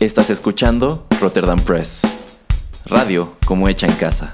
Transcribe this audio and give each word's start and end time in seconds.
Estás 0.00 0.30
escuchando 0.30 1.06
Rotterdam 1.20 1.58
Press. 1.58 2.00
Radio 2.86 3.34
como 3.44 3.68
hecha 3.68 3.86
en 3.86 3.92
casa. 3.96 4.32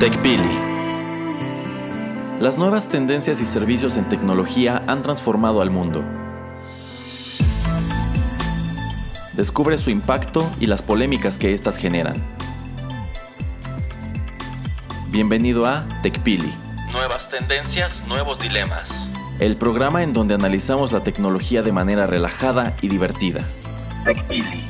TechPili. 0.00 0.42
Las 2.40 2.58
nuevas 2.58 2.88
tendencias 2.88 3.40
y 3.40 3.46
servicios 3.46 3.96
en 3.96 4.08
tecnología 4.08 4.82
han 4.88 5.02
transformado 5.02 5.60
al 5.60 5.70
mundo. 5.70 6.02
Descubre 9.34 9.78
su 9.78 9.90
impacto 9.90 10.44
y 10.58 10.66
las 10.66 10.82
polémicas 10.82 11.38
que 11.38 11.52
éstas 11.52 11.76
generan. 11.76 12.16
Bienvenido 15.12 15.66
a 15.66 15.86
TechPili. 16.02 16.59
Tendencias, 17.30 18.04
nuevos 18.08 18.40
dilemas. 18.40 19.08
El 19.38 19.56
programa 19.56 20.02
en 20.02 20.12
donde 20.12 20.34
analizamos 20.34 20.90
la 20.90 21.04
tecnología 21.04 21.62
de 21.62 21.70
manera 21.70 22.08
relajada 22.08 22.74
y 22.82 22.88
divertida. 22.88 23.44
TechPili. 24.04 24.64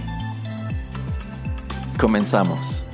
Comenzamos. 1.99 2.85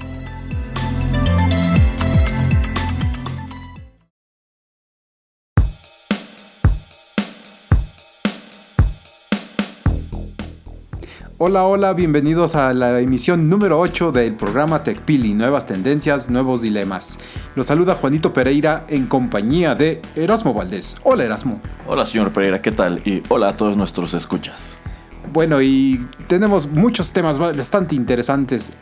Hola, 11.48 11.64
hola, 11.64 11.92
bienvenidos 11.92 12.56
a 12.56 12.74
la 12.74 12.98
emisión 12.98 13.48
número 13.48 13.78
8 13.78 14.10
del 14.10 14.34
programa 14.34 14.82
TechPili, 14.82 15.32
Nuevas 15.32 15.64
Tendencias, 15.64 16.28
Nuevos 16.28 16.60
Dilemas. 16.60 17.20
Los 17.54 17.68
saluda 17.68 17.95
Juanito 17.95 18.32
Pereira 18.32 18.84
en 18.88 19.06
compañía 19.06 19.77
de 19.77 20.02
Erasmo 20.16 20.52
Valdés. 20.54 20.96
Hola 21.04 21.23
Erasmo. 21.23 21.60
Hola 21.87 22.04
señor 22.04 22.32
Pereira, 22.32 22.60
¿qué 22.60 22.73
tal? 22.73 23.01
Y 23.04 23.23
hola 23.29 23.51
a 23.51 23.57
todos 23.57 23.76
nuestros 23.76 24.12
escuchas. 24.15 24.76
Bueno, 25.32 25.62
y 25.62 26.04
tenemos 26.26 26.66
muchos 26.66 27.12
temas 27.12 27.38
bastante 27.38 27.95
interesantes 27.95 28.73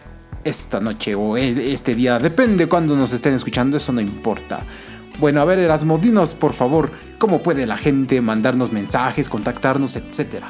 esta 0.43 0.81
noche 0.81 1.15
o 1.15 1.37
e, 1.37 1.75
este 1.75 1.95
día, 1.95 2.19
depende 2.19 2.67
cuando 2.67 2.97
nos 2.97 3.13
estén 3.13 3.35
escuchando, 3.35 3.77
eso 3.77 3.93
no 3.93 4.01
importa. 4.01 4.61
Bueno, 5.19 5.43
a 5.43 5.45
ver 5.45 5.59
Erasmo, 5.59 5.99
dinos 5.99 6.33
por 6.33 6.55
favor 6.55 6.91
cómo 7.19 7.43
puede 7.43 7.67
la 7.67 7.77
gente 7.77 8.23
mandarnos 8.23 8.73
mensajes, 8.73 9.29
contactarnos, 9.29 9.97
etcétera. 9.97 10.49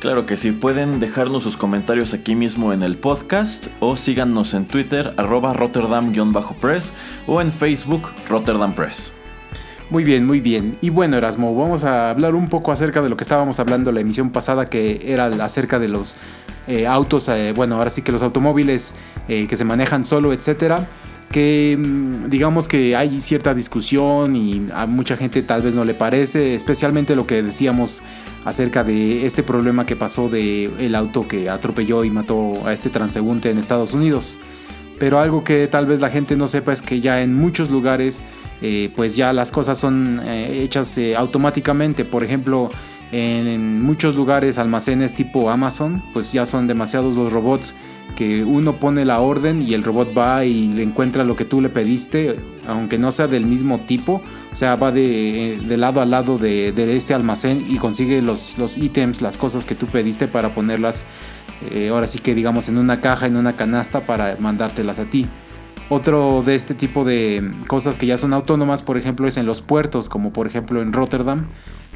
Claro 0.00 0.26
que 0.26 0.36
sí, 0.36 0.52
pueden 0.52 1.00
dejarnos 1.00 1.42
sus 1.42 1.56
comentarios 1.56 2.14
aquí 2.14 2.36
mismo 2.36 2.72
en 2.72 2.84
el 2.84 2.96
podcast 2.96 3.66
o 3.80 3.96
síganos 3.96 4.54
en 4.54 4.64
Twitter 4.64 5.12
arroba 5.16 5.52
Rotterdam-Press 5.54 6.92
o 7.26 7.40
en 7.40 7.50
Facebook 7.50 8.12
Rotterdam 8.28 8.74
Press. 8.74 9.10
Muy 9.90 10.04
bien, 10.04 10.24
muy 10.24 10.38
bien. 10.38 10.78
Y 10.80 10.90
bueno, 10.90 11.16
Erasmo, 11.16 11.52
vamos 11.52 11.82
a 11.82 12.10
hablar 12.10 12.36
un 12.36 12.48
poco 12.48 12.70
acerca 12.70 13.02
de 13.02 13.08
lo 13.08 13.16
que 13.16 13.24
estábamos 13.24 13.58
hablando 13.58 13.90
la 13.90 13.98
emisión 13.98 14.30
pasada, 14.30 14.66
que 14.66 15.00
era 15.04 15.26
acerca 15.44 15.80
de 15.80 15.88
los 15.88 16.16
eh, 16.68 16.86
autos, 16.86 17.28
eh, 17.28 17.52
bueno, 17.56 17.74
ahora 17.74 17.90
sí 17.90 18.02
que 18.02 18.12
los 18.12 18.22
automóviles 18.22 18.94
eh, 19.26 19.48
que 19.48 19.56
se 19.56 19.64
manejan 19.64 20.04
solo, 20.04 20.32
etcétera 20.32 20.86
que 21.30 21.76
mm, 21.78 22.28
digamos 22.28 22.68
que 22.68 22.96
hay 22.96 23.20
cierta 23.20 23.54
discusión 23.54 24.34
y 24.36 24.66
a 24.72 24.86
mucha 24.86 25.16
gente 25.16 25.42
tal 25.42 25.62
vez 25.62 25.74
no 25.74 25.84
le 25.84 25.94
parece, 25.94 26.54
especialmente 26.54 27.16
lo 27.16 27.26
que 27.26 27.42
decíamos 27.42 28.02
acerca 28.44 28.84
de 28.84 29.26
este 29.26 29.42
problema 29.42 29.84
que 29.84 29.96
pasó 29.96 30.28
de 30.28 30.64
el 30.78 30.94
auto 30.94 31.28
que 31.28 31.50
atropelló 31.50 32.04
y 32.04 32.10
mató 32.10 32.66
a 32.66 32.72
este 32.72 32.90
transeúnte 32.90 33.50
en 33.50 33.58
Estados 33.58 33.92
Unidos. 33.92 34.38
Pero 34.98 35.20
algo 35.20 35.44
que 35.44 35.68
tal 35.68 35.86
vez 35.86 36.00
la 36.00 36.10
gente 36.10 36.36
no 36.36 36.48
sepa 36.48 36.72
es 36.72 36.82
que 36.82 37.00
ya 37.00 37.22
en 37.22 37.34
muchos 37.34 37.70
lugares 37.70 38.22
eh, 38.60 38.90
pues 38.96 39.14
ya 39.14 39.32
las 39.32 39.52
cosas 39.52 39.78
son 39.78 40.20
eh, 40.24 40.62
hechas 40.62 40.96
eh, 40.98 41.14
automáticamente. 41.14 42.04
Por 42.04 42.24
ejemplo, 42.24 42.70
en 43.12 43.80
muchos 43.80 44.16
lugares, 44.16 44.58
almacenes 44.58 45.14
tipo 45.14 45.50
Amazon, 45.50 46.02
pues 46.12 46.32
ya 46.32 46.44
son 46.46 46.66
demasiados 46.66 47.16
los 47.16 47.32
robots 47.32 47.74
que 48.16 48.44
uno 48.44 48.76
pone 48.76 49.04
la 49.04 49.20
orden 49.20 49.62
y 49.62 49.74
el 49.74 49.84
robot 49.84 50.16
va 50.16 50.44
y 50.44 50.72
le 50.72 50.82
encuentra 50.82 51.24
lo 51.24 51.36
que 51.36 51.44
tú 51.44 51.60
le 51.60 51.68
pediste, 51.68 52.36
aunque 52.66 52.98
no 52.98 53.12
sea 53.12 53.28
del 53.28 53.46
mismo 53.46 53.80
tipo, 53.80 54.22
o 54.50 54.54
sea, 54.54 54.76
va 54.76 54.90
de, 54.90 55.58
lado 55.76 56.00
a 56.00 56.04
lado 56.04 56.36
de, 56.38 56.72
este 56.96 57.14
almacén 57.14 57.64
y 57.68 57.76
consigue 57.76 58.20
los, 58.20 58.58
los 58.58 58.76
ítems, 58.76 59.22
las 59.22 59.38
cosas 59.38 59.64
que 59.64 59.74
tú 59.74 59.86
pediste 59.86 60.26
para 60.26 60.54
ponerlas, 60.54 61.04
eh, 61.70 61.88
ahora 61.90 62.06
sí 62.06 62.18
que 62.18 62.34
digamos, 62.34 62.68
en 62.68 62.78
una 62.78 63.00
caja, 63.00 63.26
en 63.26 63.36
una 63.36 63.56
canasta 63.56 64.00
para 64.00 64.36
mandártelas 64.38 64.98
a 64.98 65.04
ti. 65.04 65.26
Otro 65.90 66.42
de 66.44 66.54
este 66.54 66.74
tipo 66.74 67.04
de 67.04 67.50
cosas 67.66 67.96
que 67.96 68.06
ya 68.06 68.18
son 68.18 68.34
autónomas, 68.34 68.82
por 68.82 68.98
ejemplo, 68.98 69.26
es 69.26 69.38
en 69.38 69.46
los 69.46 69.62
puertos, 69.62 70.10
como 70.10 70.34
por 70.34 70.46
ejemplo 70.46 70.82
en 70.82 70.92
Rotterdam, 70.92 71.46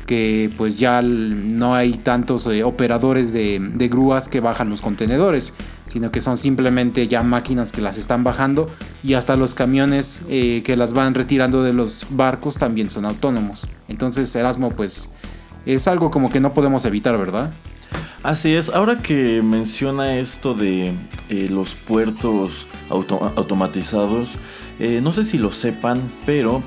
que 0.07 0.51
pues 0.57 0.79
ya 0.79 1.03
no 1.03 1.75
hay 1.75 1.93
tantos 1.95 2.47
eh, 2.47 2.65
operadores 2.65 3.33
de, 3.33 3.61
grúas 3.91 4.29
que 4.29 4.41
bajan 4.41 4.71
los 4.71 4.81
contenedores, 4.81 5.53
sino 5.89 6.11
que 6.11 6.23
son 6.23 6.39
simplemente 6.39 7.07
ya 7.07 7.23
máquinas 7.23 7.71
que 7.71 7.83
las 7.83 7.99
están 7.99 8.25
bajando 8.25 8.71
y 9.03 9.15
hasta 9.15 9.37
los 9.37 9.55
camiones 9.55 10.23
eh, 10.29 10.63
que 10.65 10.77
las 10.77 10.95
van 10.95 11.13
retirando 11.15 11.63
de 11.63 11.75
los 11.75 12.07
barcos 12.11 12.57
también 12.57 12.89
son 12.89 13.05
autónomos. 13.05 13.67
Entonces 13.89 14.35
Erasmo 14.35 14.71
pues 14.71 15.11
es 15.67 15.87
algo 15.87 16.11
como 16.11 16.31
que 16.31 16.41
no 16.41 16.55
podemos 16.55 16.85
evitar, 16.87 17.17
¿verdad? 17.19 17.53
Así 18.23 18.55
es, 18.55 18.69
ahora 18.69 18.99
que 19.03 19.43
menciona 19.43 20.19
esto 20.19 20.55
de 20.55 20.95
eh, 21.29 21.49
los 21.51 21.75
puertos 21.75 22.67
automatizados, 22.89 24.31
eh, 24.79 25.01
no 25.03 25.13
sé 25.13 25.25
si 25.25 25.39
lo 25.39 25.51
sepan, 25.51 26.01
pero 26.25 26.63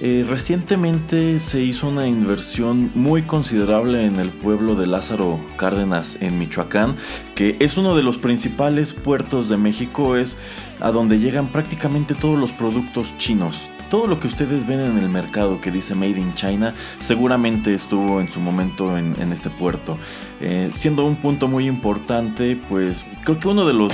eh, 0.00 0.26
recientemente 0.28 1.40
se 1.40 1.62
hizo 1.62 1.88
una 1.88 2.06
inversión 2.06 2.90
muy 2.94 3.22
considerable 3.22 4.04
en 4.04 4.16
el 4.16 4.28
pueblo 4.28 4.74
de 4.74 4.86
Lázaro 4.86 5.40
Cárdenas 5.56 6.18
en 6.20 6.38
Michoacán, 6.38 6.96
que 7.34 7.56
es 7.60 7.78
uno 7.78 7.96
de 7.96 8.02
los 8.02 8.18
principales 8.18 8.92
puertos 8.92 9.48
de 9.48 9.56
México, 9.56 10.16
es 10.16 10.36
a 10.80 10.90
donde 10.90 11.18
llegan 11.18 11.48
prácticamente 11.48 12.14
todos 12.14 12.38
los 12.38 12.52
productos 12.52 13.16
chinos. 13.16 13.70
Todo 13.90 14.06
lo 14.06 14.18
que 14.18 14.26
ustedes 14.26 14.66
ven 14.66 14.80
en 14.80 14.98
el 14.98 15.08
mercado 15.08 15.60
que 15.60 15.70
dice 15.70 15.94
Made 15.94 16.18
in 16.18 16.34
China 16.34 16.74
seguramente 16.98 17.72
estuvo 17.74 18.20
en 18.20 18.28
su 18.28 18.40
momento 18.40 18.98
en, 18.98 19.32
este 19.32 19.50
puerto. 19.50 19.98
Eh, 20.40 20.70
siendo 20.74 21.04
un 21.04 21.16
punto 21.16 21.46
muy 21.48 21.68
importante, 21.68 22.60
pues 22.68 23.04
creo 23.24 23.38
que 23.38 23.48
uno 23.48 23.64
de 23.64 23.74
los 23.74 23.92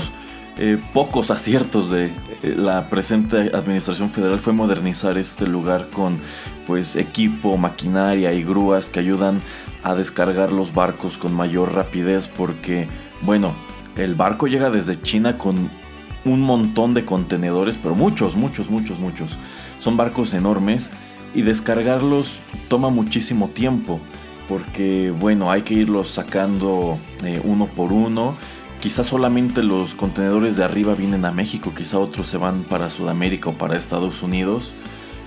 eh, 0.59 0.79
pocos 0.93 1.31
aciertos 1.31 1.91
de 1.91 2.07
eh, 2.43 2.55
la 2.57 2.89
presente 2.89 3.51
administración 3.55 4.11
federal 4.11 4.39
fue 4.39 4.53
modernizar 4.53 5.17
este 5.19 5.47
lugar 5.47 5.89
con 5.93 6.19
pues 6.67 6.97
equipo, 6.97 7.57
maquinaria 7.57 8.33
y 8.33 8.43
grúas 8.43 8.89
que 8.89 9.01
ayudan 9.01 9.41
a 9.83 9.95
descargar 9.95 10.53
los 10.53 10.75
barcos 10.75 11.19
con 11.19 11.35
mayor 11.35 11.75
rapidez 11.75 12.29
porque 12.29 12.87
bueno, 13.23 13.55
el 13.97 14.15
barco 14.15 14.47
llega 14.47 14.71
desde 14.71 15.01
China 15.01 15.39
con 15.39 15.71
un 16.25 16.41
montón 16.41 16.95
de 16.95 17.05
contenedores, 17.05 17.77
pero 17.77 17.95
muchos, 17.95 18.37
muchos, 18.37 18.71
muchos, 18.71 18.99
muchos. 18.99 19.37
Son 19.83 19.97
barcos 19.97 20.33
enormes 20.33 20.91
y 21.35 21.43
descargarlos 21.43 22.41
toma 22.69 22.89
muchísimo 22.91 23.49
tiempo 23.49 24.01
porque 24.49 25.13
bueno, 25.19 25.51
hay 25.51 25.63
que 25.63 25.75
irlos 25.75 26.09
sacando 26.09 26.99
eh, 27.25 27.41
uno 27.43 27.67
por 27.67 27.93
uno. 27.93 28.37
Quizá 28.81 29.03
solamente 29.03 29.63
los 29.63 29.95
contenedores 29.95 30.57
de 30.57 30.65
arriba 30.65 30.95
vienen 30.95 31.25
a 31.25 31.33
México, 31.33 31.73
quizá 31.77 31.99
otros 31.99 32.29
se 32.29 32.37
van 32.37 32.63
para 32.63 32.91
Sudamérica 32.91 33.51
o 33.51 33.55
para 33.55 33.77
Estados 33.77 34.23
Unidos. 34.23 34.73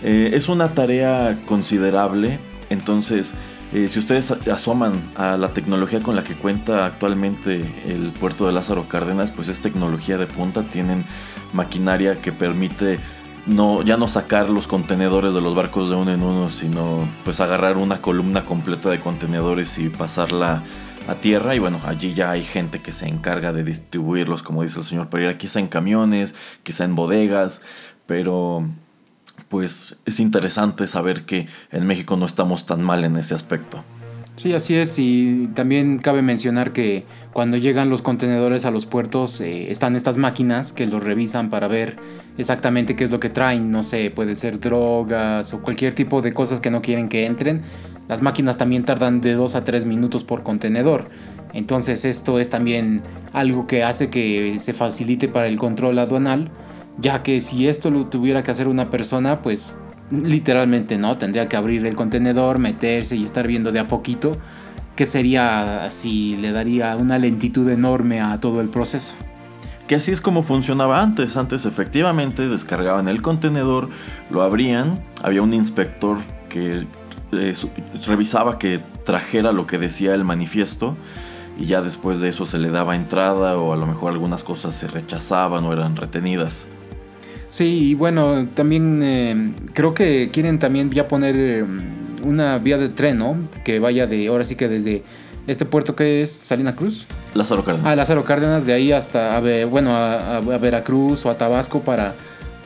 Eh, 0.04 0.32
es 0.34 0.48
una 0.48 0.70
tarea 0.70 1.42
considerable, 1.48 2.40
entonces 2.70 3.34
eh, 3.74 3.88
si 3.90 4.00
ustedes 4.00 4.32
asoman 4.32 4.94
a 5.18 5.36
la 5.36 5.50
tecnología 5.50 6.00
con 6.00 6.16
la 6.16 6.24
que 6.24 6.36
cuenta 6.36 6.86
actualmente 6.86 7.66
el 7.88 8.12
puerto 8.12 8.48
de 8.48 8.54
Lázaro 8.54 8.88
Cárdenas, 8.88 9.32
pues 9.32 9.50
es 9.50 9.60
tecnología 9.60 10.18
de 10.18 10.28
punta, 10.28 10.64
tienen 10.70 11.04
maquinaria 11.52 12.22
que 12.22 12.32
permite 12.32 13.00
no, 13.46 13.84
ya 13.84 13.98
no 13.98 14.08
sacar 14.08 14.50
los 14.50 14.68
contenedores 14.68 15.34
de 15.34 15.42
los 15.42 15.56
barcos 15.56 15.90
de 15.90 15.96
uno 15.96 16.12
en 16.12 16.24
uno, 16.24 16.50
sino 16.50 17.08
pues 17.24 17.40
agarrar 17.40 17.78
una 17.78 18.02
columna 18.02 18.46
completa 18.46 18.90
de 18.90 19.00
contenedores 19.00 19.78
y 19.78 19.90
pasarla 19.90 20.64
a 21.08 21.16
tierra 21.16 21.54
y 21.54 21.60
bueno, 21.60 21.80
allí 21.86 22.14
ya 22.14 22.32
hay 22.32 22.44
gente 22.44 22.80
que 22.80 22.92
se 22.92 23.08
encarga 23.08 23.54
de 23.54 23.64
distribuirlos, 23.64 24.42
como 24.42 24.64
dice 24.64 24.80
el 24.80 24.86
señor 24.86 25.10
Pereira, 25.10 25.38
quizá 25.38 25.60
en 25.60 25.68
camiones, 25.68 26.34
quizá 26.64 26.84
en 26.84 26.96
bodegas, 26.96 27.62
pero 28.08 28.68
pues 29.48 29.98
es 30.06 30.20
interesante 30.20 30.88
saber 30.88 31.26
que 31.26 31.48
en 31.72 31.86
México 31.86 32.18
no 32.18 32.26
estamos 32.26 32.66
tan 32.66 32.82
mal 32.82 33.04
en 33.04 33.18
ese 33.18 33.36
aspecto. 33.36 33.84
Sí, 34.36 34.54
así 34.54 34.76
es, 34.76 35.00
y 35.00 35.50
también 35.54 35.98
cabe 35.98 36.22
mencionar 36.22 36.74
que 36.74 37.06
cuando 37.32 37.56
llegan 37.56 37.90
los 37.90 38.02
contenedores 38.02 38.66
a 38.66 38.72
los 38.72 38.86
puertos 38.86 39.40
eh, 39.40 39.72
están 39.72 39.96
estas 39.96 40.18
máquinas 40.18 40.74
que 40.74 40.88
los 40.88 41.02
revisan 41.02 41.50
para 41.50 41.70
ver 41.70 41.96
exactamente 42.38 42.98
qué 42.98 43.06
es 43.06 43.12
lo 43.12 43.22
que 43.22 43.30
traen, 43.30 43.72
no 43.72 43.82
sé, 43.82 44.12
puede 44.12 44.36
ser 44.36 44.60
drogas 44.60 45.54
o 45.54 45.62
cualquier 45.62 45.94
tipo 45.94 46.22
de 46.22 46.34
cosas 46.34 46.60
que 46.60 46.70
no 46.70 46.82
quieren 46.82 47.08
que 47.08 47.26
entren, 47.26 47.62
las 48.10 48.22
máquinas 48.22 48.58
también 48.58 48.84
tardan 48.84 49.22
de 49.22 49.34
2 49.36 49.56
a 49.56 49.64
3 49.64 49.86
minutos 49.86 50.26
por 50.26 50.44
contenedor. 50.44 51.06
Entonces 51.54 52.04
esto 52.04 52.38
es 52.38 52.50
también 52.50 53.04
algo 53.32 53.68
que 53.68 53.84
hace 53.84 54.10
que 54.10 54.60
se 54.60 54.74
facilite 54.74 55.30
para 55.30 55.48
el 55.48 55.58
control 55.58 55.98
aduanal, 55.98 56.52
ya 56.98 57.24
que 57.24 57.40
si 57.40 57.70
esto 57.70 57.90
lo 57.90 58.08
tuviera 58.08 58.44
que 58.44 58.52
hacer 58.52 58.68
una 58.68 58.90
persona, 58.92 59.42
pues 59.42 59.78
literalmente 60.12 60.98
no, 60.98 61.18
tendría 61.18 61.48
que 61.48 61.58
abrir 61.58 61.86
el 61.86 61.96
contenedor, 61.96 62.60
meterse 62.60 63.16
y 63.16 63.24
estar 63.24 63.48
viendo 63.48 63.72
de 63.72 63.80
a 63.80 63.88
poquito, 63.88 64.38
que 64.96 65.06
sería 65.06 65.84
así, 65.84 66.38
le 66.38 66.52
daría 66.52 66.96
una 66.96 67.20
lentitud 67.20 67.70
enorme 67.70 68.22
a 68.22 68.40
todo 68.40 68.62
el 68.62 68.70
proceso. 68.70 69.16
Que 69.88 69.96
así 69.96 70.12
es 70.12 70.22
como 70.22 70.42
funcionaba 70.42 71.02
antes. 71.02 71.38
Antes 71.38 71.66
efectivamente 71.66 72.48
descargaban 72.48 73.08
el 73.08 73.22
contenedor, 73.22 73.90
lo 74.32 74.42
abrían, 74.42 75.00
había 75.22 75.42
un 75.42 75.54
inspector 75.54 76.18
que 76.50 76.88
eh, 77.32 77.54
revisaba 78.06 78.58
que 78.58 78.80
trajera 79.06 79.52
lo 79.52 79.68
que 79.68 79.78
decía 79.78 80.16
el 80.16 80.24
manifiesto 80.24 80.96
y 81.58 81.66
ya 81.66 81.82
después 81.82 82.20
de 82.20 82.30
eso 82.30 82.46
se 82.46 82.58
le 82.58 82.70
daba 82.70 82.96
entrada 82.96 83.58
o 83.58 83.74
a 83.74 83.78
lo 83.78 83.86
mejor 83.86 84.12
algunas 84.12 84.44
cosas 84.44 84.74
se 84.74 84.88
rechazaban 84.88 85.64
o 85.66 85.74
eran 85.74 85.96
retenidas. 85.96 86.68
Sí, 87.56 87.92
y 87.92 87.94
bueno, 87.94 88.50
también 88.54 89.00
eh, 89.02 89.54
creo 89.72 89.94
que 89.94 90.30
quieren 90.30 90.60
también 90.60 90.92
ya 90.92 91.08
poner 91.08 91.36
eh, 91.38 91.66
una 92.22 92.58
vía 92.58 92.78
de 92.78 92.90
tren, 92.90 93.20
¿no? 93.20 93.38
Que 93.64 93.80
vaya 93.80 94.08
de, 94.08 94.28
ahora 94.28 94.44
sí 94.44 94.58
que 94.58 94.68
desde 94.68 95.04
este 95.48 95.64
puerto 95.64 95.96
que 95.96 96.22
es 96.22 96.34
Salina 96.34 96.76
Cruz. 96.76 97.08
Lázaro 97.34 97.64
Cárdenas. 97.64 97.90
Ah, 97.90 97.96
Lázaro 97.96 98.26
Cárdenas, 98.26 98.66
de 98.66 98.74
ahí 98.74 98.92
hasta, 98.92 99.40
bueno, 99.70 99.96
a, 99.96 100.42
Veracruz 100.42 101.26
o 101.26 101.30
a 101.30 101.38
Tabasco 101.38 101.80
para 101.80 102.14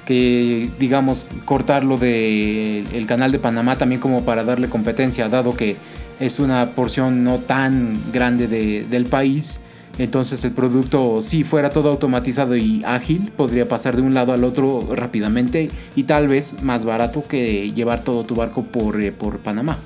que, 0.07 0.71
digamos, 0.79 1.27
cortarlo 1.45 1.99
del 1.99 2.87
el 2.91 3.05
canal 3.05 3.31
de 3.31 3.37
Panamá 3.37 3.77
también 3.77 4.01
como 4.01 4.25
para 4.25 4.43
darle 4.43 4.69
competencia, 4.69 5.29
dado 5.29 5.55
que 5.55 5.75
es 6.19 6.39
una 6.39 6.71
porción 6.73 7.23
no 7.23 7.37
tan 7.37 7.95
grande 8.11 8.47
del 8.47 9.05
país. 9.05 9.61
Entonces 9.99 10.45
el 10.45 10.53
producto, 10.53 11.21
si 11.21 11.43
fuera 11.43 11.69
todo 11.69 11.89
automatizado 11.89 12.55
y 12.55 12.81
ágil, 12.85 13.31
podría 13.35 13.67
pasar 13.67 13.97
de 13.97 14.01
un 14.01 14.13
lado 14.13 14.31
al 14.31 14.45
otro 14.45 14.87
rápidamente 14.95 15.69
y 15.93 16.03
tal 16.03 16.29
vez 16.29 16.63
más 16.63 16.85
barato 16.85 17.25
que 17.27 17.73
llevar 17.73 17.99
todo 18.01 18.23
tu 18.23 18.33
barco 18.33 18.63
por, 18.63 19.01
eh, 19.01 19.11
por 19.11 19.39
Panamá. 19.39 19.77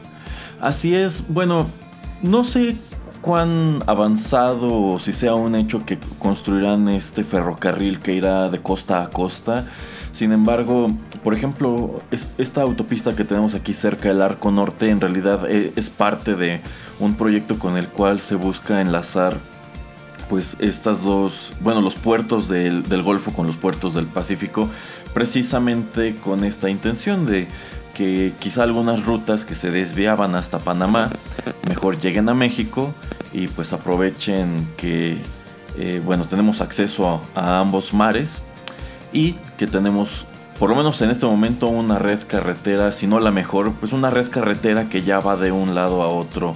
Así 0.61 0.93
es, 0.93 1.23
bueno, 1.27 1.65
no 2.21 2.43
sé 2.43 2.75
cuán 3.21 3.81
avanzado 3.87 4.71
o 4.71 4.99
si 4.99 5.13
sea 5.13 5.33
un 5.33 5.55
hecho 5.55 5.83
que 5.83 5.97
construirán 6.19 6.89
este 6.89 7.23
ferrocarril 7.23 7.99
que 7.99 8.13
irá 8.13 8.49
de 8.49 8.61
costa 8.61 9.01
a 9.01 9.09
costa. 9.09 9.65
Sin 10.11 10.31
embargo, 10.31 10.91
por 11.23 11.33
ejemplo, 11.33 12.01
esta 12.37 12.61
autopista 12.61 13.15
que 13.15 13.23
tenemos 13.23 13.55
aquí 13.55 13.73
cerca 13.73 14.09
del 14.09 14.21
Arco 14.21 14.51
Norte 14.51 14.91
en 14.91 15.01
realidad 15.01 15.49
e, 15.49 15.73
es 15.75 15.89
parte 15.89 16.35
de 16.35 16.61
un 16.99 17.15
proyecto 17.15 17.57
con 17.57 17.77
el 17.77 17.87
cual 17.87 18.19
se 18.19 18.35
busca 18.35 18.79
enlazar 18.79 19.37
pues 20.29 20.57
estas 20.59 21.03
dos, 21.03 21.51
bueno, 21.61 21.81
los 21.81 21.95
puertos 21.95 22.49
del, 22.49 22.83
del 22.83 23.03
Golfo 23.03 23.33
con 23.33 23.47
los 23.47 23.57
puertos 23.57 23.93
del 23.93 24.07
Pacífico, 24.07 24.69
precisamente 25.13 26.15
con 26.15 26.43
esta 26.43 26.69
intención 26.69 27.25
de 27.25 27.47
que 27.93 28.33
quizá 28.39 28.63
algunas 28.63 29.05
rutas 29.05 29.45
que 29.45 29.55
se 29.55 29.71
desviaban 29.71 30.35
hasta 30.35 30.59
Panamá 30.59 31.09
mejor 31.67 31.99
lleguen 31.99 32.27
a 32.29 32.33
México 32.33 32.93
y 33.31 33.47
pues 33.47 33.71
aprovechen 33.71 34.67
que 34.77 35.17
eh, 35.77 36.01
bueno 36.03 36.25
tenemos 36.25 36.61
acceso 36.61 37.21
a, 37.35 37.59
ambos 37.59 37.93
mares 37.93 38.41
y 39.11 39.33
que 39.57 39.67
tenemos 39.67 40.25
por 40.59 40.69
lo 40.69 40.75
menos 40.75 41.01
en 41.01 41.11
este 41.11 41.25
momento 41.25 41.67
una 41.67 41.99
red 41.99 42.21
carretera 42.27 42.91
si 42.91 43.05
no 43.05 43.19
la 43.19 43.31
mejor 43.31 43.73
pues 43.73 43.93
una 43.93 44.09
red 44.09 44.29
carretera 44.29 44.89
que 44.89 45.03
ya 45.03 45.19
va 45.19 45.35
de 45.35 45.51
un 45.51 45.75
lado 45.75 46.01
a 46.01 46.07
otro 46.07 46.55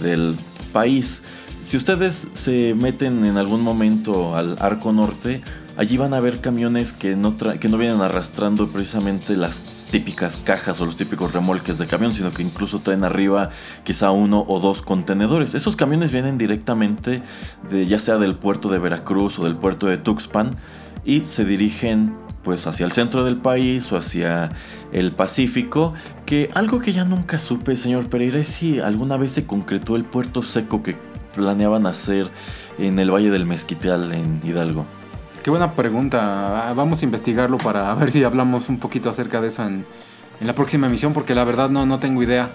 del 0.00 0.36
país 0.72 1.22
si 1.68 1.76
ustedes 1.76 2.28
se 2.32 2.72
meten 2.72 3.26
en 3.26 3.36
algún 3.36 3.60
momento 3.60 4.34
al 4.34 4.56
arco 4.58 4.90
norte 4.90 5.42
allí 5.76 5.98
van 5.98 6.14
a 6.14 6.20
ver 6.20 6.40
camiones 6.40 6.94
que 6.94 7.14
no, 7.14 7.36
que 7.36 7.68
no 7.68 7.76
vienen 7.76 8.00
arrastrando 8.00 8.68
precisamente 8.68 9.36
las 9.36 9.60
típicas 9.90 10.38
cajas 10.38 10.80
o 10.80 10.86
los 10.86 10.96
típicos 10.96 11.34
remolques 11.34 11.76
de 11.76 11.86
camión, 11.86 12.14
sino 12.14 12.32
que 12.32 12.42
incluso 12.42 12.78
traen 12.78 13.04
arriba 13.04 13.50
quizá 13.84 14.12
uno 14.12 14.46
o 14.48 14.60
dos 14.60 14.80
contenedores. 14.80 15.54
Esos 15.54 15.76
camiones 15.76 16.10
vienen 16.10 16.38
directamente 16.38 17.22
ya 17.70 17.98
sea 17.98 18.16
del 18.16 18.34
puerto 18.34 18.70
de 18.70 18.78
Veracruz 18.78 19.38
o 19.38 19.44
del 19.44 19.56
puerto 19.56 19.88
de 19.88 19.98
Tuxpan 19.98 20.56
y 21.04 21.20
se 21.26 21.44
dirigen 21.44 22.14
pues 22.42 22.66
hacia 22.66 22.86
el 22.86 22.92
centro 22.92 23.24
del 23.24 23.36
país 23.36 23.92
o 23.92 23.98
hacia 23.98 24.48
el 24.90 25.12
Pacífico, 25.12 25.92
que 26.24 26.48
algo 26.54 26.80
que 26.80 26.94
ya 26.94 27.04
nunca 27.04 27.38
supe, 27.38 27.76
señor 27.76 28.08
Pereira, 28.08 28.38
es 28.38 28.48
si 28.48 28.80
alguna 28.80 29.18
vez 29.18 29.32
se 29.32 29.44
concretó 29.44 29.96
el 29.96 30.06
puerto 30.06 30.42
seco 30.42 30.82
que 30.82 30.96
planeaban 31.38 31.86
hacer 31.86 32.30
en 32.78 32.98
el 32.98 33.10
Valle 33.10 33.30
del 33.30 33.46
Mezquital 33.46 34.12
en 34.12 34.40
Hidalgo. 34.44 34.86
Qué 35.42 35.50
buena 35.50 35.72
pregunta. 35.72 36.68
Ah, 36.68 36.74
vamos 36.74 37.00
a 37.00 37.04
investigarlo 37.04 37.58
para 37.58 37.94
ver 37.96 38.10
si 38.10 38.22
hablamos 38.24 38.68
un 38.68 38.78
poquito 38.78 39.08
acerca 39.08 39.40
de 39.40 39.48
eso 39.48 39.64
en, 39.64 39.86
la 40.40 40.52
próxima 40.52 40.86
emisión, 40.86 41.14
porque 41.14 41.34
la 41.34 41.44
verdad 41.44 41.70
no, 41.70 41.86
no 41.86 41.98
tengo 41.98 42.22
idea. 42.22 42.50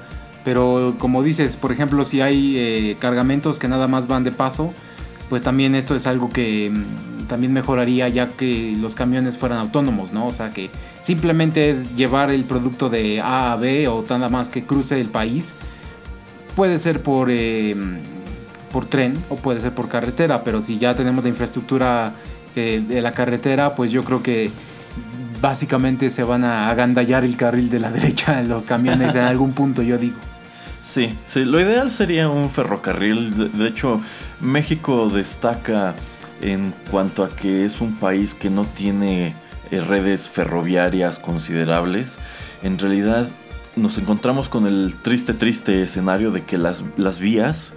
Pero 0.46 0.96
como 1.00 1.24
dices, 1.24 1.56
por 1.56 1.72
ejemplo, 1.72 2.04
si 2.06 2.22
hay 2.22 2.56
eh, 2.58 2.98
cargamentos 3.00 3.60
que 3.60 3.68
nada 3.68 3.88
más 3.88 4.08
van 4.08 4.24
de 4.24 4.32
paso, 4.32 4.74
pues 5.30 5.42
también 5.42 5.74
esto 5.74 5.96
es 5.96 6.06
algo 6.06 6.30
que 6.30 6.70
mm, 6.70 7.26
también 7.28 7.54
mejoraría 7.54 8.08
ya 8.10 8.30
que 8.30 8.76
los 8.80 8.96
camiones 8.96 9.38
fueran 9.38 9.60
autónomos, 9.60 10.12
¿no? 10.12 10.28
O 10.28 10.32
sea 10.32 10.54
que 10.54 10.70
simplemente 11.00 11.70
es 11.70 11.96
llevar 11.96 12.30
el 12.30 12.44
producto 12.44 12.90
de 12.90 13.22
A 13.22 13.54
a 13.54 13.56
B 13.56 13.88
o 13.88 14.06
nada 14.10 14.30
más 14.30 14.50
que 14.50 14.66
cruce 14.66 15.00
el 15.00 15.10
país. 15.10 15.56
Puede 16.56 16.78
ser 16.78 17.02
por, 17.02 17.30
eh, 17.32 17.76
por 18.74 18.88
tren 18.88 19.18
o 19.30 19.38
puede 19.38 19.62
ser 19.62 19.74
por 19.74 19.88
carretera, 19.88 20.44
pero 20.44 20.60
si 20.60 20.80
ya 20.80 20.96
tenemos 20.96 21.24
la 21.24 21.30
infraestructura 21.30 22.14
de 22.56 23.02
la 23.02 23.14
carretera, 23.14 23.74
pues 23.74 23.92
yo 23.92 24.04
creo 24.04 24.22
que 24.22 24.52
básicamente 25.44 26.10
se 26.10 26.24
van 26.24 26.46
a 26.46 26.70
agandallar 26.70 27.26
el 27.26 27.36
carril 27.36 27.70
de 27.70 27.80
la 27.80 27.92
derecha 27.98 28.40
en 28.40 28.50
los 28.50 28.66
camiones 28.66 29.16
en 29.16 29.24
algún 29.24 29.54
punto, 29.54 29.82
yo 29.82 29.98
digo. 29.98 30.18
Sí, 30.82 31.18
sí, 31.28 31.46
lo 31.46 31.62
ideal 31.62 31.90
sería 31.90 32.30
un 32.30 32.50
ferrocarril. 32.50 33.52
De, 33.58 33.68
hecho, 33.68 34.02
México 34.42 35.10
destaca 35.10 35.96
en 36.42 36.74
cuanto 36.92 37.24
a 37.24 37.30
que 37.30 37.64
es 37.64 37.80
un 37.80 37.96
país 37.96 38.34
que 38.34 38.50
no 38.50 38.66
tiene 38.66 39.36
eh, 39.72 39.82
redes 39.82 40.28
ferroviarias 40.28 41.20
considerables. 41.20 42.20
En 42.64 42.80
realidad 42.80 43.30
nos 43.76 43.98
encontramos 43.98 44.50
con 44.50 44.68
el 44.68 44.96
triste, 45.02 45.34
triste 45.34 45.84
escenario 45.84 46.32
de 46.32 46.44
que 46.44 46.58
las, 46.58 46.84
las 46.98 47.20
vías 47.20 47.74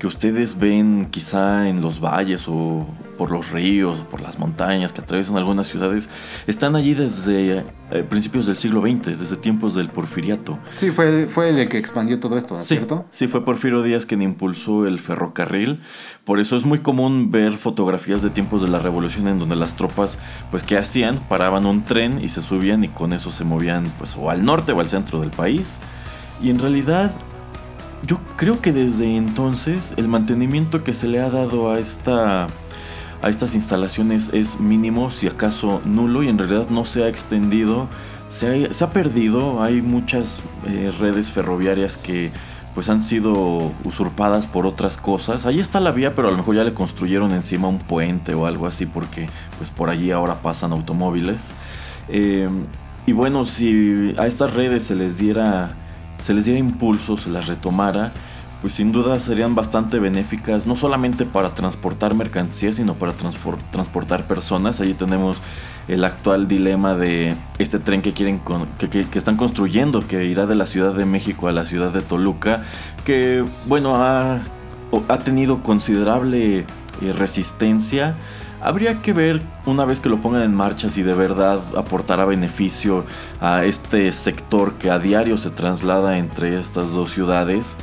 que 0.00 0.06
ustedes 0.06 0.58
ven 0.58 1.08
quizá 1.10 1.68
en 1.68 1.82
los 1.82 2.00
valles 2.00 2.48
o 2.48 2.86
por 3.18 3.30
los 3.30 3.50
ríos, 3.50 4.00
o 4.00 4.08
por 4.08 4.22
las 4.22 4.38
montañas 4.38 4.94
que 4.94 5.02
atraviesan 5.02 5.36
algunas 5.36 5.66
ciudades, 5.66 6.08
están 6.46 6.74
allí 6.74 6.94
desde 6.94 7.66
eh, 7.90 8.02
principios 8.08 8.46
del 8.46 8.56
siglo 8.56 8.80
XX, 8.80 9.18
desde 9.18 9.36
tiempos 9.36 9.74
del 9.74 9.90
porfiriato. 9.90 10.58
Sí, 10.78 10.90
fue, 10.90 11.26
fue 11.26 11.50
el 11.50 11.68
que 11.68 11.76
expandió 11.76 12.18
todo 12.18 12.38
esto, 12.38 12.56
¿no 12.56 12.62
¿cierto? 12.62 13.04
Sí, 13.10 13.28
fue 13.28 13.44
Porfirio 13.44 13.82
Díaz 13.82 14.06
quien 14.06 14.22
impulsó 14.22 14.86
el 14.86 15.00
ferrocarril. 15.00 15.82
Por 16.24 16.40
eso 16.40 16.56
es 16.56 16.64
muy 16.64 16.78
común 16.78 17.30
ver 17.30 17.52
fotografías 17.58 18.22
de 18.22 18.30
tiempos 18.30 18.62
de 18.62 18.68
la 18.68 18.78
revolución 18.78 19.28
en 19.28 19.38
donde 19.38 19.54
las 19.54 19.76
tropas, 19.76 20.18
pues, 20.50 20.64
¿qué 20.64 20.78
hacían? 20.78 21.18
Paraban 21.28 21.66
un 21.66 21.84
tren 21.84 22.24
y 22.24 22.28
se 22.28 22.40
subían 22.40 22.82
y 22.84 22.88
con 22.88 23.12
eso 23.12 23.32
se 23.32 23.44
movían, 23.44 23.92
pues, 23.98 24.16
o 24.16 24.30
al 24.30 24.46
norte 24.46 24.72
o 24.72 24.80
al 24.80 24.88
centro 24.88 25.20
del 25.20 25.30
país. 25.30 25.76
Y 26.42 26.48
en 26.48 26.58
realidad 26.58 27.12
yo 28.06 28.18
creo 28.36 28.60
que 28.60 28.72
desde 28.72 29.16
entonces 29.16 29.94
el 29.96 30.08
mantenimiento 30.08 30.84
que 30.84 30.94
se 30.94 31.08
le 31.08 31.20
ha 31.20 31.30
dado 31.30 31.70
a 31.70 31.78
esta 31.78 32.48
a 33.22 33.28
estas 33.28 33.54
instalaciones 33.54 34.30
es 34.32 34.60
mínimo, 34.60 35.10
si 35.10 35.26
acaso 35.26 35.82
nulo, 35.84 36.22
y 36.22 36.28
en 36.28 36.38
realidad 36.38 36.70
no 36.70 36.84
se 36.84 37.04
ha 37.04 37.08
extendido, 37.08 37.86
se 38.30 38.70
ha, 38.80 38.90
perdido, 38.90 39.62
hay 39.62 39.82
muchas 39.82 40.40
eh, 40.66 40.92
redes 40.98 41.30
ferroviarias 41.30 41.96
que 41.96 42.30
pues 42.74 42.88
han 42.88 43.02
sido 43.02 43.72
usurpadas 43.84 44.46
por 44.46 44.64
otras 44.64 44.96
cosas. 44.96 45.44
Ahí 45.44 45.58
está 45.58 45.80
la 45.80 45.90
vía, 45.90 46.14
pero 46.14 46.28
a 46.28 46.30
lo 46.30 46.36
mejor 46.36 46.54
ya 46.54 46.64
le 46.64 46.72
construyeron 46.72 47.32
encima 47.32 47.68
un 47.68 47.80
puente 47.80 48.32
o 48.32 48.46
algo 48.46 48.66
así, 48.66 48.86
porque 48.86 49.28
pues 49.58 49.70
por 49.70 49.90
allí 49.90 50.12
ahora 50.12 50.40
pasan 50.40 50.72
automóviles. 50.72 51.50
Eh, 52.08 52.48
y 53.06 53.12
bueno, 53.12 53.44
si 53.44 54.14
a 54.16 54.26
estas 54.28 54.54
redes 54.54 54.84
se 54.84 54.94
les 54.94 55.18
diera 55.18 55.74
se 56.22 56.34
les 56.34 56.44
diera 56.44 56.58
impulso, 56.58 57.16
se 57.16 57.30
las 57.30 57.46
retomara, 57.46 58.12
pues 58.60 58.74
sin 58.74 58.92
duda 58.92 59.18
serían 59.18 59.54
bastante 59.54 59.98
benéficas, 59.98 60.66
no 60.66 60.76
solamente 60.76 61.24
para 61.24 61.54
transportar 61.54 62.14
mercancías, 62.14 62.76
sino 62.76 62.94
para 62.94 63.12
transportar 63.12 64.26
personas. 64.26 64.80
Allí 64.80 64.94
tenemos 64.94 65.38
el 65.88 66.04
actual 66.04 66.46
dilema 66.46 66.94
de 66.94 67.34
este 67.58 67.78
tren 67.78 68.02
que 68.02 68.12
quieren 68.12 68.40
que, 68.78 69.06
están 69.18 69.36
construyendo, 69.36 70.06
que 70.06 70.24
irá 70.26 70.46
de 70.46 70.54
la 70.54 70.66
Ciudad 70.66 70.92
de 70.92 71.06
México 71.06 71.48
a 71.48 71.52
la 71.52 71.64
ciudad 71.64 71.90
de 71.90 72.02
Toluca, 72.02 72.62
que 73.04 73.44
bueno 73.66 73.96
ha, 73.96 74.40
ha 75.08 75.18
tenido 75.20 75.62
considerable 75.62 76.58
eh, 76.58 77.12
resistencia 77.16 78.14
Habría 78.60 79.00
que 79.00 79.12
ver 79.12 79.42
una 79.66 79.84
vez 79.84 80.00
que 80.00 80.08
lo 80.08 80.20
pongan 80.20 80.42
en 80.42 80.54
marcha 80.54 80.88
si 80.88 81.02
de 81.02 81.14
verdad 81.14 81.60
aportará 81.76 82.24
beneficio 82.24 83.04
a 83.40 83.64
este 83.64 84.12
sector 84.12 84.74
que 84.74 84.90
a 84.90 84.98
diario 84.98 85.38
se 85.38 85.50
traslada 85.50 86.18
entre 86.18 86.58
estas 86.58 86.92
dos 86.92 87.10
ciudades. 87.10 87.76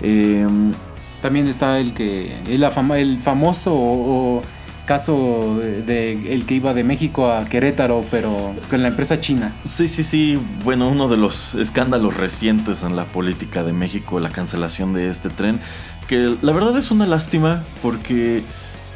Em, 0.00 0.72
También 1.20 1.48
está 1.48 1.78
el 1.78 1.94
que 1.94 2.38
el, 2.46 2.62
el 2.96 3.20
famoso 3.20 4.42
caso 4.90 5.58
de, 5.60 6.34
el 6.34 6.46
que 6.46 6.54
iba 6.54 6.74
de 6.74 6.82
México 6.82 7.30
a 7.30 7.44
Querétaro, 7.44 8.04
pero 8.10 8.56
con 8.68 8.82
la 8.82 8.88
empresa 8.88 9.20
china. 9.20 9.52
Sí, 9.64 9.86
sí, 9.86 10.02
sí. 10.02 10.36
Bueno, 10.64 10.88
uno 10.88 11.06
de 11.06 11.16
los 11.16 11.54
escándalos 11.54 12.16
recientes 12.16 12.82
en 12.82 12.96
la 12.96 13.04
política 13.04 13.62
de 13.62 13.72
México, 13.72 14.18
la 14.18 14.30
cancelación 14.30 14.92
de 14.92 15.08
este 15.08 15.28
tren, 15.28 15.60
que 16.08 16.34
la 16.42 16.52
verdad 16.52 16.76
es 16.76 16.90
una 16.90 17.06
lástima 17.06 17.62
porque 17.82 18.42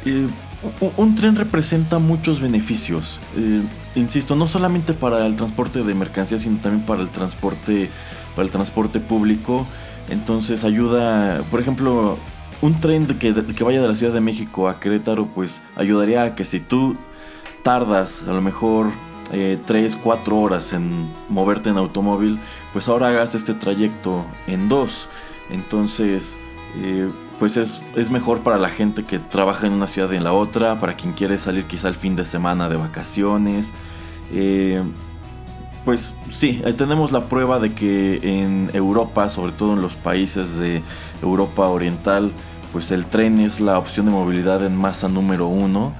eh, 0.05 0.27
un, 0.97 1.15
tren 1.15 1.35
representa 1.35 1.99
muchos 1.99 2.39
beneficios. 2.39 3.19
Eh, 3.37 3.61
insisto, 3.95 4.35
no 4.35 4.47
solamente 4.47 4.93
para 4.93 5.25
el 5.25 5.35
transporte 5.35 5.83
de 5.83 5.93
mercancías, 5.93 6.41
sino 6.41 6.59
también 6.59 6.85
para 6.85 7.01
el 7.01 7.09
transporte, 7.09 7.89
para 8.35 8.45
el 8.45 8.51
transporte 8.51 8.99
público. 8.99 9.65
Entonces 10.09 10.63
ayuda, 10.63 11.41
por 11.49 11.59
ejemplo, 11.59 12.17
un 12.61 12.79
tren 12.79 13.07
que, 13.07 13.31
vaya 13.63 13.81
de 13.81 13.87
la 13.87 13.95
Ciudad 13.95 14.13
de 14.13 14.21
México 14.21 14.69
a 14.69 14.79
Querétaro, 14.79 15.27
pues 15.27 15.61
ayudaría 15.75 16.23
a 16.23 16.35
que 16.35 16.45
si 16.45 16.59
tú 16.59 16.95
tardas 17.63 18.23
a 18.27 18.33
lo 18.33 18.41
mejor 18.41 18.87
3, 19.31 19.93
eh, 19.93 19.97
4 20.03 20.37
horas 20.37 20.73
en 20.73 21.09
moverte 21.29 21.69
en 21.69 21.77
automóvil, 21.77 22.39
pues 22.73 22.87
ahora 22.87 23.07
hagas 23.07 23.35
este 23.35 23.53
trayecto 23.53 24.25
en 24.47 24.69
2. 24.69 25.09
Entonces, 25.51 26.37
eh, 26.77 27.09
pues 27.39 27.57
es, 27.57 27.81
es, 27.95 28.11
mejor 28.11 28.41
para 28.41 28.57
la 28.57 28.69
gente 28.69 29.03
que 29.03 29.19
trabaja 29.19 29.67
en 29.67 29.73
una 29.73 29.87
ciudad 29.87 30.11
y 30.11 30.15
en 30.15 30.23
la 30.23 30.33
otra, 30.33 30.79
para 30.79 30.95
quien 30.95 31.13
quiere 31.13 31.37
salir 31.37 31.65
quizá 31.65 31.87
el 31.87 31.95
fin 31.95 32.15
de 32.15 32.25
semana 32.25 32.69
de 32.69 32.77
vacaciones. 32.77 33.71
Eh, 34.31 34.81
pues 35.83 36.15
sí, 36.31 36.63
tenemos 36.77 37.11
la 37.11 37.25
prueba 37.25 37.59
de 37.59 37.73
que 37.73 38.19
en 38.23 38.71
Europa, 38.73 39.29
sobre 39.29 39.51
todo 39.51 39.73
en 39.73 39.81
los 39.81 39.93
países 39.93 40.57
de 40.57 40.81
Europa 41.21 41.67
Oriental, 41.67 42.31
pues 42.71 42.91
el 42.91 43.05
tren 43.05 43.39
es 43.39 43.61
la 43.61 43.77
opción 43.77 44.07
de 44.07 44.11
movilidad 44.11 44.65
en 44.65 44.75
masa 44.75 45.07
número 45.07 45.47
uno 45.47 45.93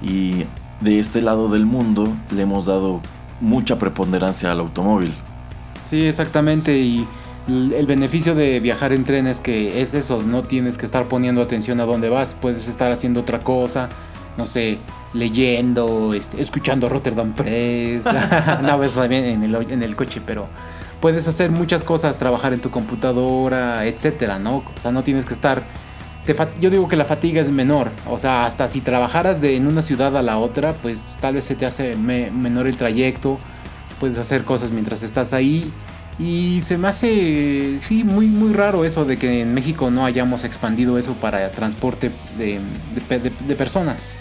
y 0.00 0.44
de 0.80 1.00
este 1.00 1.20
lado 1.20 1.48
del 1.48 1.66
mundo 1.66 2.14
le 2.30 2.42
hemos 2.42 2.66
dado 2.66 3.00
mucha 3.40 3.78
preponderancia 3.78 4.52
al 4.52 4.60
automóvil. 4.60 5.12
Sí, 5.84 6.06
exactamente 6.06 6.78
y 6.78 7.06
el 7.46 7.86
beneficio 7.86 8.34
de 8.34 8.60
viajar 8.60 8.92
en 8.92 9.04
tren 9.04 9.26
es 9.26 9.40
que 9.40 9.82
es 9.82 9.94
eso, 9.94 10.22
no 10.22 10.44
tienes 10.44 10.78
que 10.78 10.86
estar 10.86 11.06
poniendo 11.08 11.42
atención 11.42 11.78
a 11.80 11.84
dónde 11.84 12.08
vas, 12.08 12.34
puedes 12.34 12.68
estar 12.68 12.90
haciendo 12.90 13.20
otra 13.20 13.40
cosa, 13.40 13.90
no 14.38 14.46
sé, 14.46 14.78
leyendo, 15.12 16.14
este, 16.14 16.40
escuchando 16.40 16.88
Rotterdam 16.88 17.34
Press, 17.34 18.04
una 18.60 18.76
vez 18.76 18.94
también 18.94 19.24
en 19.24 19.42
el, 19.42 19.54
en 19.70 19.82
el 19.82 19.94
coche, 19.94 20.22
pero 20.24 20.48
puedes 21.00 21.28
hacer 21.28 21.50
muchas 21.50 21.84
cosas, 21.84 22.18
trabajar 22.18 22.54
en 22.54 22.60
tu 22.60 22.70
computadora, 22.70 23.84
etcétera, 23.84 24.38
¿no? 24.38 24.64
O 24.74 24.78
sea, 24.78 24.90
no 24.90 25.04
tienes 25.04 25.26
que 25.26 25.34
estar... 25.34 25.64
yo 26.60 26.70
digo 26.70 26.88
que 26.88 26.96
la 26.96 27.04
fatiga 27.04 27.42
es 27.42 27.50
menor, 27.50 27.90
o 28.08 28.16
sea, 28.16 28.46
hasta 28.46 28.68
si 28.68 28.80
trabajaras 28.80 29.42
de 29.42 29.56
en 29.56 29.66
una 29.66 29.82
ciudad 29.82 30.16
a 30.16 30.22
la 30.22 30.38
otra, 30.38 30.72
pues 30.72 31.18
tal 31.20 31.34
vez 31.34 31.44
se 31.44 31.56
te 31.56 31.66
hace 31.66 31.94
menor 31.94 32.66
el 32.66 32.78
trayecto, 32.78 33.38
puedes 34.00 34.16
hacer 34.18 34.44
cosas 34.44 34.70
mientras 34.70 35.02
estás 35.02 35.34
ahí. 35.34 35.70
Y 36.18 36.60
se 36.60 36.78
me 36.78 36.88
hace, 36.88 37.78
sí, 37.80 38.04
muy, 38.04 38.26
muy 38.26 38.52
raro 38.52 38.84
eso 38.84 39.04
de 39.04 39.16
que 39.16 39.40
en 39.40 39.52
México 39.52 39.90
no 39.90 40.04
hayamos 40.04 40.44
expandido 40.44 40.96
eso 40.96 41.14
para 41.14 41.50
transporte 41.50 42.10
de, 42.38 42.60
de 43.46 43.54
personas. 43.56 44.14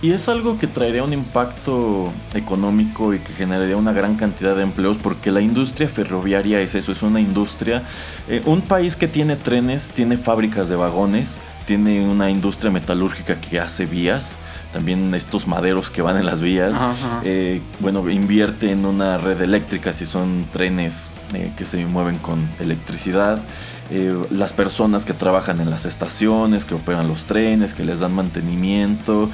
Y 0.00 0.12
es 0.12 0.28
algo 0.28 0.58
que 0.58 0.68
traería 0.68 1.02
un 1.02 1.12
impacto 1.12 2.12
económico 2.32 3.14
y 3.14 3.18
que 3.18 3.32
generaría 3.32 3.76
una 3.76 3.92
gran 3.92 4.14
cantidad 4.14 4.54
de 4.54 4.62
empleos 4.62 4.96
porque 4.96 5.32
la 5.32 5.40
industria 5.40 5.88
ferroviaria 5.88 6.60
es 6.60 6.76
eso, 6.76 6.92
es 6.92 7.02
una 7.02 7.20
industria. 7.20 7.82
Eh, 8.28 8.40
un 8.44 8.62
país 8.62 8.94
que 8.94 9.08
tiene 9.08 9.34
trenes, 9.34 9.90
tiene 9.90 10.16
fábricas 10.16 10.68
de 10.68 10.76
vagones, 10.76 11.40
tiene 11.68 12.00
una 12.00 12.30
industria 12.30 12.70
metalúrgica 12.70 13.38
que 13.42 13.60
hace 13.60 13.84
vías, 13.84 14.38
también 14.72 15.14
estos 15.14 15.46
maderos 15.46 15.90
que 15.90 16.00
van 16.00 16.16
en 16.16 16.24
las 16.24 16.40
vías. 16.40 16.78
Eh, 17.24 17.60
bueno, 17.80 18.08
invierte 18.08 18.72
en 18.72 18.86
una 18.86 19.18
red 19.18 19.42
eléctrica 19.42 19.92
si 19.92 20.06
son 20.06 20.46
trenes 20.50 21.10
eh, 21.34 21.52
que 21.58 21.66
se 21.66 21.84
mueven 21.84 22.16
con 22.16 22.48
electricidad. 22.58 23.42
Eh, 23.90 24.18
las 24.30 24.54
personas 24.54 25.04
que 25.04 25.12
trabajan 25.12 25.60
en 25.60 25.68
las 25.68 25.84
estaciones, 25.84 26.64
que 26.64 26.72
operan 26.72 27.06
los 27.06 27.24
trenes, 27.24 27.74
que 27.74 27.84
les 27.84 28.00
dan 28.00 28.14
mantenimiento. 28.14 29.28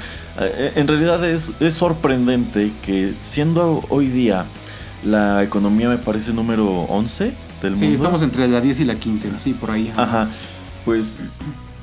En 0.75 0.88
realidad 0.88 1.25
es, 1.25 1.53
es, 1.61 1.75
sorprendente 1.75 2.73
que 2.83 3.14
siendo 3.21 3.85
hoy 3.91 4.09
día 4.09 4.45
la 5.05 5.45
economía 5.45 5.88
me 5.88 5.99
parece 5.99 6.33
número 6.33 6.67
11 6.67 7.33
del 7.62 7.73
mundo. 7.75 7.87
Sí, 7.87 7.93
estamos 7.93 8.23
entre 8.25 8.49
la 8.49 8.61
10 8.61 8.81
y 8.81 8.85
la 8.87 8.97
15, 8.97 9.31
sí, 9.37 9.55
por 9.55 9.71
ahí. 9.71 9.93
Ajá, 9.97 10.29
pues 10.85 11.17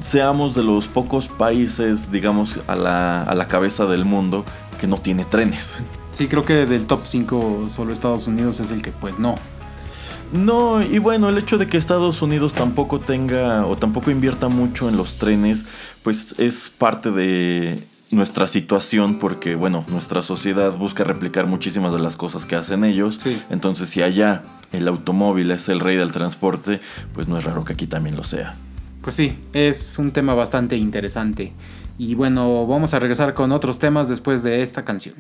seamos 0.02 0.56
de 0.56 0.64
los 0.64 0.88
pocos 0.88 1.28
países, 1.28 2.12
digamos, 2.12 2.60
a 2.68 2.76
la, 2.76 3.24
a 3.24 3.36
la 3.36 3.48
cabeza 3.48 3.86
del 3.86 4.06
mundo 4.06 4.46
que 4.80 4.88
no 4.88 4.98
tiene 4.98 5.26
trenes. 5.26 5.80
Sí, 6.12 6.28
creo 6.28 6.44
que 6.44 6.66
del 6.66 6.86
top 6.86 7.02
5 7.04 7.68
solo 7.70 7.94
Estados 7.94 8.28
Unidos 8.28 8.60
es 8.60 8.72
el 8.72 8.82
que 8.82 8.92
pues 8.92 9.18
no. 9.20 9.36
No, 10.34 10.82
y 10.82 10.98
bueno, 10.98 11.28
el 11.28 11.38
hecho 11.38 11.58
de 11.58 11.68
que 11.68 11.78
Estados 11.78 12.22
Unidos 12.22 12.54
tampoco 12.54 13.02
tenga 13.02 13.66
o 13.66 13.76
tampoco 13.76 14.12
invierta 14.12 14.48
mucho 14.48 14.88
en 14.88 14.96
los 14.96 15.18
trenes, 15.18 15.66
pues 16.04 16.36
es 16.38 16.70
parte 16.70 17.12
de 17.12 17.84
nuestra 18.12 18.48
situación 18.48 19.20
porque, 19.20 19.56
bueno, 19.56 19.84
nuestra 19.90 20.22
sociedad 20.22 20.72
busca 20.78 21.04
replicar 21.04 21.48
muchísimas 21.48 21.94
de 21.94 22.00
las 22.00 22.16
cosas 22.16 22.46
que 22.46 22.56
hacen 22.56 22.86
ellos. 22.86 23.20
Entonces, 23.50 23.90
si 23.90 24.02
allá 24.02 24.44
el 24.72 24.88
automóvil 24.88 25.52
es 25.52 25.68
el 25.68 25.82
rey 25.82 25.98
del 25.98 26.14
transporte, 26.14 26.80
pues 27.14 27.28
no 27.28 27.38
es 27.38 27.44
raro 27.44 27.66
que 27.66 27.74
aquí 27.74 27.88
también 27.88 28.16
lo 28.16 28.24
sea. 28.24 28.56
Pues 29.02 29.16
sí, 29.16 29.38
es 29.54 29.98
un 29.98 30.12
tema 30.12 30.36
bastante 30.36 30.78
interesante. 30.78 31.54
Y 31.98 32.16
bueno, 32.16 32.68
vamos 32.68 32.94
a 32.94 33.00
regresar 33.00 33.34
con 33.34 33.52
otros 33.52 33.80
temas 33.80 34.08
después 34.08 34.44
de 34.44 34.62
esta 34.62 34.84
canción. 34.84 35.16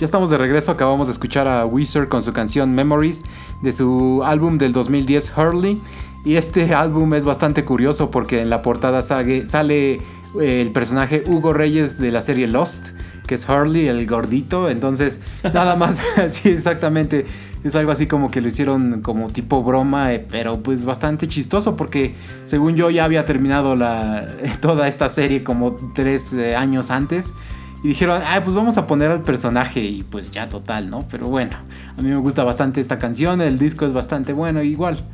Ya 0.00 0.06
estamos 0.06 0.30
de 0.30 0.38
regreso, 0.38 0.72
acabamos 0.72 1.08
de 1.08 1.12
escuchar 1.12 1.46
a 1.46 1.66
Wizard 1.66 2.08
con 2.08 2.22
su 2.22 2.32
canción 2.32 2.74
Memories 2.74 3.22
de 3.60 3.70
su 3.70 4.22
álbum 4.24 4.56
del 4.56 4.72
2010 4.72 5.36
Hurley. 5.36 5.78
Y 6.24 6.36
este 6.36 6.74
álbum 6.74 7.12
es 7.12 7.26
bastante 7.26 7.66
curioso 7.66 8.10
porque 8.10 8.40
en 8.40 8.48
la 8.48 8.62
portada 8.62 9.02
sale, 9.02 9.46
sale 9.46 10.00
eh, 10.40 10.62
el 10.62 10.72
personaje 10.72 11.22
Hugo 11.26 11.52
Reyes 11.52 11.98
de 11.98 12.12
la 12.12 12.22
serie 12.22 12.48
Lost, 12.48 12.94
que 13.26 13.34
es 13.34 13.46
Hurley, 13.46 13.88
el 13.88 14.06
gordito. 14.06 14.70
Entonces, 14.70 15.20
nada 15.52 15.76
más, 15.76 16.00
así 16.18 16.48
exactamente. 16.48 17.26
Es 17.62 17.74
algo 17.74 17.92
así 17.92 18.06
como 18.06 18.30
que 18.30 18.40
lo 18.40 18.48
hicieron 18.48 19.02
como 19.02 19.28
tipo 19.28 19.62
broma, 19.62 20.14
eh, 20.14 20.26
pero 20.30 20.62
pues 20.62 20.86
bastante 20.86 21.28
chistoso 21.28 21.76
porque 21.76 22.14
según 22.46 22.74
yo 22.74 22.88
ya 22.88 23.04
había 23.04 23.26
terminado 23.26 23.76
la, 23.76 24.26
toda 24.62 24.88
esta 24.88 25.10
serie 25.10 25.42
como 25.42 25.76
tres 25.92 26.32
eh, 26.32 26.56
años 26.56 26.90
antes. 26.90 27.34
Y 27.82 27.88
dijeron, 27.88 28.22
ah, 28.24 28.40
pues 28.44 28.54
vamos 28.54 28.76
a 28.76 28.86
poner 28.86 29.10
al 29.10 29.22
personaje 29.22 29.80
y 29.80 30.02
pues 30.02 30.30
ya 30.30 30.48
total, 30.48 30.90
¿no? 30.90 31.06
Pero 31.10 31.28
bueno, 31.28 31.56
a 31.96 32.02
mí 32.02 32.08
me 32.08 32.16
gusta 32.16 32.44
bastante 32.44 32.80
esta 32.80 32.98
canción, 32.98 33.40
el 33.40 33.58
disco 33.58 33.86
es 33.86 33.92
bastante 33.92 34.32
bueno, 34.32 34.62
igual. 34.62 35.04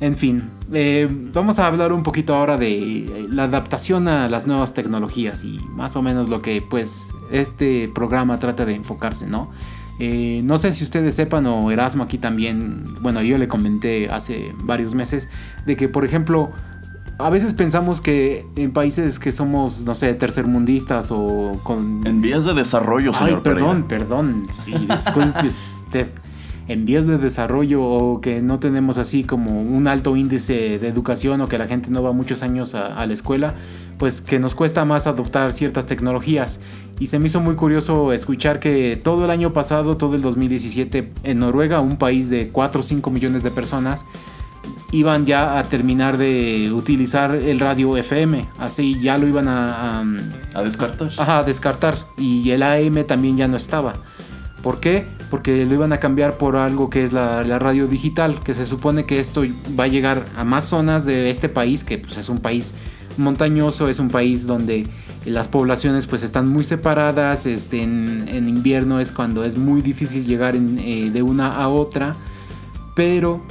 En 0.00 0.14
fin, 0.14 0.48
eh, 0.72 1.08
vamos 1.32 1.58
a 1.58 1.66
hablar 1.66 1.92
un 1.92 2.04
poquito 2.04 2.34
ahora 2.34 2.56
de 2.56 2.98
eh, 2.98 3.26
la 3.28 3.44
adaptación 3.44 4.06
a 4.06 4.28
las 4.28 4.46
nuevas 4.46 4.72
tecnologías 4.72 5.42
y 5.42 5.58
más 5.70 5.96
o 5.96 6.02
menos 6.02 6.28
lo 6.28 6.40
que 6.40 6.62
pues 6.62 7.08
este 7.32 7.90
programa 7.92 8.38
trata 8.38 8.64
de 8.64 8.76
enfocarse, 8.76 9.26
¿no? 9.26 9.50
Eh, 9.98 10.42
no 10.44 10.56
sé 10.58 10.72
si 10.72 10.84
ustedes 10.84 11.16
sepan 11.16 11.46
o 11.46 11.72
Erasmo 11.72 12.04
aquí 12.04 12.18
también, 12.18 12.84
bueno, 13.00 13.22
yo 13.22 13.36
le 13.38 13.48
comenté 13.48 14.08
hace 14.08 14.54
varios 14.62 14.94
meses 14.94 15.28
de 15.66 15.76
que, 15.76 15.88
por 15.88 16.04
ejemplo, 16.04 16.52
a 17.18 17.30
veces 17.30 17.52
pensamos 17.52 18.00
que 18.00 18.46
en 18.54 18.72
países 18.72 19.18
que 19.18 19.32
somos, 19.32 19.80
no 19.84 19.96
sé, 19.96 20.14
tercermundistas 20.14 21.10
o 21.10 21.58
con... 21.64 22.06
En 22.06 22.20
vías 22.20 22.44
de 22.44 22.54
desarrollo, 22.54 23.12
señor 23.12 23.34
Ay, 23.36 23.40
perdón, 23.42 23.84
perdón. 23.88 24.46
Sí, 24.50 24.72
disculpe 24.88 25.46
usted. 25.46 26.06
En 26.68 26.84
vías 26.84 27.06
de 27.06 27.18
desarrollo 27.18 27.82
o 27.82 28.20
que 28.20 28.40
no 28.40 28.60
tenemos 28.60 28.98
así 28.98 29.24
como 29.24 29.60
un 29.62 29.88
alto 29.88 30.16
índice 30.16 30.78
de 30.78 30.86
educación 30.86 31.40
o 31.40 31.48
que 31.48 31.58
la 31.58 31.66
gente 31.66 31.90
no 31.90 32.04
va 32.04 32.12
muchos 32.12 32.42
años 32.44 32.76
a, 32.76 33.00
a 33.00 33.06
la 33.06 33.14
escuela, 33.14 33.54
pues 33.98 34.20
que 34.20 34.38
nos 34.38 34.54
cuesta 34.54 34.84
más 34.84 35.08
adoptar 35.08 35.52
ciertas 35.52 35.86
tecnologías. 35.86 36.60
Y 37.00 37.06
se 37.06 37.18
me 37.18 37.26
hizo 37.26 37.40
muy 37.40 37.56
curioso 37.56 38.12
escuchar 38.12 38.60
que 38.60 39.00
todo 39.02 39.24
el 39.24 39.32
año 39.32 39.52
pasado, 39.52 39.96
todo 39.96 40.14
el 40.14 40.22
2017, 40.22 41.10
en 41.24 41.38
Noruega, 41.40 41.80
un 41.80 41.96
país 41.96 42.30
de 42.30 42.50
4 42.50 42.80
o 42.80 42.84
5 42.84 43.10
millones 43.10 43.42
de 43.42 43.50
personas, 43.50 44.04
iban 44.92 45.24
ya 45.24 45.58
a 45.58 45.64
terminar 45.64 46.16
de 46.16 46.70
utilizar 46.72 47.34
el 47.34 47.60
radio 47.60 47.96
FM. 47.96 48.46
Así 48.58 48.98
ya 49.00 49.18
lo 49.18 49.26
iban 49.26 49.48
a... 49.48 50.00
A, 50.54 50.62
descartar. 50.62 51.10
Ajá, 51.16 51.38
a 51.38 51.42
descartar. 51.42 51.94
Y 52.16 52.50
el 52.50 52.62
AM 52.62 53.04
también 53.04 53.36
ya 53.36 53.48
no 53.48 53.56
estaba. 53.56 53.94
¿Por 54.62 54.80
qué? 54.80 55.06
Porque 55.30 55.64
lo 55.66 55.74
iban 55.74 55.92
a 55.92 56.00
cambiar 56.00 56.38
por 56.38 56.56
algo 56.56 56.90
que 56.90 57.04
es 57.04 57.12
la, 57.12 57.44
la, 57.44 57.58
radio 57.58 57.86
digital, 57.86 58.40
que 58.40 58.54
se 58.54 58.66
supone 58.66 59.06
que 59.06 59.20
esto 59.20 59.42
va 59.78 59.84
a 59.84 59.88
llegar 59.88 60.24
a 60.36 60.44
más 60.44 60.64
zonas 60.64 61.04
de 61.04 61.30
este 61.30 61.48
país, 61.48 61.84
que 61.84 61.98
pues, 61.98 62.16
es 62.16 62.28
un 62.28 62.40
país 62.40 62.74
montañoso, 63.18 63.88
es 63.88 64.00
un 64.00 64.08
país 64.08 64.46
donde 64.46 64.86
las 65.24 65.48
poblaciones 65.48 66.06
pues 66.06 66.22
están 66.22 66.48
muy 66.48 66.64
separadas, 66.64 67.46
este, 67.46 67.82
en, 67.82 68.26
en 68.28 68.48
invierno 68.48 69.00
es 69.00 69.12
cuando 69.12 69.44
es 69.44 69.56
muy 69.56 69.82
difícil 69.82 70.24
llegar 70.24 70.56
en, 70.56 70.78
eh, 70.78 71.10
de 71.10 71.22
una 71.22 71.54
a 71.54 71.68
otra, 71.68 72.16
pero 72.94 73.42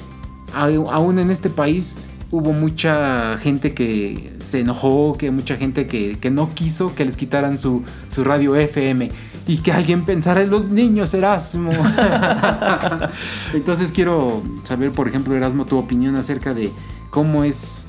aún 0.54 1.20
en 1.20 1.32
este 1.32 1.50
país 1.50 1.98
hubo 2.32 2.52
mucha 2.52 3.38
gente 3.38 3.74
que 3.74 4.34
se 4.40 4.60
enojó, 4.60 5.18
que 5.18 5.32
mucha 5.32 5.56
gente 5.56 5.88
que, 5.88 6.18
que 6.20 6.30
no 6.30 6.54
quiso 6.54 6.94
que 6.94 7.06
les 7.06 7.16
quitaran 7.16 7.58
su, 7.58 7.84
su, 8.10 8.24
radio 8.24 8.56
FM 8.56 9.10
y 9.48 9.58
que 9.60 9.72
alguien 9.72 10.04
pensara 10.04 10.42
en 10.42 10.50
los 10.50 10.70
niños, 10.70 11.14
Erasmo. 11.14 11.72
Entonces 13.54 13.92
quiero 13.92 14.44
saber, 14.64 14.92
por 14.92 15.08
ejemplo, 15.08 15.36
Erasmo, 15.36 15.66
tu 15.66 15.78
opinión 15.78 16.16
acerca 16.18 16.54
de 16.54 16.70
cómo 17.10 17.44
es 17.44 17.88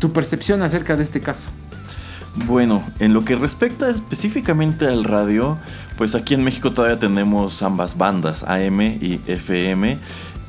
tu 0.00 0.12
percepción 0.12 0.62
acerca 0.62 0.96
de 0.96 1.04
este 1.04 1.20
caso. 1.20 1.50
Bueno, 2.44 2.82
en 2.98 3.14
lo 3.14 3.24
que 3.24 3.34
respecta 3.34 3.88
específicamente 3.88 4.86
al 4.86 5.04
radio, 5.04 5.56
pues 5.96 6.14
aquí 6.14 6.34
en 6.34 6.44
México 6.44 6.72
todavía 6.72 6.98
tenemos 6.98 7.62
ambas 7.62 7.96
bandas, 7.96 8.42
AM 8.42 8.80
y 8.80 9.20
FM, 9.26 9.96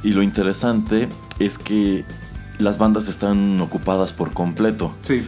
y 0.04 0.10
lo 0.10 0.22
interesante 0.22 1.08
es 1.40 1.58
que 1.58 2.06
las 2.60 2.78
bandas 2.78 3.08
están 3.08 3.60
ocupadas 3.62 4.14
por 4.14 4.34
completo. 4.34 4.94
Sí. 5.02 5.24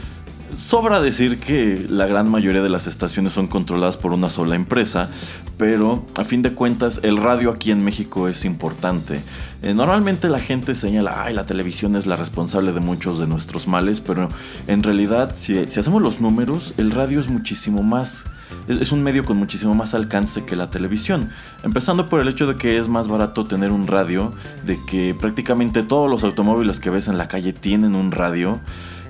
Sobra 0.55 0.99
decir 0.99 1.39
que 1.39 1.85
la 1.89 2.07
gran 2.07 2.27
mayoría 2.27 2.63
de 2.63 2.69
las 2.69 2.87
estaciones 2.87 3.33
son 3.33 3.47
controladas 3.47 3.97
por 3.97 4.13
una 4.13 4.31
sola 4.31 4.55
empresa, 4.55 5.09
pero 5.57 6.03
a 6.15 6.23
fin 6.23 6.41
de 6.41 6.53
cuentas 6.53 7.01
el 7.03 7.17
radio 7.17 7.51
aquí 7.51 7.69
en 7.69 7.83
México 7.83 8.27
es 8.27 8.45
importante. 8.45 9.21
Eh, 9.61 9.75
normalmente 9.75 10.27
la 10.27 10.39
gente 10.39 10.73
señala, 10.73 11.23
ay, 11.23 11.35
la 11.35 11.45
televisión 11.45 11.95
es 11.95 12.07
la 12.07 12.15
responsable 12.15 12.73
de 12.73 12.79
muchos 12.79 13.19
de 13.19 13.27
nuestros 13.27 13.67
males, 13.67 14.01
pero 14.01 14.27
en 14.67 14.81
realidad 14.81 15.35
si, 15.35 15.65
si 15.67 15.79
hacemos 15.79 16.01
los 16.01 16.19
números, 16.19 16.73
el 16.77 16.91
radio 16.91 17.19
es 17.19 17.29
muchísimo 17.29 17.83
más 17.83 18.25
es, 18.67 18.91
un 18.91 19.03
medio 19.03 19.23
con 19.23 19.37
muchísimo 19.37 19.73
más 19.73 19.93
alcance 19.93 20.45
que 20.45 20.55
la 20.55 20.69
televisión. 20.69 21.29
Empezando 21.63 22.09
por 22.09 22.21
el 22.21 22.27
hecho 22.27 22.47
de 22.47 22.55
que 22.55 22.77
es 22.77 22.87
más 22.87 23.07
barato 23.07 23.43
tener 23.43 23.71
un 23.71 23.87
radio, 23.87 24.31
de 24.65 24.79
que 24.85 25.15
prácticamente 25.19 25.83
todos 25.83 26.09
los 26.09 26.23
automóviles 26.23 26.79
que 26.79 26.89
ves 26.89 27.07
en 27.07 27.17
la 27.17 27.27
calle 27.27 27.53
tienen 27.53 27.95
un 27.95 28.11
radio. 28.11 28.59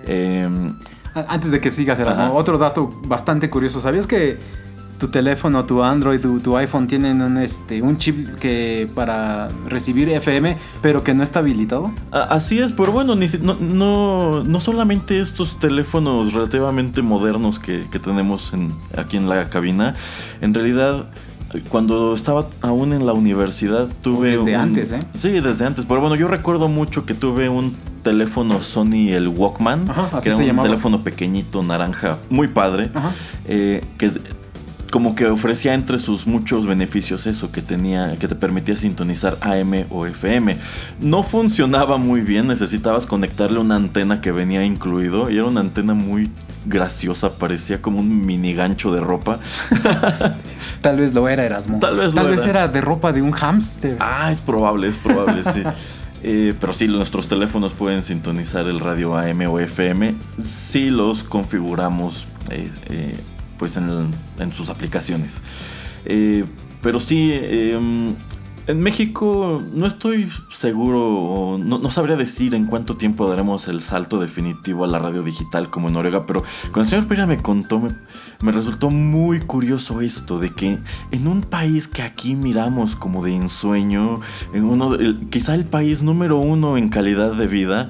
Eh, 0.05 0.47
Antes 1.13 1.51
de 1.51 1.59
que 1.59 1.71
sigas, 1.71 1.99
Erasmo, 1.99 2.33
otro 2.35 2.57
dato 2.57 2.93
bastante 3.05 3.49
curioso. 3.49 3.81
¿Sabías 3.81 4.07
que 4.07 4.39
tu 4.99 5.07
teléfono, 5.07 5.65
tu 5.65 5.81
Android, 5.81 6.19
tu, 6.19 6.39
tu, 6.39 6.57
iPhone 6.57 6.85
tienen 6.85 7.21
un, 7.21 7.37
este, 7.37 7.81
un 7.81 7.97
chip 7.97 8.35
que 8.35 8.87
para 8.93 9.47
recibir 9.67 10.09
FM, 10.09 10.57
pero 10.81 11.03
que 11.03 11.13
no 11.13 11.23
está 11.23 11.39
habilitado? 11.39 11.91
Así 12.11 12.59
es, 12.59 12.73
pero 12.73 12.91
bueno, 12.91 13.15
ni, 13.15 13.27
no, 13.41 13.55
no, 13.55 14.43
no, 14.43 14.59
solamente 14.59 15.19
estos 15.19 15.57
teléfonos 15.57 16.33
relativamente 16.33 17.01
modernos 17.01 17.59
que, 17.59 17.87
que 17.89 17.97
tenemos 17.97 18.53
en, 18.53 18.73
aquí 18.97 19.17
en 19.17 19.29
la 19.29 19.49
cabina, 19.49 19.95
en 20.41 20.53
realidad 20.53 21.07
cuando 21.69 22.13
estaba 22.13 22.45
aún 22.61 22.93
en 22.93 23.07
la 23.07 23.13
universidad 23.13 23.87
tuve 24.03 24.31
desde 24.37 24.55
un, 24.55 24.61
antes 24.61 24.91
eh 24.91 24.99
sí 25.15 25.29
desde 25.31 25.65
antes 25.65 25.85
pero 25.85 25.99
bueno 25.99 26.15
yo 26.15 26.27
recuerdo 26.27 26.67
mucho 26.67 27.07
que 27.07 27.15
tuve 27.15 27.49
un 27.49 27.75
teléfono 28.03 28.61
Sony 28.61 29.09
el 29.09 29.27
Walkman 29.27 29.89
Ajá, 29.89 30.19
que 30.19 30.29
era 30.29 30.37
un 30.37 30.45
llamaba. 30.45 30.67
teléfono 30.67 31.03
pequeñito 31.03 31.63
naranja 31.63 32.19
muy 32.29 32.49
padre 32.49 32.91
eh, 33.47 33.83
que 33.97 34.11
como 34.91 35.15
que 35.15 35.27
ofrecía 35.27 35.73
entre 35.73 35.99
sus 35.99 36.27
muchos 36.27 36.65
beneficios 36.65 37.27
eso 37.27 37.51
que 37.51 37.61
tenía 37.61 38.15
que 38.17 38.27
te 38.27 38.35
permitía 38.35 38.75
sintonizar 38.75 39.37
AM 39.41 39.85
o 39.89 40.05
FM 40.05 40.57
no 40.99 41.23
funcionaba 41.23 41.97
muy 41.97 42.21
bien 42.21 42.47
necesitabas 42.47 43.05
conectarle 43.05 43.59
una 43.59 43.75
antena 43.75 44.21
que 44.21 44.31
venía 44.31 44.63
incluido 44.65 45.29
y 45.29 45.37
era 45.37 45.45
una 45.45 45.61
antena 45.61 45.93
muy 45.93 46.31
graciosa 46.65 47.31
parecía 47.33 47.81
como 47.81 47.99
un 47.99 48.25
mini 48.25 48.53
gancho 48.53 48.91
de 48.93 49.01
ropa. 49.01 49.39
Tal 50.81 50.99
vez 50.99 51.13
lo 51.13 51.27
era 51.27 51.45
Erasmo. 51.45 51.79
Tal 51.79 51.97
vez 51.97 52.13
tal 52.13 52.25
lo 52.25 52.31
vez 52.31 52.43
era. 52.43 52.63
era 52.63 52.67
de 52.67 52.81
ropa 52.81 53.11
de 53.11 53.21
un 53.21 53.31
hámster. 53.31 53.97
Ah 53.99 54.31
es 54.31 54.41
probable 54.41 54.87
es 54.87 54.97
probable 54.97 55.43
sí. 55.43 55.63
Eh, 56.21 56.53
pero 56.59 56.73
sí, 56.73 56.85
nuestros 56.89 57.29
teléfonos 57.29 57.71
pueden 57.71 58.03
sintonizar 58.03 58.67
el 58.67 58.81
radio 58.81 59.17
AM 59.17 59.39
o 59.47 59.57
FM 59.57 60.15
si 60.41 60.89
los 60.89 61.23
configuramos 61.23 62.27
eh, 62.49 62.69
eh, 62.89 63.15
pues 63.59 63.77
en, 63.77 64.09
en, 64.39 64.53
sus 64.53 64.69
aplicaciones. 64.69 65.41
Eh, 66.05 66.45
pero 66.81 66.99
sí, 66.99 67.31
em, 67.33 68.15
en 68.69 68.81
México 68.81 69.61
no 69.73 69.87
estoy 69.87 70.29
seguro, 70.53 71.57
no, 71.59 71.79
no, 71.79 71.89
sabría 71.89 72.15
decir 72.15 72.53
en 72.53 72.67
cuánto 72.67 72.95
tiempo 72.95 73.27
daremos 73.27 73.67
el 73.67 73.81
salto 73.81 74.19
definitivo 74.19 74.85
a 74.85 74.87
la 74.87 74.99
radio 74.99 75.23
digital 75.23 75.71
como 75.71 75.87
en 75.87 75.95
Noruega, 75.95 76.25
pero 76.27 76.43
cuando 76.71 76.81
el 76.81 76.87
señor 76.87 77.07
Pereira 77.07 77.25
me 77.25 77.41
contó, 77.41 77.79
me, 77.79 77.89
me, 78.41 78.51
resultó 78.51 78.91
muy 78.91 79.39
curioso 79.39 80.01
esto, 80.01 80.37
de 80.37 80.53
que 80.53 80.77
en 81.09 81.27
un 81.27 81.41
país 81.41 81.87
que 81.87 82.03
aquí 82.03 82.35
miramos 82.35 82.95
como 82.95 83.23
de 83.23 83.35
ensueño, 83.35 84.19
en 84.53 84.63
uno, 84.65 84.95
quizá 85.31 85.55
el 85.55 85.65
país 85.65 86.03
número 86.03 86.37
uno 86.37 86.77
en 86.77 86.89
calidad 86.89 87.33
de 87.33 87.47
vida, 87.47 87.89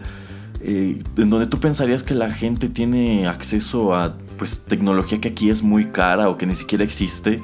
eh, 0.61 1.01
en 1.17 1.29
donde 1.29 1.47
tú 1.47 1.59
pensarías 1.59 2.03
que 2.03 2.15
la 2.15 2.31
gente 2.31 2.69
tiene 2.69 3.27
acceso 3.27 3.95
a 3.95 4.15
pues 4.39 4.63
tecnología 4.65 5.21
que 5.21 5.27
aquí 5.27 5.51
es 5.51 5.61
muy 5.61 5.85
cara 5.85 6.29
o 6.29 6.37
que 6.37 6.47
ni 6.47 6.55
siquiera 6.55 6.83
existe, 6.83 7.39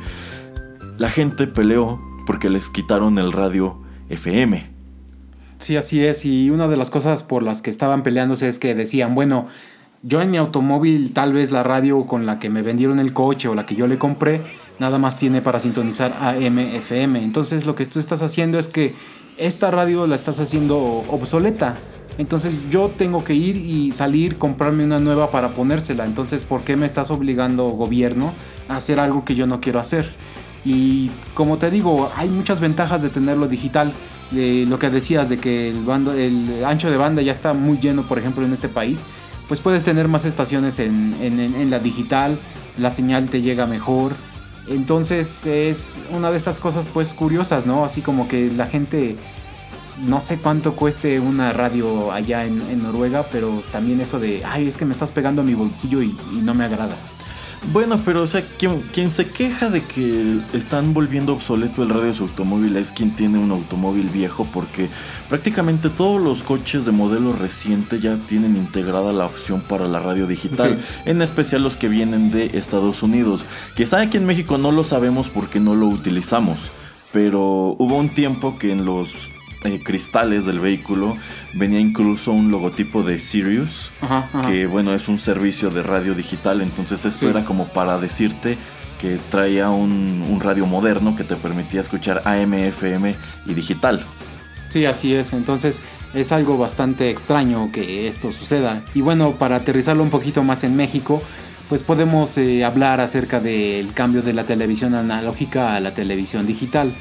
la 0.98 1.12
gente 1.12 1.46
peleó 1.46 2.00
porque 2.26 2.50
les 2.50 2.70
quitaron 2.70 3.20
el 3.20 3.32
radio 3.32 3.78
FM. 4.10 4.72
Sí, 5.60 5.78
así 5.78 6.04
es. 6.04 6.26
Y 6.26 6.50
una 6.50 6.68
de 6.68 6.78
las 6.78 6.90
cosas 6.90 7.22
por 7.22 7.44
las 7.44 7.62
que 7.62 7.70
estaban 7.70 8.02
peleándose 8.02 8.48
es 8.48 8.60
que 8.60 8.74
decían, 8.74 9.14
bueno, 9.14 9.46
yo 10.04 10.22
en 10.22 10.32
mi 10.32 10.38
automóvil 10.38 11.14
tal 11.14 11.34
vez 11.34 11.52
la 11.52 11.64
radio 11.64 12.06
con 12.06 12.26
la 12.26 12.40
que 12.40 12.50
me 12.50 12.62
vendieron 12.62 13.00
el 13.00 13.14
coche 13.14 13.48
o 13.48 13.56
la 13.56 13.66
que 13.66 13.76
yo 13.76 13.88
le 13.88 13.98
compré, 13.98 14.42
nada 14.80 14.98
más 14.98 15.18
tiene 15.18 15.42
para 15.42 15.60
sintonizar 15.60 16.14
AM, 16.20 16.60
FM. 16.60 17.24
Entonces 17.24 17.66
lo 17.66 17.76
que 17.76 17.86
tú 17.86 18.00
estás 18.00 18.22
haciendo 18.22 18.58
es 18.58 18.68
que 18.68 18.94
esta 19.38 19.72
radio 19.72 20.08
la 20.08 20.16
estás 20.16 20.40
haciendo 20.40 20.78
obsoleta. 21.10 21.76
Entonces 22.18 22.58
yo 22.70 22.92
tengo 22.98 23.24
que 23.24 23.34
ir 23.34 23.58
y 23.58 23.92
salir, 23.92 24.38
comprarme 24.38 24.86
una 24.86 25.00
nueva 25.00 25.32
para 25.32 25.50
ponérsela. 25.50 26.06
Entonces, 26.06 26.44
¿por 26.44 26.62
qué 26.62 26.78
me 26.78 26.86
estás 26.86 27.12
obligando, 27.12 27.66
gobierno, 27.66 28.34
a 28.70 28.78
hacer 28.78 29.00
algo 29.00 29.26
que 29.26 29.36
yo 29.36 29.48
no 29.48 29.60
quiero 29.60 29.80
hacer? 29.80 30.14
Y 30.64 31.12
como 31.34 31.58
te 31.58 31.70
digo, 31.70 32.10
hay 32.16 32.30
muchas 32.30 32.60
ventajas 32.60 33.02
de 33.02 33.10
tenerlo 33.10 33.48
digital. 33.48 33.94
lo 34.32 34.80
que 34.80 34.90
decías 34.90 35.30
de 35.30 35.38
que 35.38 35.70
el, 35.70 36.66
ancho 36.66 36.90
de 36.90 36.98
banda 36.98 37.22
ya 37.22 37.32
está 37.32 37.54
muy 37.54 37.78
lleno, 37.80 38.08
por 38.08 38.18
ejemplo, 38.18 38.46
en 38.46 38.54
este 38.54 38.70
país, 38.70 39.02
pues 39.48 39.60
puedes 39.60 39.84
tener 39.84 40.08
más 40.08 40.26
estaciones 40.26 40.80
en, 40.80 41.14
en 41.22 41.70
la 41.70 41.80
digital, 41.80 42.40
la 42.78 42.90
señal 42.90 43.30
te 43.30 43.42
llega 43.42 43.66
mejor. 43.66 44.14
Entonces 44.68 45.46
es 45.46 46.00
una 46.10 46.32
de 46.32 46.38
estas 46.38 46.60
cosas 46.60 46.88
pues 46.92 47.14
curiosas, 47.14 47.68
¿no? 47.68 47.86
Así 47.86 48.02
como 48.02 48.28
que 48.28 48.52
la 48.52 48.66
gente 48.66 49.16
no 50.02 50.20
sé 50.20 50.38
cuánto 50.38 50.76
cueste 50.76 51.20
una 51.20 51.54
radio 51.54 52.12
allá 52.12 52.46
en, 52.46 52.84
Noruega, 52.84 53.26
pero 53.32 53.64
también 53.72 54.02
eso 54.02 54.20
de, 54.20 54.44
ay, 54.46 54.68
es 54.68 54.78
que 54.78 54.86
me 54.86 54.92
estás 54.92 55.12
pegando 55.12 55.42
a 55.42 55.46
mi 55.46 55.54
bolsillo 55.54 56.02
y, 56.02 56.16
no 56.42 56.54
me 56.54 56.66
agrada. 56.66 56.96
Bueno, 57.74 58.02
pero 58.06 58.22
o 58.22 58.28
sea, 58.28 58.44
quien, 58.58 59.10
se 59.10 59.28
queja 59.28 59.72
de 59.72 59.82
que 59.82 60.40
están 60.54 60.94
volviendo 60.94 61.34
obsoleto 61.34 61.82
el 61.82 61.90
radio 61.90 62.04
de 62.04 62.14
su 62.14 62.24
automóvil 62.24 62.78
es 62.78 62.92
quien 62.92 63.16
tiene 63.16 63.40
un 63.40 63.50
automóvil 63.50 64.08
viejo 64.10 64.48
porque 64.54 64.88
prácticamente 65.30 65.90
todos 65.90 66.22
los 66.22 66.44
coches 66.44 66.86
de 66.86 66.92
modelo 66.92 67.34
reciente 67.34 68.00
ya 68.00 68.18
tienen 68.18 68.56
integrada 68.56 69.14
la 69.14 69.26
opción 69.26 69.62
para 69.62 69.88
la 69.88 69.98
radio 70.00 70.28
digital, 70.28 70.80
en 71.06 71.24
especial 71.24 71.64
los 71.64 71.76
que 71.76 71.88
vienen 71.88 72.30
de 72.30 72.52
Estados 72.54 73.02
Unidos. 73.02 73.46
Quizá 73.76 74.00
aquí 74.00 74.18
en 74.18 74.28
México 74.28 74.60
no 74.60 74.72
lo 74.72 74.84
sabemos 74.84 75.30
porque 75.30 75.60
no 75.60 75.74
lo 75.74 75.88
utilizamos, 75.88 76.70
pero 77.12 77.76
hubo 77.80 77.96
un 77.96 78.10
tiempo 78.10 78.60
que 78.60 78.72
en 78.72 78.86
los 78.86 79.35
eh, 79.66 79.82
cristales 79.84 80.46
del 80.46 80.60
vehículo 80.60 81.18
venía 81.54 81.80
incluso 81.80 82.32
un 82.32 82.52
logotipo 82.52 83.04
de 83.04 83.20
Sirius, 83.20 83.92
que 84.48 84.68
bueno, 84.68 84.94
es 84.94 85.08
un 85.08 85.20
servicio 85.20 85.70
de 85.70 85.84
radio 85.84 86.14
digital, 86.14 86.62
entonces 86.62 87.06
esto 87.06 87.30
era 87.30 87.46
como 87.46 87.68
para 87.68 87.98
decirte 87.98 88.58
que 89.00 89.18
traía 89.30 89.70
un, 89.70 90.40
radio 90.42 90.66
moderno 90.66 91.16
que 91.16 91.24
te 91.24 91.36
permitía 91.36 91.82
escuchar 91.82 92.22
AM, 92.26 92.54
FM 92.54 93.16
y 93.46 93.54
digital. 93.54 94.06
Sí, 94.70 94.86
así 94.86 95.14
es, 95.14 95.34
entonces 95.34 95.84
es 96.14 96.32
algo 96.32 96.58
bastante 96.58 97.10
extraño 97.10 97.72
que 97.72 98.08
esto 98.08 98.32
suceda. 98.32 98.84
Y 98.94 99.02
bueno, 99.02 99.32
para 99.34 99.58
aterrizarlo 99.58 100.04
un 100.04 100.10
poquito 100.10 100.44
más 100.44 100.64
en 100.64 100.76
México, 100.76 101.22
pues 101.70 101.84
podemos 101.84 102.38
eh, 102.38 102.64
hablar 102.64 103.02
acerca 103.02 103.40
del 103.40 103.94
cambio 103.94 104.22
de 104.22 104.34
la 104.34 104.44
televisión 104.44 104.94
analógica 104.96 105.76
a 105.76 105.80
la 105.80 105.94
televisión 105.94 106.46
digital 106.46 106.94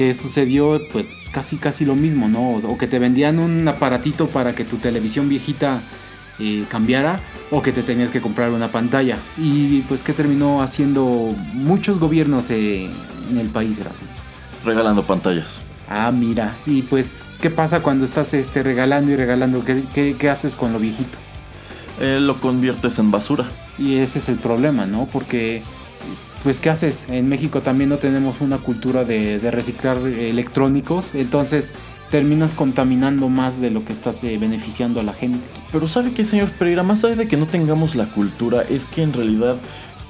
que 0.00 0.14
sucedió 0.14 0.80
pues 0.94 1.26
casi 1.30 1.58
casi 1.58 1.84
lo 1.84 1.94
mismo, 1.94 2.26
¿no? 2.26 2.52
O 2.52 2.78
que 2.78 2.86
te 2.86 2.98
vendían 2.98 3.38
un 3.38 3.68
aparatito 3.68 4.28
para 4.28 4.54
que 4.54 4.64
tu 4.64 4.78
televisión 4.78 5.28
viejita 5.28 5.82
eh, 6.38 6.64
cambiara 6.70 7.20
o 7.50 7.60
que 7.60 7.70
te 7.70 7.82
tenías 7.82 8.08
que 8.08 8.22
comprar 8.22 8.50
una 8.50 8.72
pantalla. 8.72 9.18
Y 9.36 9.82
pues 9.82 10.02
que 10.02 10.14
terminó 10.14 10.62
haciendo 10.62 11.34
muchos 11.52 11.98
gobiernos 11.98 12.50
eh, 12.50 12.88
en 13.30 13.36
el 13.36 13.48
país, 13.48 13.78
Erasmo. 13.78 14.08
Regalando 14.64 15.04
pantallas. 15.04 15.60
Ah, 15.86 16.10
mira. 16.10 16.56
Y 16.64 16.80
pues, 16.80 17.26
¿qué 17.42 17.50
pasa 17.50 17.82
cuando 17.82 18.06
estás 18.06 18.32
este, 18.32 18.62
regalando 18.62 19.12
y 19.12 19.16
regalando? 19.16 19.62
¿Qué, 19.66 20.16
qué, 20.18 20.30
haces 20.30 20.56
con 20.56 20.72
lo 20.72 20.78
viejito? 20.78 21.18
Eh, 22.00 22.20
lo 22.22 22.40
conviertes 22.40 22.98
en 22.98 23.10
basura. 23.10 23.50
Y 23.78 23.96
ese 23.96 24.18
es 24.18 24.30
el 24.30 24.36
problema, 24.36 24.86
¿no? 24.86 25.06
Porque 25.12 25.62
pues 26.42 26.60
¿qué 26.60 26.70
haces? 26.70 27.08
En 27.08 27.28
México 27.28 27.60
también 27.60 27.90
no 27.90 27.98
tenemos 27.98 28.40
una 28.40 28.58
cultura 28.58 29.04
de, 29.04 29.38
reciclar 29.50 29.98
electrónicos, 29.98 31.14
entonces 31.14 31.74
terminas 32.10 32.54
contaminando 32.54 33.28
más 33.28 33.60
de 33.60 33.70
lo 33.70 33.84
que 33.84 33.92
estás 33.92 34.24
eh, 34.24 34.36
beneficiando 34.38 35.00
a 35.00 35.02
la 35.02 35.12
gente. 35.12 35.38
Pero 35.70 35.86
¿sabe 35.86 36.12
qué, 36.12 36.24
señor 36.24 36.50
Pereira? 36.50 36.82
Más 36.82 37.04
allá 37.04 37.16
de 37.16 37.28
que 37.28 37.36
no 37.36 37.46
tengamos 37.46 37.94
la 37.94 38.06
cultura, 38.06 38.62
es 38.62 38.84
que 38.84 39.02
en 39.02 39.12
realidad, 39.12 39.56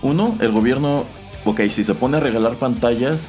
uno, 0.03 0.37
el 0.41 0.53
gobierno, 0.53 1.05
ok, 1.45 1.63
si 1.69 1.85
se 1.85 1.95
pone 1.95 2.17
a 2.17 2.21
regalar 2.21 2.55
pantallas, 2.55 3.29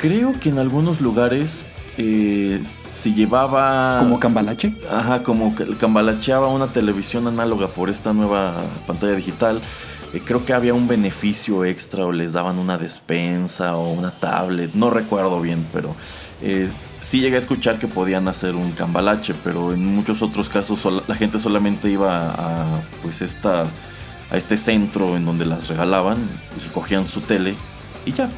creo 0.00 0.38
que 0.38 0.50
en 0.50 0.58
algunos 0.58 1.00
lugares 1.00 1.64
eh, 1.96 2.60
si 2.90 3.14
llevaba... 3.14 3.98
¿Como 4.00 4.18
cambalache? 4.18 4.74
Ajá, 4.90 5.22
como 5.22 5.54
cambalacheaba 5.78 6.48
una 6.48 6.68
televisión 6.68 7.26
análoga 7.26 7.68
por 7.68 7.88
esta 7.88 8.12
nueva 8.12 8.54
pantalla 8.86 9.14
digital 9.14 9.60
eh, 10.14 10.22
creo 10.24 10.44
que 10.44 10.52
había 10.52 10.74
un 10.74 10.86
beneficio 10.86 11.64
extra 11.64 12.06
o 12.06 12.12
les 12.12 12.32
daban 12.32 12.58
una 12.58 12.78
despensa 12.78 13.76
o 13.76 13.92
una 13.92 14.12
tablet, 14.12 14.72
no 14.74 14.90
recuerdo 14.90 15.40
bien, 15.40 15.66
pero 15.72 15.94
eh, 16.40 16.68
sí 17.00 17.20
llegué 17.20 17.36
a 17.36 17.38
escuchar 17.38 17.78
que 17.78 17.88
podían 17.88 18.28
hacer 18.28 18.54
un 18.54 18.72
cambalache, 18.72 19.34
pero 19.42 19.74
en 19.74 19.84
muchos 19.84 20.22
otros 20.22 20.48
casos 20.48 20.80
la 21.08 21.14
gente 21.16 21.38
solamente 21.38 21.90
iba 21.90 22.30
a, 22.30 22.82
pues 23.02 23.22
esta, 23.22 23.62
a 24.30 24.36
este 24.36 24.56
centro 24.56 25.16
en 25.16 25.24
donde 25.24 25.46
las 25.46 25.68
regalaban, 25.68 26.18
pues, 26.54 26.70
cogían 26.72 27.08
su 27.08 27.20
tele 27.20 27.56
y 28.06 28.12
ya. 28.12 28.28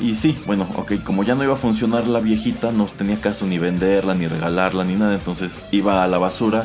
Y 0.00 0.14
sí, 0.14 0.36
bueno, 0.46 0.66
ok, 0.76 0.94
como 1.04 1.24
ya 1.24 1.34
no 1.34 1.44
iba 1.44 1.52
a 1.52 1.58
funcionar 1.58 2.06
la 2.06 2.20
viejita, 2.20 2.72
no 2.72 2.86
tenía 2.86 3.20
caso 3.20 3.46
ni 3.46 3.58
venderla, 3.58 4.14
ni 4.14 4.26
regalarla, 4.26 4.82
ni 4.82 4.94
nada, 4.94 5.14
entonces 5.14 5.50
iba 5.70 6.02
a 6.02 6.08
la 6.08 6.16
basura 6.16 6.64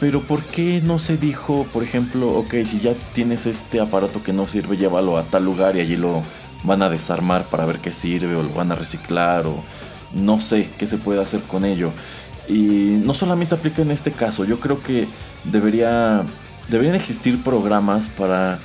pero 0.00 0.22
¿por 0.22 0.42
qué 0.44 0.80
no 0.82 0.98
se 0.98 1.16
dijo, 1.16 1.66
por 1.72 1.82
ejemplo, 1.82 2.30
ok, 2.30 2.54
si 2.64 2.78
ya 2.80 2.94
tienes 3.12 3.46
este 3.46 3.80
aparato 3.80 4.22
que 4.22 4.32
no 4.32 4.46
sirve, 4.46 4.76
llévalo 4.76 5.16
a 5.16 5.24
tal 5.24 5.44
lugar 5.44 5.76
y 5.76 5.80
allí 5.80 5.96
lo 5.96 6.22
van 6.62 6.82
a 6.82 6.88
desarmar 6.88 7.48
para 7.48 7.66
ver 7.66 7.78
qué 7.78 7.92
sirve 7.92 8.36
o 8.36 8.42
lo 8.42 8.50
van 8.50 8.70
a 8.72 8.74
reciclar 8.74 9.46
o 9.46 9.62
no 10.12 10.40
sé 10.40 10.68
qué 10.78 10.86
se 10.86 10.98
puede 10.98 11.20
hacer 11.20 11.40
con 11.42 11.64
ello? 11.64 11.90
Y 12.48 13.00
no 13.04 13.12
solamente 13.12 13.54
aplica 13.54 13.82
en 13.82 13.90
este 13.90 14.12
caso, 14.12 14.44
yo 14.44 14.60
creo 14.60 14.82
que 14.82 15.06
debería, 15.44 16.22
deberían 16.68 16.94
existir 16.94 17.42
programas 17.42 18.08
para, 18.08 18.58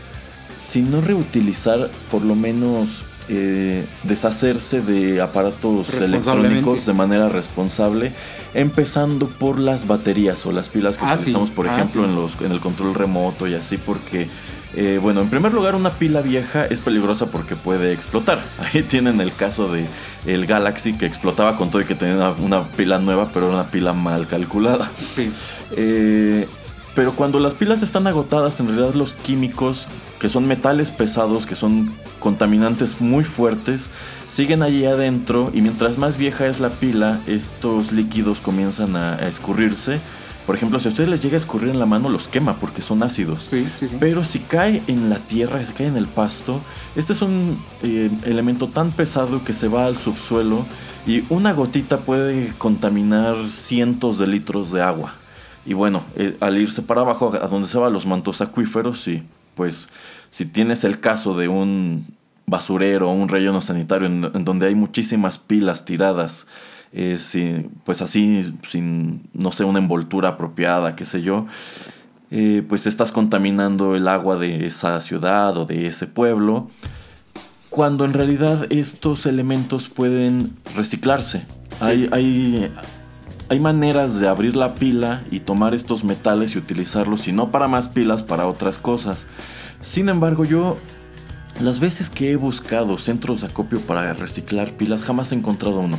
si 0.60 0.82
no 0.82 1.02
reutilizar, 1.02 1.90
por 2.12 2.24
lo 2.24 2.36
menos 2.36 3.04
eh, 3.30 3.86
deshacerse 4.04 4.82
de 4.82 5.22
aparatos 5.22 5.94
electrónicos 5.94 6.86
de 6.86 6.94
manera 6.94 7.30
responsable, 7.30 8.12
empezando 8.54 9.28
por 9.28 9.60
las 9.60 9.88
baterías 9.88 10.46
o 10.46 10.52
las 10.52 10.70
pilas 10.70 10.98
que 10.98 11.06
ah, 11.06 11.14
utilizamos, 11.14 11.52
por 11.52 11.68
ah, 11.68 11.76
ejemplo, 11.76 12.06
en, 12.06 12.16
los, 12.16 12.40
en 12.42 12.52
el 12.52 12.60
control 12.60 12.94
remoto 12.94 13.48
y 13.48 13.54
así, 13.54 13.78
porque, 13.78 14.28
eh, 14.76 15.00
bueno, 15.02 15.22
en 15.22 15.30
primer 15.30 15.54
lugar, 15.54 15.76
una 15.76 15.92
pila 15.92 16.22
vieja 16.22 16.66
es 16.66 16.82
peligrosa 16.82 17.28
porque 17.28 17.56
puede 17.56 17.94
explotar. 17.94 18.42
Ahí 18.74 18.84
tienen 18.84 19.22
el 19.22 19.34
caso 19.34 19.72
de 19.72 19.86
el 20.26 20.46
Galaxy 20.46 20.94
que 20.94 21.06
explotaba 21.06 21.56
con 21.56 21.70
todo 21.70 21.82
y 21.82 21.86
que 21.86 21.96
tenía 21.96 22.34
una, 22.40 22.68
pila 22.70 23.00
nueva, 23.00 23.30
pero 23.34 23.48
era 23.48 23.56
una 23.56 23.72
pila 23.72 23.94
mal 23.94 24.28
calculada. 24.28 24.90
Sí. 25.12 25.32
Eh, 25.76 26.48
pero 26.96 27.14
cuando 27.14 27.40
las 27.40 27.56
pilas 27.56 27.82
están 27.82 28.06
agotadas, 28.06 28.60
en 28.60 28.68
realidad 28.68 28.94
los 28.94 29.14
químicos, 29.14 29.88
que 30.20 30.30
son 30.30 30.48
metales 30.48 30.92
pesados, 30.92 31.46
que 31.46 31.56
son 31.56 31.92
contaminantes 32.24 33.02
muy 33.02 33.26
fuertes, 33.26 33.90
siguen 34.30 34.64
allí 34.64 34.86
adentro 34.86 35.52
y 35.54 35.62
mientras 35.62 35.98
más 35.98 36.16
vieja 36.16 36.48
es 36.48 36.62
la 36.62 36.70
pila, 36.70 37.20
estos 37.28 37.92
líquidos 37.92 38.40
comienzan 38.40 38.96
a, 38.96 39.16
escurrirse. 39.28 40.00
Por 40.46 40.56
ejemplo, 40.56 40.80
si 40.80 40.88
a 40.88 40.92
ustedes 40.92 41.10
les 41.10 41.22
llega 41.22 41.36
a 41.36 41.38
escurrir 41.38 41.70
en 41.70 41.80
la 41.80 41.86
mano, 41.86 42.08
los 42.08 42.30
quema 42.30 42.56
porque 42.62 42.82
son 42.82 43.04
ácidos. 43.04 43.44
Sí, 43.48 43.68
sí, 43.76 43.90
sí. 43.90 43.98
Pero 44.00 44.24
si 44.24 44.40
cae 44.40 44.82
en 44.88 45.10
la 45.10 45.18
tierra, 45.18 45.64
si 45.66 45.74
cae 45.74 45.88
en 45.88 45.98
el 45.98 46.08
pasto, 46.08 46.62
este 46.96 47.12
es 47.12 47.22
un 47.22 47.62
eh, 47.82 48.10
elemento 48.24 48.70
tan 48.70 48.94
pesado 48.94 49.44
que 49.44 49.52
se 49.52 49.68
va 49.68 49.86
al 49.86 49.98
subsuelo 49.98 50.66
y 51.06 51.26
una 51.30 51.52
gotita 51.52 52.00
puede 52.00 52.54
contaminar 52.58 53.36
cientos 53.50 54.18
de 54.18 54.28
litros 54.28 54.72
de 54.72 54.82
agua. 54.82 55.14
Y 55.66 55.74
bueno, 55.74 56.04
eh, 56.16 56.38
al 56.40 56.58
irse 56.58 56.82
para 56.82 57.02
abajo, 57.02 57.34
a 57.42 57.48
donde 57.48 57.68
se 57.68 57.78
van 57.78 57.92
los 57.92 58.06
mantos 58.06 58.42
acuíferos, 58.42 59.08
y 59.10 59.24
pues 59.56 59.90
si 60.34 60.48
tienes 60.48 60.84
el 60.84 61.00
caso 61.00 61.38
de 61.38 61.48
un 61.48 62.08
basurero 62.48 63.08
o 63.08 63.14
un 63.14 63.30
relleno 63.30 63.62
sanitario 63.62 64.08
en, 64.08 64.44
donde 64.44 64.66
hay 64.66 64.74
muchísimas 64.74 65.38
pilas 65.38 65.86
tiradas, 65.86 66.48
eh, 66.92 67.20
pues 67.84 68.02
así, 68.02 68.52
sin, 68.64 69.30
no 69.34 69.52
sé, 69.52 69.64
una 69.64 69.78
envoltura 69.78 70.30
apropiada, 70.30 70.96
qué 70.96 71.06
sé 71.06 71.22
yo, 71.22 71.46
eh, 72.32 72.64
pues 72.68 72.88
estás 72.88 73.12
contaminando 73.12 73.96
el 73.96 74.08
agua 74.08 74.40
de 74.40 74.66
esa 74.66 75.00
ciudad 75.02 75.56
o 75.56 75.66
de 75.66 75.86
ese 75.86 76.08
pueblo, 76.08 76.68
cuando 77.70 78.04
en 78.04 78.14
realidad 78.14 78.66
estos 78.72 79.28
elementos 79.28 79.88
pueden 79.88 80.56
reciclarse. 80.76 81.46
Hay, 81.80 82.10
hay, 82.12 82.72
hay 83.50 83.60
maneras 83.60 84.20
de 84.20 84.28
abrir 84.28 84.56
la 84.56 84.74
pila 84.74 85.22
y 85.30 85.42
tomar 85.42 85.76
estos 85.76 86.04
metales 86.04 86.56
y 86.56 86.58
utilizarlos, 86.58 87.28
y 87.28 87.34
no 87.34 87.52
para 87.52 87.68
más 87.68 87.88
pilas, 87.88 88.24
para 88.24 88.48
otras 88.48 88.80
cosas. 88.80 89.28
Sin 89.84 90.10
embargo, 90.10 90.46
yo 90.46 90.78
las 91.62 91.80
veces 91.80 92.10
que 92.10 92.32
he 92.32 92.36
buscado 92.36 92.98
centros 92.98 93.42
de 93.42 93.48
acopio 93.48 93.80
para 93.82 94.14
reciclar 94.14 94.72
pilas, 94.74 95.04
jamás 95.04 95.32
he 95.32 95.36
encontrado 95.36 95.80
uno. 95.80 95.98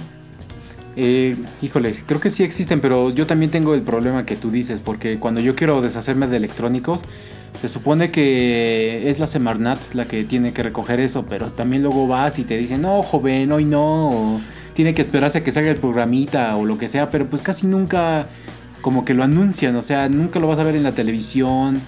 Eh, 0.97 1.37
híjole, 1.61 1.93
creo 2.07 2.21
que 2.21 2.31
sí 2.31 2.43
existen, 2.45 2.81
pero 2.81 3.11
yo 3.11 3.27
también 3.27 3.51
tengo 3.51 3.75
el 3.75 3.83
problema 3.83 4.25
que 4.25 4.37
tú 4.37 4.51
dices, 4.51 4.81
porque 4.81 5.19
cuando 5.19 5.41
yo 5.41 5.55
quiero 5.55 5.83
deshacerme 5.83 6.27
de 6.29 6.39
electrónicos, 6.39 7.05
se 7.57 7.69
supone 7.69 8.11
que 8.11 9.09
es 9.09 9.21
la 9.21 9.27
Semarnat 9.27 9.79
la 9.93 10.07
que 10.07 10.25
tiene 10.25 10.53
que 10.53 10.63
recoger 10.63 10.99
eso, 11.01 11.27
pero 11.29 11.53
también 11.53 11.83
luego 11.83 12.07
vas 12.07 12.39
y 12.39 12.45
te 12.45 12.57
dicen, 12.57 12.83
no, 12.83 13.03
joven, 13.03 13.53
hoy 13.53 13.65
no 13.65 14.41
tiene 14.73 14.95
que 14.95 15.03
esperarse 15.03 15.39
a 15.39 15.45
que 15.45 15.53
salga 15.53 15.71
el 15.71 15.77
programita 15.77 16.57
o 16.57 16.65
lo 16.65 16.79
que 16.79 16.89
sea, 16.89 17.11
pero 17.11 17.29
pues 17.29 17.43
casi 17.43 17.67
nunca 17.67 18.27
como 18.81 19.05
que 19.05 19.15
lo 19.15 19.23
anuncian, 19.25 19.77
o 19.77 19.83
sea, 19.83 20.09
nunca 20.09 20.41
lo 20.41 20.47
vas 20.47 20.59
a 20.59 20.65
ver 20.65 20.75
en 20.75 20.83
la 20.83 20.93
televisión. 20.93 21.81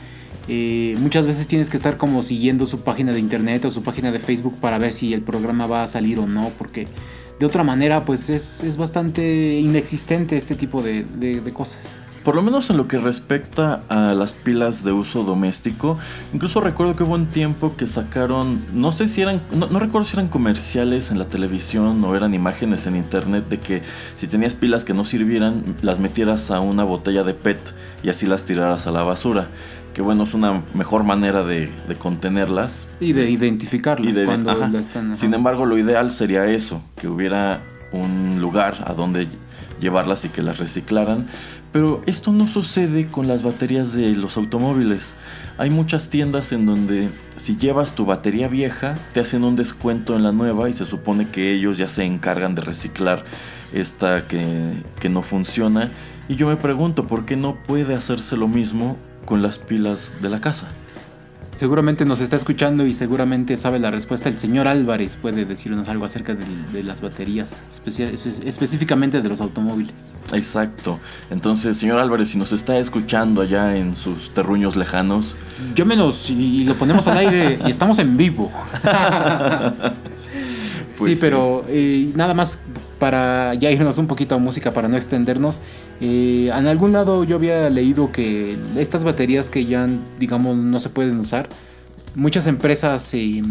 Eh, 0.49 0.97
muchas 0.99 1.27
veces 1.27 1.49
tienes 1.49 1.71
que 1.71 1.77
estar 1.77 1.97
como 1.97 2.23
siguiendo 2.23 2.67
su 2.67 2.81
página 2.83 3.13
de 3.13 3.19
internet 3.19 3.65
o 3.65 3.71
su 3.71 3.83
página 3.83 4.13
de 4.13 4.19
Facebook 4.19 4.55
para 4.61 4.79
ver 4.79 4.93
si 4.93 5.13
el 5.13 5.23
programa 5.23 5.67
va 5.67 5.83
a 5.83 5.87
salir 5.87 6.19
o 6.19 6.27
no, 6.27 6.53
porque 6.57 6.87
de 7.39 7.47
otra 7.47 7.65
manera 7.65 8.05
pues 8.05 8.31
es, 8.31 8.77
bastante 8.77 9.59
inexistente 9.61 10.37
este 10.37 10.55
tipo 10.55 10.83
de, 10.83 11.43
cosas. 11.53 11.81
Por 12.25 12.35
lo 12.35 12.43
menos 12.43 12.71
en 12.71 12.77
lo 12.77 12.89
que 12.89 12.99
respecta 12.99 13.83
a 13.89 14.13
las 14.15 14.35
pilas 14.35 14.83
de 14.83 14.91
uso 14.91 15.23
doméstico, 15.23 15.97
incluso 16.35 16.61
recuerdo 16.61 16.95
que 16.95 17.05
hubo 17.05 17.15
un 17.15 17.27
tiempo 17.27 17.77
que 17.77 17.87
sacaron, 17.87 18.65
no 18.73 18.91
sé 18.91 19.07
si 19.07 19.23
eran, 19.23 19.41
no, 19.53 19.67
recuerdo 19.79 20.07
si 20.07 20.17
eran 20.17 20.27
comerciales 20.27 21.13
en 21.13 21.21
la 21.21 21.27
televisión 21.27 22.05
o 22.05 22.17
eran 22.17 22.35
imágenes 22.35 22.89
en 22.89 22.97
internet 22.97 23.49
de 23.49 23.61
que 23.61 23.83
si 24.17 24.27
tenías 24.27 24.55
pilas 24.55 24.85
que 24.85 24.93
no 24.93 25.05
sirvieran, 25.05 25.63
las 25.83 26.01
metieras 26.01 26.51
a 26.51 26.59
una 26.59 26.83
botella 26.83 27.23
de 27.23 27.35
PET 27.35 27.61
y 28.03 28.09
así 28.09 28.27
las 28.27 28.45
tiraras 28.45 28.89
a 28.89 28.91
la 28.91 29.03
basura. 29.03 29.49
Que 29.97 30.03
bueno, 30.03 30.25
es 30.25 30.35
una 30.35 30.63
mejor 30.75 31.05
manera 31.05 31.43
de, 31.43 31.71
contenerlas. 31.99 32.87
Y 33.01 33.15
de 33.15 33.31
identificarlas 33.31 34.21
cuando 34.21 34.79
están. 34.79 35.17
Sin 35.17 35.33
embargo, 35.33 35.65
lo 35.65 35.79
ideal 35.79 36.11
sería 36.11 36.45
eso, 36.45 36.83
que 37.01 37.09
hubiera 37.09 37.63
un 37.93 38.39
lugar 38.39 38.75
a 38.87 38.93
donde 38.93 39.27
llevarlas 39.81 40.27
y 40.27 40.29
que 40.29 40.43
las 40.43 40.59
reciclaran. 40.59 41.25
Pero 41.73 42.03
esto 42.05 42.31
no 42.31 42.47
sucede 42.47 43.07
con 43.07 43.27
las 43.27 43.43
baterías 43.43 43.95
de 43.95 44.15
los 44.17 44.37
automóviles. 44.37 45.17
Hay 45.57 45.71
muchas 45.71 46.11
tiendas 46.11 46.53
en 46.53 46.67
donde 46.67 47.09
si 47.39 47.57
llevas 47.57 47.95
tu 47.95 48.05
batería 48.05 48.49
vieja 48.49 48.97
te 49.15 49.21
hacen 49.21 49.45
un 49.45 49.57
descuento 49.57 50.15
en 50.15 50.25
la 50.25 50.33
nueva 50.33 50.69
y 50.69 50.75
se 50.75 50.85
supone 50.85 51.29
que 51.29 51.55
ellos 51.55 51.79
ya 51.79 51.89
se 51.89 52.05
encargan 52.05 52.55
de 52.55 52.61
reciclar 52.61 53.25
esta 53.73 54.29
que, 54.29 54.75
que 55.01 55.09
no 55.09 55.23
funciona. 55.23 55.91
Y 56.29 56.37
yo 56.37 56.49
me 56.49 56.57
pregunto 56.57 57.07
por 57.07 57.25
qué 57.25 57.37
no 57.37 57.57
puede 57.63 57.95
hacerse 57.95 58.37
lo 58.37 58.47
mismo 58.47 58.99
con 59.27 59.43
las 59.43 59.59
pilas 59.59 60.15
de 60.23 60.31
la 60.31 60.41
casa. 60.41 60.69
Seguramente 61.57 62.05
nos 62.05 62.21
está 62.21 62.37
escuchando 62.37 62.85
y 62.87 62.93
seguramente 62.93 63.57
sabe 63.57 63.79
la 63.79 63.91
respuesta. 63.91 64.29
El 64.29 64.39
señor 64.39 64.69
Álvarez 64.69 65.17
puede 65.17 65.47
decirnos 65.47 65.89
algo 65.89 66.05
acerca 66.05 66.35
de, 66.35 66.83
las 66.83 67.01
baterías, 67.01 67.63
específicamente 68.45 69.23
de 69.23 69.29
los 69.29 69.41
automóviles. 69.41 69.95
Exacto. 70.35 71.01
Entonces, 71.31 71.79
señor 71.79 71.99
Álvarez, 71.99 72.29
si 72.29 72.39
nos 72.39 72.53
está 72.53 72.79
escuchando 72.79 73.41
allá 73.41 73.75
en 73.75 73.97
sus 73.97 74.35
terruños 74.35 74.77
lejanos... 74.77 75.35
Llámenos 75.75 76.29
y 76.29 76.65
lo 76.65 76.75
ponemos 76.75 77.09
al 77.09 77.17
aire 77.17 77.59
y 77.67 77.71
estamos 77.71 77.99
en 77.99 78.17
vivo. 78.17 78.53
Pues 80.99 81.13
sí, 81.13 81.19
pero 81.21 81.63
eh, 81.69 82.11
nada 82.15 82.33
más 82.33 82.63
para 82.99 83.55
ya 83.55 83.71
irnos 83.71 83.99
un 83.99 84.07
poquito 84.07 84.35
a 84.35 84.39
música 84.39 84.73
para 84.73 84.89
no 84.89 84.97
extendernos. 84.97 85.61
Eh, 86.01 86.51
en 86.57 86.67
algún 86.67 86.93
lado 86.93 87.25
yo 87.25 87.37
había 87.37 87.69
leído 87.71 88.13
que 88.13 88.57
estas 88.77 89.05
baterías 89.05 89.51
que 89.51 89.65
ya, 89.65 89.89
digamos, 90.19 90.57
no 90.57 90.81
se 90.81 90.89
pueden 90.89 91.19
usar, 91.21 91.49
muchas 92.15 92.47
empresas, 92.47 93.13
eh, 93.15 93.43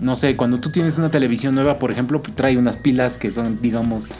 no 0.00 0.14
sé, 0.14 0.36
cuando 0.36 0.60
tú 0.60 0.70
tienes 0.70 0.98
una 0.98 1.10
televisión 1.10 1.54
nueva, 1.54 1.78
por 1.78 1.90
ejemplo, 1.90 2.22
trae 2.34 2.56
unas 2.56 2.76
pilas 2.76 3.18
que 3.18 3.32
son, 3.32 3.58
digamos, 3.60 4.10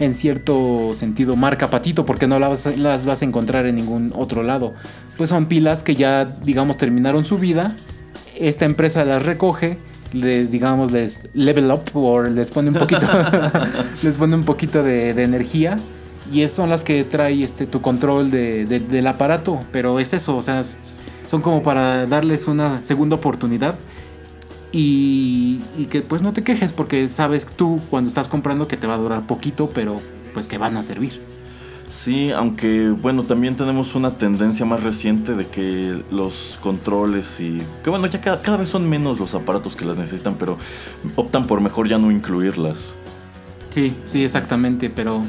en 0.00 0.14
cierto 0.14 0.92
sentido 0.94 1.36
marca 1.36 1.68
patito, 1.70 2.06
porque 2.06 2.26
no 2.26 2.38
las, 2.38 2.76
las 2.78 3.06
vas 3.06 3.22
a 3.22 3.24
encontrar 3.24 3.66
en 3.66 3.76
ningún 3.76 4.12
otro 4.16 4.42
lado. 4.42 4.74
Pues 5.18 5.30
son 5.30 5.46
pilas 5.46 5.82
que 5.82 5.94
ya, 5.94 6.24
digamos, 6.24 6.78
terminaron 6.78 7.24
su 7.24 7.38
vida. 7.38 7.76
Esta 8.38 8.64
empresa 8.64 9.04
las 9.04 9.24
recoge 9.24 9.78
les 10.12 10.50
digamos 10.50 10.92
les 10.92 11.28
level 11.34 11.70
up 11.70 11.82
o 11.94 12.22
les 12.22 12.50
pone 12.50 12.70
un 12.70 12.76
poquito 12.76 13.06
les 14.02 14.18
pone 14.18 14.34
un 14.34 14.44
poquito 14.44 14.82
de, 14.82 15.10
energía. 15.10 15.78
Y 16.32 16.46
son 16.48 16.70
las 16.70 16.84
que 16.84 17.04
trae 17.04 17.42
este 17.42 17.66
tu 17.66 17.82
control 17.82 18.30
del 18.30 19.06
aparato. 19.06 19.60
Pero 19.72 19.98
es 19.98 20.12
eso 20.12 20.36
o 20.36 20.42
sea 20.42 20.62
son 21.26 21.40
como 21.40 21.62
para 21.62 22.06
darles 22.06 22.46
una 22.46 22.84
segunda 22.84 23.16
oportunidad. 23.16 23.74
Y, 24.74 25.60
y, 25.76 25.84
que 25.84 26.00
pues 26.00 26.22
no 26.22 26.32
te 26.32 26.42
quejes 26.42 26.72
porque 26.72 27.06
sabes 27.06 27.44
tú 27.44 27.78
cuando 27.90 28.08
estás 28.08 28.28
comprando 28.28 28.68
que 28.68 28.78
te 28.78 28.86
va 28.86 28.94
a 28.94 28.96
durar 28.96 29.26
poquito 29.26 29.70
pero 29.74 30.00
pues 30.32 30.46
que 30.46 30.56
van 30.56 30.78
a 30.78 30.82
servir 30.82 31.20
Sí, 31.92 32.30
aunque 32.30 32.88
bueno, 32.88 33.22
también 33.22 33.54
tenemos 33.54 33.94
una 33.94 34.12
tendencia 34.12 34.64
más 34.64 34.82
reciente 34.82 35.34
de 35.34 35.46
que 35.46 36.02
los 36.10 36.58
controles 36.62 37.38
y... 37.38 37.60
Que 37.84 37.90
bueno, 37.90 38.06
ya 38.06 38.18
cada, 38.18 38.56
vez 38.56 38.70
son 38.70 38.88
menos 38.88 39.20
los 39.20 39.34
aparatos 39.34 39.76
que 39.76 39.84
las 39.84 39.98
necesitan, 39.98 40.36
pero 40.36 40.56
optan 41.16 41.46
por 41.46 41.60
mejor 41.60 41.88
ya 41.90 41.98
no 41.98 42.10
incluirlas. 42.10 42.96
Sí, 43.68 43.94
sí, 44.06 44.24
exactamente, 44.24 44.88
pero 44.88 45.20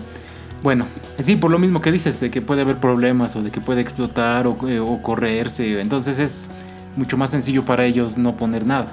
bueno, 0.61 0.85
sí, 1.19 1.35
por 1.35 1.51
lo 1.51 1.59
mismo 1.59 1.81
que 1.81 1.91
dices, 1.91 2.21
de 2.21 2.31
que 2.31 2.41
puede 2.41 2.61
haber 2.61 2.77
problemas 2.77 3.35
o 3.35 3.41
de 3.41 3.51
que 3.51 3.59
puede 3.59 3.81
explotar 3.81 4.47
o, 4.47 4.55
eh, 4.69 4.79
o 4.79 5.01
correrse, 5.01 5.81
entonces 5.81 6.17
es 6.17 6.49
mucho 6.95 7.17
más 7.17 7.31
sencillo 7.31 7.65
para 7.65 7.83
ellos 7.83 8.17
no 8.17 8.37
poner 8.37 8.65
nada. 8.65 8.87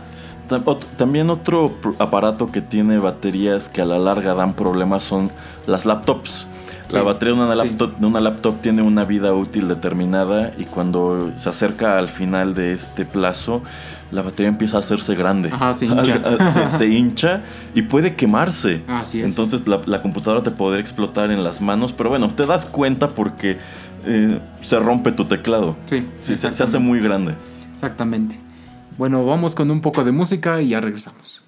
También 0.96 1.30
otro 1.30 1.72
aparato 2.00 2.50
que 2.50 2.60
tiene 2.62 2.98
baterías 2.98 3.68
que 3.68 3.82
a 3.82 3.84
la 3.84 4.00
larga 4.00 4.34
dan 4.34 4.54
problemas 4.54 5.04
son 5.04 5.30
las 5.68 5.86
laptops. 5.86 6.48
La 6.92 7.02
batería 7.02 7.34
de 7.34 7.40
una, 7.40 7.54
laptop, 7.54 7.96
de 7.98 8.06
una 8.06 8.20
laptop 8.20 8.60
tiene 8.60 8.82
una 8.82 9.04
vida 9.04 9.32
útil 9.32 9.68
determinada 9.68 10.52
y 10.58 10.64
cuando 10.64 11.32
se 11.36 11.48
acerca 11.48 11.98
al 11.98 12.08
final 12.08 12.54
de 12.54 12.72
este 12.72 13.04
plazo, 13.04 13.62
la 14.10 14.22
batería 14.22 14.48
empieza 14.48 14.76
a 14.76 14.80
hacerse 14.80 15.14
grande. 15.14 15.50
se 15.72 15.86
hincha. 15.86 16.70
se, 16.70 16.86
hincha 16.88 17.42
y 17.74 17.82
puede 17.82 18.14
quemarse. 18.14 18.82
Así 18.88 19.20
es. 19.20 19.26
Entonces 19.26 19.62
la, 19.66 20.02
computadora 20.02 20.42
te 20.42 20.50
podría 20.50 20.80
explotar 20.80 21.30
en 21.30 21.44
las 21.44 21.60
manos, 21.60 21.92
pero 21.92 22.10
bueno, 22.10 22.32
te 22.34 22.46
das 22.46 22.66
cuenta 22.66 23.08
porque 23.08 23.58
eh, 24.06 24.38
se 24.62 24.78
rompe 24.78 25.12
tu 25.12 25.24
teclado. 25.26 25.76
Sí. 25.86 26.06
se, 26.18 26.36
se 26.36 26.48
hace 26.48 26.78
muy 26.78 27.00
grande. 27.00 27.34
Exactamente. 27.74 28.38
Bueno, 28.98 29.24
vamos 29.24 29.54
con 29.54 29.70
un 29.70 29.80
poco 29.80 30.04
de 30.04 30.12
música 30.12 30.60
y 30.60 30.70
ya 30.70 30.80
regresamos. 30.80 31.42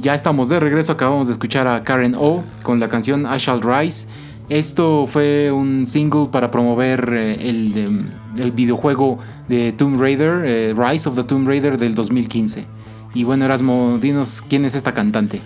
Ya 0.00 0.14
estamos 0.14 0.48
de 0.48 0.58
regreso, 0.60 0.92
acabamos 0.92 1.26
de 1.26 1.34
escuchar 1.34 1.66
a 1.66 1.84
Karen 1.84 2.14
O 2.18 2.42
con 2.62 2.80
la 2.80 2.88
canción 2.88 3.26
I 3.26 3.38
Shall 3.38 3.60
Rise. 3.62 4.08
Esto 4.48 5.06
fue 5.06 5.52
un 5.52 5.86
single 5.86 6.28
para 6.32 6.50
promover 6.50 7.08
eh, 7.12 7.48
em, 7.48 8.10
el, 8.36 8.50
videojuego 8.52 9.18
de 9.48 9.72
Tomb 9.72 10.00
Raider, 10.00 10.42
eh, 10.44 10.74
Rise 10.76 11.08
of 11.08 11.14
the 11.14 11.24
Tomb 11.24 11.46
Raider 11.46 11.78
del 11.78 11.94
2015. 11.94 12.66
Y 13.14 13.24
bueno, 13.24 13.44
Erasmo, 13.44 13.98
dinos 14.00 14.42
quién 14.48 14.64
es 14.64 14.74
esta 14.74 14.94
cantante. 14.94 15.40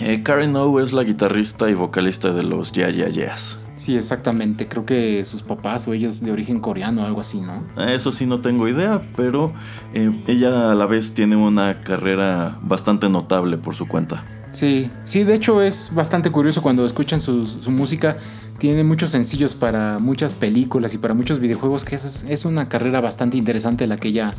Eh, 0.00 0.22
Karen 0.22 0.56
O 0.56 0.80
es 0.80 0.92
la 0.92 1.04
guitarrista 1.04 1.70
y 1.70 1.74
vocalista 1.74 2.32
de 2.32 2.42
los 2.42 2.72
Yeah 2.72 2.90
Yeah 2.90 3.08
Yeahs. 3.08 3.60
Sí, 3.78 3.96
exactamente. 3.96 4.66
Creo 4.66 4.84
que 4.84 5.24
sus 5.24 5.42
papás 5.42 5.86
o 5.86 5.94
ellos 5.94 6.20
de 6.20 6.32
origen 6.32 6.60
coreano 6.60 7.02
o 7.02 7.06
algo 7.06 7.20
así, 7.20 7.40
¿no? 7.40 7.62
Eso 7.82 8.10
sí 8.10 8.26
no 8.26 8.40
tengo 8.40 8.68
idea, 8.68 9.00
pero 9.16 9.52
eh, 9.94 10.10
ella 10.26 10.72
a 10.72 10.74
la 10.74 10.86
vez 10.86 11.14
tiene 11.14 11.36
una 11.36 11.80
carrera 11.82 12.58
bastante 12.62 13.08
notable 13.08 13.56
por 13.56 13.76
su 13.76 13.86
cuenta. 13.86 14.24
Sí, 14.52 14.90
sí, 15.04 15.22
de 15.22 15.34
hecho 15.34 15.62
es 15.62 15.94
bastante 15.94 16.32
curioso 16.32 16.60
cuando 16.60 16.84
escuchan 16.84 17.20
su, 17.20 17.46
música. 17.68 18.18
Tiene 18.58 18.82
muchos 18.82 19.10
sencillos 19.10 19.54
para 19.54 20.00
muchas 20.00 20.34
películas 20.34 20.92
y 20.94 20.98
para 20.98 21.14
muchos 21.14 21.38
videojuegos, 21.38 21.84
que 21.84 21.94
es, 21.94 22.26
es 22.28 22.44
una 22.44 22.68
carrera 22.68 23.00
bastante 23.00 23.36
interesante 23.36 23.86
la 23.86 23.96
que 23.96 24.08
ella 24.08 24.34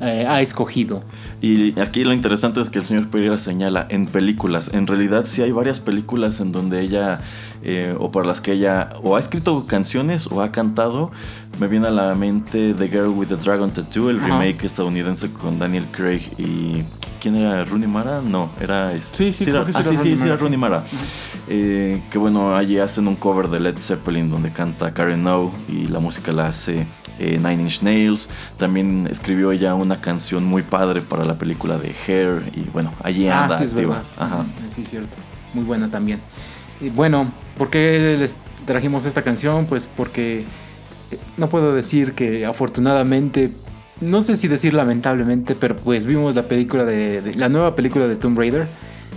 eh, 0.00 0.26
ha 0.28 0.42
escogido. 0.42 1.04
Y 1.40 1.78
aquí 1.78 2.02
lo 2.02 2.12
interesante 2.12 2.60
es 2.60 2.68
que 2.68 2.80
el 2.80 2.84
señor 2.84 3.08
Pereira 3.08 3.38
señala 3.38 3.86
en 3.88 4.06
películas. 4.06 4.70
En 4.74 4.88
realidad 4.88 5.24
sí 5.24 5.40
hay 5.40 5.52
varias 5.52 5.78
películas 5.78 6.40
en 6.40 6.50
donde 6.50 6.80
ella, 6.80 7.20
eh, 7.64 7.94
o 7.98 8.10
por 8.10 8.26
las 8.26 8.40
que 8.40 8.52
ella, 8.52 8.90
o 9.02 9.16
ha 9.16 9.18
escrito 9.18 9.66
canciones 9.66 10.26
o 10.26 10.42
ha 10.42 10.52
cantado. 10.52 11.10
Me 11.58 11.68
viene 11.68 11.86
a 11.86 11.90
la 11.90 12.14
mente 12.14 12.74
The 12.74 12.88
Girl 12.88 13.08
with 13.08 13.28
the 13.28 13.36
Dragon 13.36 13.70
Tattoo, 13.70 14.10
el 14.10 14.20
remake 14.20 14.64
estadounidense 14.64 15.30
con 15.32 15.58
Daniel 15.58 15.86
Craig 15.92 16.22
y 16.36 16.82
¿Quién 17.24 17.36
era? 17.36 17.64
¿Rooney 17.64 17.88
Mara? 17.88 18.20
No, 18.20 18.50
era. 18.60 18.90
Sí, 19.00 19.32
sí, 19.32 19.46
creo 19.46 19.64
que 19.64 19.72
sí, 19.72 19.82
sí, 19.96 20.14
sí, 20.14 20.22
era 20.26 20.36
Rooney 20.36 20.58
Mara. 20.58 20.84
Eh, 21.48 22.02
que 22.10 22.18
bueno, 22.18 22.54
allí 22.54 22.78
hacen 22.78 23.08
un 23.08 23.16
cover 23.16 23.48
de 23.48 23.60
Led 23.60 23.78
Zeppelin 23.78 24.28
donde 24.28 24.52
canta 24.52 24.92
Karen 24.92 25.26
O 25.26 25.50
y 25.66 25.86
la 25.86 26.00
música 26.00 26.32
la 26.32 26.48
hace 26.48 26.86
eh, 27.18 27.38
Nine 27.38 27.62
Inch 27.62 27.80
Nails. 27.80 28.28
También 28.58 29.08
escribió 29.10 29.52
ella 29.52 29.74
una 29.74 30.02
canción 30.02 30.44
muy 30.44 30.60
padre 30.60 31.00
para 31.00 31.24
la 31.24 31.38
película 31.38 31.78
de 31.78 31.94
Hair 32.06 32.42
y 32.54 32.68
bueno, 32.74 32.92
allí 33.02 33.26
ah, 33.28 33.44
anda. 33.44 33.56
Sí, 33.56 33.64
es 33.64 33.72
verdad. 33.72 34.02
Ajá. 34.18 34.44
Sí, 34.70 34.84
cierto. 34.84 35.16
Muy 35.54 35.64
buena 35.64 35.90
también. 35.90 36.20
Y 36.78 36.90
bueno, 36.90 37.26
¿por 37.58 37.70
qué 37.70 38.16
les 38.18 38.34
trajimos 38.66 39.04
esta 39.06 39.22
canción? 39.22 39.66
Pues 39.66 39.86
porque 39.86 40.40
eh, 41.10 41.18
no 41.36 41.48
puedo 41.48 41.74
decir 41.74 42.12
que 42.12 42.46
afortunadamente 42.46 43.50
no 44.00 44.20
sé 44.22 44.36
si 44.36 44.48
decir 44.48 44.74
lamentablemente, 44.74 45.54
pero 45.54 45.76
pues 45.76 46.06
vimos 46.06 46.34
la 46.34 46.48
película 46.48 46.84
de, 46.84 47.34
la 47.36 47.48
nueva 47.48 47.74
película 47.74 48.08
de 48.08 48.16
Tomb 48.16 48.38
Raider 48.38 48.66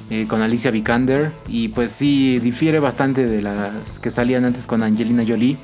eh, 0.09 0.25
con 0.27 0.41
Alicia 0.41 0.71
Vikander 0.71 1.31
y 1.47 1.69
pues 1.69 1.91
sí 1.91 2.39
difiere 2.39 2.79
bastante 2.79 3.25
de 3.25 3.41
las 3.41 3.99
que 3.99 4.09
salían 4.09 4.45
antes 4.45 4.67
con 4.67 4.83
Angelina 4.83 5.23
Jolie 5.27 5.57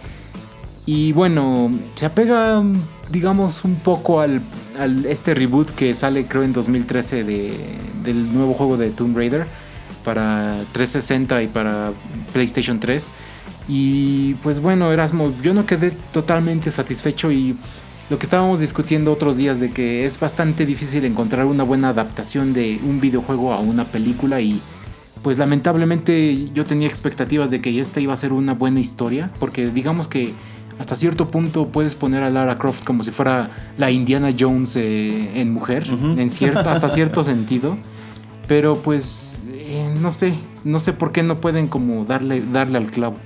y 0.86 1.14
bueno 1.14 1.72
se 1.96 2.06
apega 2.06 2.62
digamos 3.10 3.64
un 3.64 3.76
poco 3.76 4.20
al, 4.20 4.42
este 5.08 5.34
reboot 5.34 5.70
que 5.70 5.94
sale 5.94 6.26
creo 6.26 6.44
en 6.44 6.52
2013 6.52 7.24
de, 7.24 7.54
del 8.04 8.34
nuevo 8.34 8.54
juego 8.54 8.76
de 8.76 8.90
Tomb 8.90 9.16
Raider 9.16 9.46
para 10.04 10.56
360 10.72 11.44
y 11.44 11.48
para 11.48 11.92
PlayStation 12.32 12.80
3 12.80 13.04
y 13.68 14.34
pues 14.36 14.60
bueno 14.60 14.92
Erasmo 14.92 15.32
yo 15.42 15.54
no 15.54 15.66
quedé 15.66 15.92
totalmente 16.12 16.70
satisfecho 16.72 17.32
y 17.32 17.56
lo 18.10 18.20
que 18.20 18.26
estábamos 18.26 18.60
discutiendo 18.60 19.12
otros 19.12 19.38
días 19.38 19.60
de 19.60 19.72
que 19.72 20.06
es 20.06 20.20
bastante 20.20 20.66
difícil 20.66 21.06
encontrar 21.06 21.46
una 21.46 21.64
buena 21.64 21.90
adaptación 21.90 22.54
de 22.54 22.80
un 22.84 23.00
videojuego 23.00 23.54
a 23.54 23.60
una 23.60 23.86
película 23.86 24.42
y 24.42 24.62
pues 25.22 25.38
lamentablemente 25.38 26.50
yo 26.54 26.66
tenía 26.66 26.88
expectativas 26.88 27.50
de 27.50 27.62
que 27.62 27.80
esta 27.80 28.02
iba 28.02 28.12
a 28.14 28.18
ser 28.18 28.34
una 28.34 28.54
buena 28.54 28.82
historia 28.82 29.32
porque 29.40 29.68
digamos 29.68 30.10
que 30.10 30.34
hasta 30.80 30.96
cierto 30.96 31.28
punto 31.28 31.68
puedes 31.68 31.96
poner 31.96 32.24
a 32.24 32.30
Lara 32.30 32.58
Croft 32.58 32.84
como 32.84 33.04
si 33.04 33.12
fuera 33.12 33.50
la 33.78 33.92
Indiana 33.92 34.30
Jones 34.38 34.76
eh, 34.76 35.40
en 35.40 35.54
mujer, 35.54 35.88
en 35.90 36.32
cierto, 36.32 36.70
hasta 36.70 36.90
cierto 36.90 37.24
sentido. 37.24 37.78
Pero 38.48 38.76
pues 38.76 39.46
eh, 39.74 39.90
no 40.00 40.12
sé, 40.12 40.36
no 40.64 40.80
sé 40.80 40.94
por 40.94 41.12
qué 41.12 41.24
no 41.24 41.42
pueden 41.42 41.68
como 41.68 42.06
darle, 42.06 42.42
darle 42.42 42.78
al 42.78 42.92
clavo. 42.92 43.18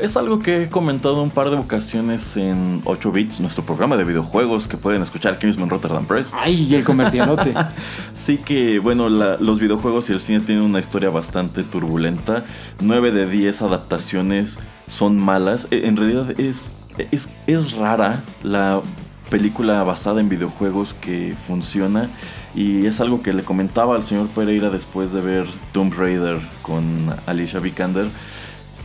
Es 0.00 0.16
algo 0.16 0.40
que 0.40 0.64
he 0.64 0.68
comentado 0.68 1.22
un 1.22 1.30
par 1.30 1.50
de 1.50 1.56
ocasiones 1.56 2.36
en 2.36 2.82
8 2.84 3.12
bits, 3.12 3.40
nuestro 3.40 3.64
programa 3.64 3.96
de 3.96 4.04
videojuegos 4.04 4.66
que 4.66 4.76
pueden 4.76 5.02
escuchar 5.02 5.34
aquí 5.34 5.46
mismo 5.46 5.64
en 5.64 5.70
Rotterdam 5.70 6.04
Press. 6.04 6.32
¡Ay! 6.34 6.66
Y 6.68 6.74
el 6.74 6.84
comercialote. 6.84 7.54
sí 8.14 8.38
que, 8.38 8.78
bueno, 8.80 9.08
los 9.08 9.60
videojuegos 9.60 10.10
y 10.10 10.12
el 10.12 10.20
cine 10.20 10.40
tienen 10.40 10.64
una 10.64 10.80
historia 10.80 11.10
bastante 11.10 11.62
turbulenta. 11.62 12.44
9 12.80 13.12
de 13.12 13.26
10 13.26 13.62
adaptaciones 13.62 14.58
son 14.86 15.16
malas. 15.16 15.68
E, 15.70 15.86
en 15.86 15.96
realidad 15.96 16.38
es, 16.40 16.72
es, 17.10 17.32
es 17.46 17.72
rara 17.72 18.22
la 18.42 18.82
película 19.30 19.82
basada 19.84 20.20
en 20.20 20.28
videojuegos 20.28 20.94
que 20.94 21.34
funciona. 21.46 22.08
Y 22.54 22.86
es 22.86 23.00
algo 23.00 23.22
que 23.22 23.32
le 23.32 23.42
comentaba 23.42 23.96
al 23.96 24.04
señor 24.04 24.28
Pereira 24.28 24.70
después 24.70 25.12
de 25.12 25.20
ver 25.20 25.46
Tomb 25.72 25.92
Raider 25.92 26.38
con 26.62 26.84
Alicia 27.26 27.58
Vikander. 27.58 28.06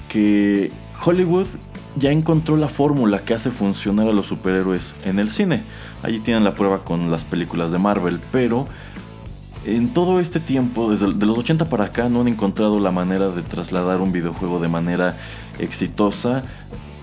Que 0.07 0.71
Hollywood 1.05 1.47
ya 1.95 2.11
encontró 2.11 2.57
la 2.57 2.67
fórmula 2.67 3.23
que 3.25 3.33
hace 3.33 3.51
funcionar 3.51 4.07
a 4.07 4.13
los 4.13 4.27
superhéroes 4.27 4.95
en 5.03 5.19
el 5.19 5.29
cine. 5.29 5.63
Allí 6.01 6.19
tienen 6.19 6.43
la 6.43 6.55
prueba 6.55 6.83
con 6.83 7.11
las 7.11 7.23
películas 7.23 7.71
de 7.71 7.77
Marvel, 7.77 8.19
pero 8.31 8.65
en 9.65 9.89
todo 9.93 10.19
este 10.19 10.39
tiempo, 10.39 10.89
desde 10.89 11.07
los 11.07 11.37
80 11.37 11.65
para 11.65 11.85
acá, 11.85 12.09
no 12.09 12.21
han 12.21 12.27
encontrado 12.27 12.79
la 12.79 12.91
manera 12.91 13.29
de 13.29 13.41
trasladar 13.41 14.01
un 14.01 14.11
videojuego 14.11 14.59
de 14.59 14.69
manera 14.69 15.17
exitosa. 15.59 16.43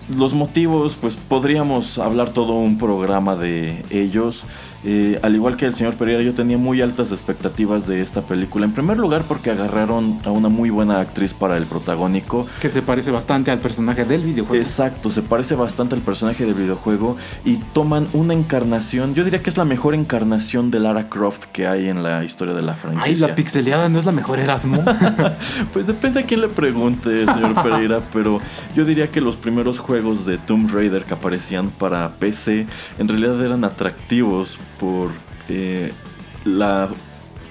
Los 0.09 0.35
motivos, 0.35 0.97
pues 1.01 1.15
podríamos 1.15 1.99
hablar 1.99 2.31
todo 2.31 2.55
un 2.55 2.79
programa 2.79 3.37
de 3.37 3.85
ellos. 3.91 4.45
Eh, 4.85 5.19
al 5.23 5.35
igual 5.35 5.57
que 5.57 5.67
el 5.67 5.75
señor 5.75 5.95
Pereira, 5.97 6.23
yo 6.23 6.35
tenía 6.35 6.59
muy 6.59 6.83
altas 6.83 7.13
expectativas 7.13 7.87
de 7.87 8.01
esta 8.01 8.23
película. 8.23 8.65
En 8.67 8.73
primer 8.73 8.99
lugar, 8.99 9.23
porque 9.27 9.51
agarraron 9.51 10.21
a 10.25 10.31
una 10.31 10.49
muy 10.49 10.71
buena 10.71 11.01
actriz 11.01 11.35
para 11.35 11.57
el 11.57 11.65
protagónico. 11.65 12.47
Que 12.61 12.71
se 12.71 12.83
parece 12.83 13.11
bastante 13.11 13.51
al 13.51 13.59
personaje 13.59 14.05
del 14.05 14.23
videojuego. 14.23 14.63
Exacto, 14.63 15.11
se 15.11 15.23
parece 15.23 15.55
bastante 15.55 15.95
al 15.95 16.03
personaje 16.03 16.45
del 16.47 16.55
videojuego. 16.55 17.17
Y 17.45 17.57
toman 17.73 18.07
una 18.13 18.35
encarnación, 18.35 19.15
yo 19.15 19.25
diría 19.25 19.41
que 19.41 19.51
es 19.51 19.57
la 19.57 19.65
mejor 19.65 19.95
encarnación 19.95 20.71
de 20.71 20.81
Lara 20.81 21.09
Croft 21.09 21.45
que 21.53 21.67
hay 21.67 21.89
en 21.89 22.03
la 22.03 22.25
historia 22.25 22.55
de 22.55 22.63
la 22.63 22.75
franquicia. 22.75 23.07
Ay, 23.07 23.17
la 23.17 23.35
pixeleada 23.35 23.89
no 23.89 23.99
es 23.99 24.05
la 24.05 24.13
mejor 24.13 24.39
Erasmo. 24.39 24.85
pues 25.73 25.87
depende 25.87 26.21
a 26.21 26.23
quién 26.25 26.41
le 26.41 26.49
pregunte, 26.49 27.27
señor 27.27 27.55
Pereira. 27.63 28.03
pero 28.13 28.41
yo 28.75 28.85
diría 28.85 29.11
que 29.11 29.21
los 29.21 29.37
primeros 29.37 29.79
juegos 29.79 30.27
de 30.27 30.39
Tomb 30.39 30.73
Raider 30.73 31.05
que 31.05 31.15
aparecían 31.15 31.71
para 31.71 32.11
PC 32.11 32.67
en 32.99 33.09
realidad 33.09 33.45
eran 33.45 33.65
atractivos 33.65 34.59
por 34.79 35.11
eh, 35.49 35.93
la 36.45 36.89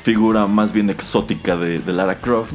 figura 0.04 0.46
más 0.46 0.72
bien 0.72 0.90
exótica 0.90 1.58
de, 1.58 1.82
Lara 1.92 2.20
Croft. 2.20 2.54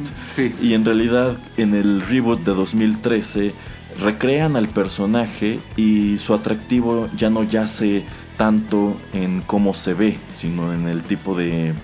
Y 0.61 0.73
en 0.73 0.85
realidad 0.85 1.37
en 1.57 1.73
el 1.73 2.01
reboot 2.01 2.39
de 2.41 2.53
2013 2.53 3.53
recrean 3.99 4.55
al 4.55 4.69
personaje 4.69 5.59
y 5.75 6.17
su 6.17 6.33
atractivo 6.33 7.09
ya 7.17 7.29
no 7.29 7.43
yace 7.43 8.05
tanto 8.37 8.97
en 9.13 9.41
cómo 9.41 9.73
se 9.73 9.93
ve, 9.93 10.17
sino 10.29 10.73
en 10.73 10.87
el 10.87 11.03
tipo 11.03 11.35
de, 11.35 11.75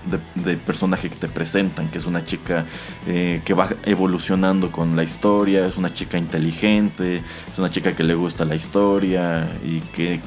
personaje 0.66 1.08
que 1.08 1.16
te 1.16 1.28
presentan, 1.28 1.88
que 1.88 1.98
es 1.98 2.06
una 2.06 2.24
chica 2.24 2.64
eh, 3.06 3.42
que 3.44 3.54
va 3.54 3.68
evolucionando 3.84 4.72
con 4.72 4.96
la 4.96 5.04
historia, 5.04 5.66
es 5.66 5.76
una 5.76 5.92
chica 5.92 6.18
inteligente, 6.18 7.22
es 7.52 7.58
una 7.58 7.70
chica 7.70 7.94
que 7.94 8.02
le 8.02 8.14
gusta 8.14 8.44
la 8.44 8.56
historia 8.56 9.48
y 9.64 9.80
que 9.80 10.20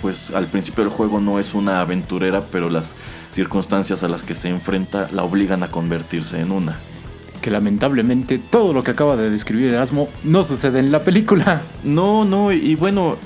pues 0.00 0.30
al 0.30 0.48
principio 0.48 0.84
del 0.84 0.92
juego 0.92 1.20
no 1.20 1.38
es 1.38 1.54
una 1.54 1.80
aventurera, 1.80 2.44
pero 2.50 2.70
las 2.70 2.96
circunstancias 3.30 4.02
a 4.02 4.08
las 4.08 4.22
que 4.22 4.34
se 4.34 4.48
enfrenta 4.48 5.08
la 5.12 5.24
obligan 5.24 5.62
a 5.62 5.70
convertirse 5.70 6.40
en 6.40 6.52
una. 6.52 6.78
Que 7.40 7.50
lamentablemente 7.50 8.38
todo 8.38 8.72
lo 8.72 8.82
que 8.82 8.90
acaba 8.90 9.16
de 9.16 9.30
describir 9.30 9.68
Erasmo 9.68 10.08
no 10.24 10.42
sucede 10.44 10.80
en 10.80 10.92
la 10.92 11.00
película. 11.00 11.62
No, 11.84 12.24
no, 12.24 12.52
y 12.52 12.74
bueno, 12.74 13.16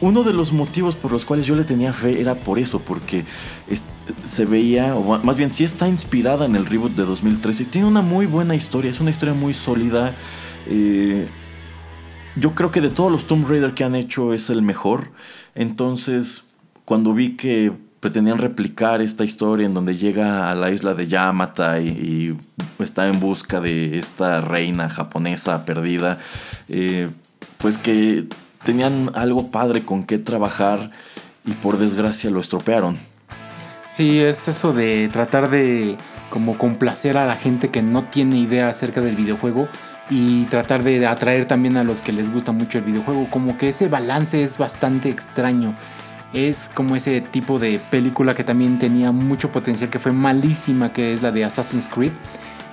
uno 0.00 0.22
de 0.22 0.32
los 0.32 0.52
motivos 0.52 0.96
por 0.96 1.12
los 1.12 1.24
cuales 1.24 1.46
yo 1.46 1.54
le 1.54 1.64
tenía 1.64 1.92
fe 1.92 2.20
era 2.20 2.34
por 2.34 2.58
eso, 2.58 2.80
porque 2.80 3.24
se 4.24 4.44
veía, 4.44 4.94
o 4.94 5.18
más 5.18 5.36
bien 5.36 5.52
sí 5.52 5.64
está 5.64 5.88
inspirada 5.88 6.44
en 6.44 6.56
el 6.56 6.66
reboot 6.66 6.92
de 6.92 7.04
2013 7.04 7.64
tiene 7.64 7.86
una 7.86 8.02
muy 8.02 8.26
buena 8.26 8.54
historia, 8.54 8.90
es 8.90 9.00
una 9.00 9.10
historia 9.10 9.34
muy 9.34 9.54
sólida. 9.54 10.14
Eh, 10.66 11.28
yo 12.36 12.54
creo 12.54 12.70
que 12.70 12.80
de 12.80 12.90
todos 12.90 13.12
los 13.12 13.26
Tomb 13.26 13.48
Raider 13.48 13.74
que 13.74 13.84
han 13.84 13.94
hecho 13.94 14.32
es 14.32 14.50
el 14.50 14.62
mejor. 14.62 15.10
Entonces, 15.54 16.44
cuando 16.84 17.14
vi 17.14 17.36
que 17.36 17.72
pretendían 18.00 18.38
replicar 18.38 19.00
esta 19.00 19.24
historia 19.24 19.66
en 19.66 19.72
donde 19.72 19.96
llega 19.96 20.50
a 20.50 20.54
la 20.54 20.70
isla 20.70 20.94
de 20.94 21.06
Yamata 21.06 21.80
y, 21.80 22.36
está 22.78 23.06
en 23.06 23.18
busca 23.18 23.60
de 23.60 23.98
esta 23.98 24.40
reina 24.40 24.90
japonesa 24.90 25.64
perdida, 25.64 26.18
eh, 26.68 27.08
pues 27.58 27.78
que 27.78 28.26
tenían 28.64 29.10
algo 29.14 29.50
padre 29.50 29.84
con 29.84 30.04
qué 30.04 30.18
trabajar 30.18 30.90
y 31.46 31.52
por 31.52 31.78
desgracia 31.78 32.30
lo 32.30 32.40
estropearon. 32.40 32.98
Sí, 33.86 34.20
es 34.20 34.48
eso 34.48 34.72
de 34.72 35.08
tratar 35.08 35.50
de 35.50 35.96
como 36.30 36.58
complacer 36.58 37.16
a 37.16 37.26
la 37.26 37.36
gente 37.36 37.70
que 37.70 37.80
no 37.80 38.04
tiene 38.04 38.36
idea 38.38 38.68
acerca 38.68 39.00
del 39.00 39.16
videojuego 39.16 39.68
y 40.10 40.44
tratar 40.44 40.82
de 40.82 41.06
atraer 41.06 41.46
también 41.46 41.76
a 41.76 41.84
los 41.84 42.02
que 42.02 42.12
les 42.12 42.32
gusta 42.32 42.52
mucho 42.52 42.78
el 42.78 42.84
videojuego. 42.84 43.28
Como 43.30 43.56
que 43.56 43.68
ese 43.68 43.88
balance 43.88 44.42
es 44.42 44.58
bastante 44.58 45.08
extraño. 45.08 45.74
Es 46.32 46.70
como 46.74 46.96
ese 46.96 47.20
tipo 47.20 47.58
de 47.58 47.78
película 47.78 48.34
que 48.34 48.44
también 48.44 48.78
tenía 48.78 49.12
mucho 49.12 49.52
potencial, 49.52 49.88
que 49.88 49.98
fue 49.98 50.12
malísima, 50.12 50.92
que 50.92 51.12
es 51.12 51.22
la 51.22 51.30
de 51.30 51.44
Assassin's 51.44 51.88
Creed 51.88 52.12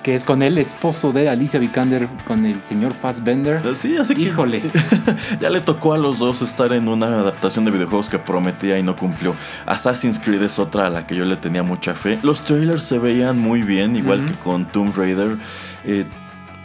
que 0.01 0.15
es 0.15 0.23
con 0.23 0.41
el 0.41 0.57
esposo 0.57 1.11
de 1.11 1.29
Alicia 1.29 1.59
Vikander, 1.59 2.07
con 2.25 2.45
el 2.45 2.63
señor 2.63 2.93
Fassbender. 2.93 3.61
Ah, 3.63 3.73
sí, 3.73 3.97
así 3.97 4.15
que. 4.15 4.23
Híjole. 4.23 4.61
ya 5.39 5.49
le 5.49 5.61
tocó 5.61 5.93
a 5.93 5.97
los 5.97 6.19
dos 6.19 6.41
estar 6.41 6.73
en 6.73 6.87
una 6.87 7.07
adaptación 7.07 7.65
de 7.65 7.71
videojuegos 7.71 8.09
que 8.09 8.17
prometía 8.17 8.77
y 8.79 8.83
no 8.83 8.95
cumplió. 8.95 9.35
Assassin's 9.65 10.19
Creed 10.19 10.41
es 10.41 10.59
otra 10.59 10.87
a 10.87 10.89
la 10.89 11.05
que 11.05 11.15
yo 11.15 11.25
le 11.25 11.35
tenía 11.35 11.63
mucha 11.63 11.93
fe. 11.93 12.19
Los 12.23 12.43
trailers 12.43 12.83
se 12.83 12.99
veían 12.99 13.39
muy 13.39 13.61
bien, 13.61 13.95
igual 13.95 14.25
que 14.25 14.33
con 14.33 14.65
Tomb 14.65 14.95
Raider. 14.95 15.37
Eh, 15.83 16.05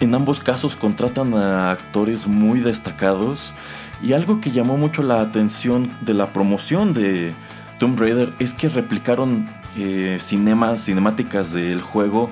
en 0.00 0.14
ambos 0.14 0.40
casos 0.40 0.76
contratan 0.76 1.34
a 1.34 1.70
actores 1.70 2.26
muy 2.26 2.60
destacados. 2.60 3.54
Y 4.02 4.12
algo 4.12 4.40
que 4.40 4.50
llamó 4.50 4.76
mucho 4.76 5.02
la 5.02 5.20
atención 5.20 5.90
de 6.02 6.14
la 6.14 6.32
promoción 6.32 6.92
de 6.92 7.34
Tomb 7.78 7.98
Raider 7.98 8.30
es 8.38 8.52
que 8.52 8.68
replicaron 8.68 9.48
eh, 9.78 10.18
cinemas, 10.20 10.84
cinemáticas 10.84 11.52
del 11.52 11.80
juego 11.80 12.30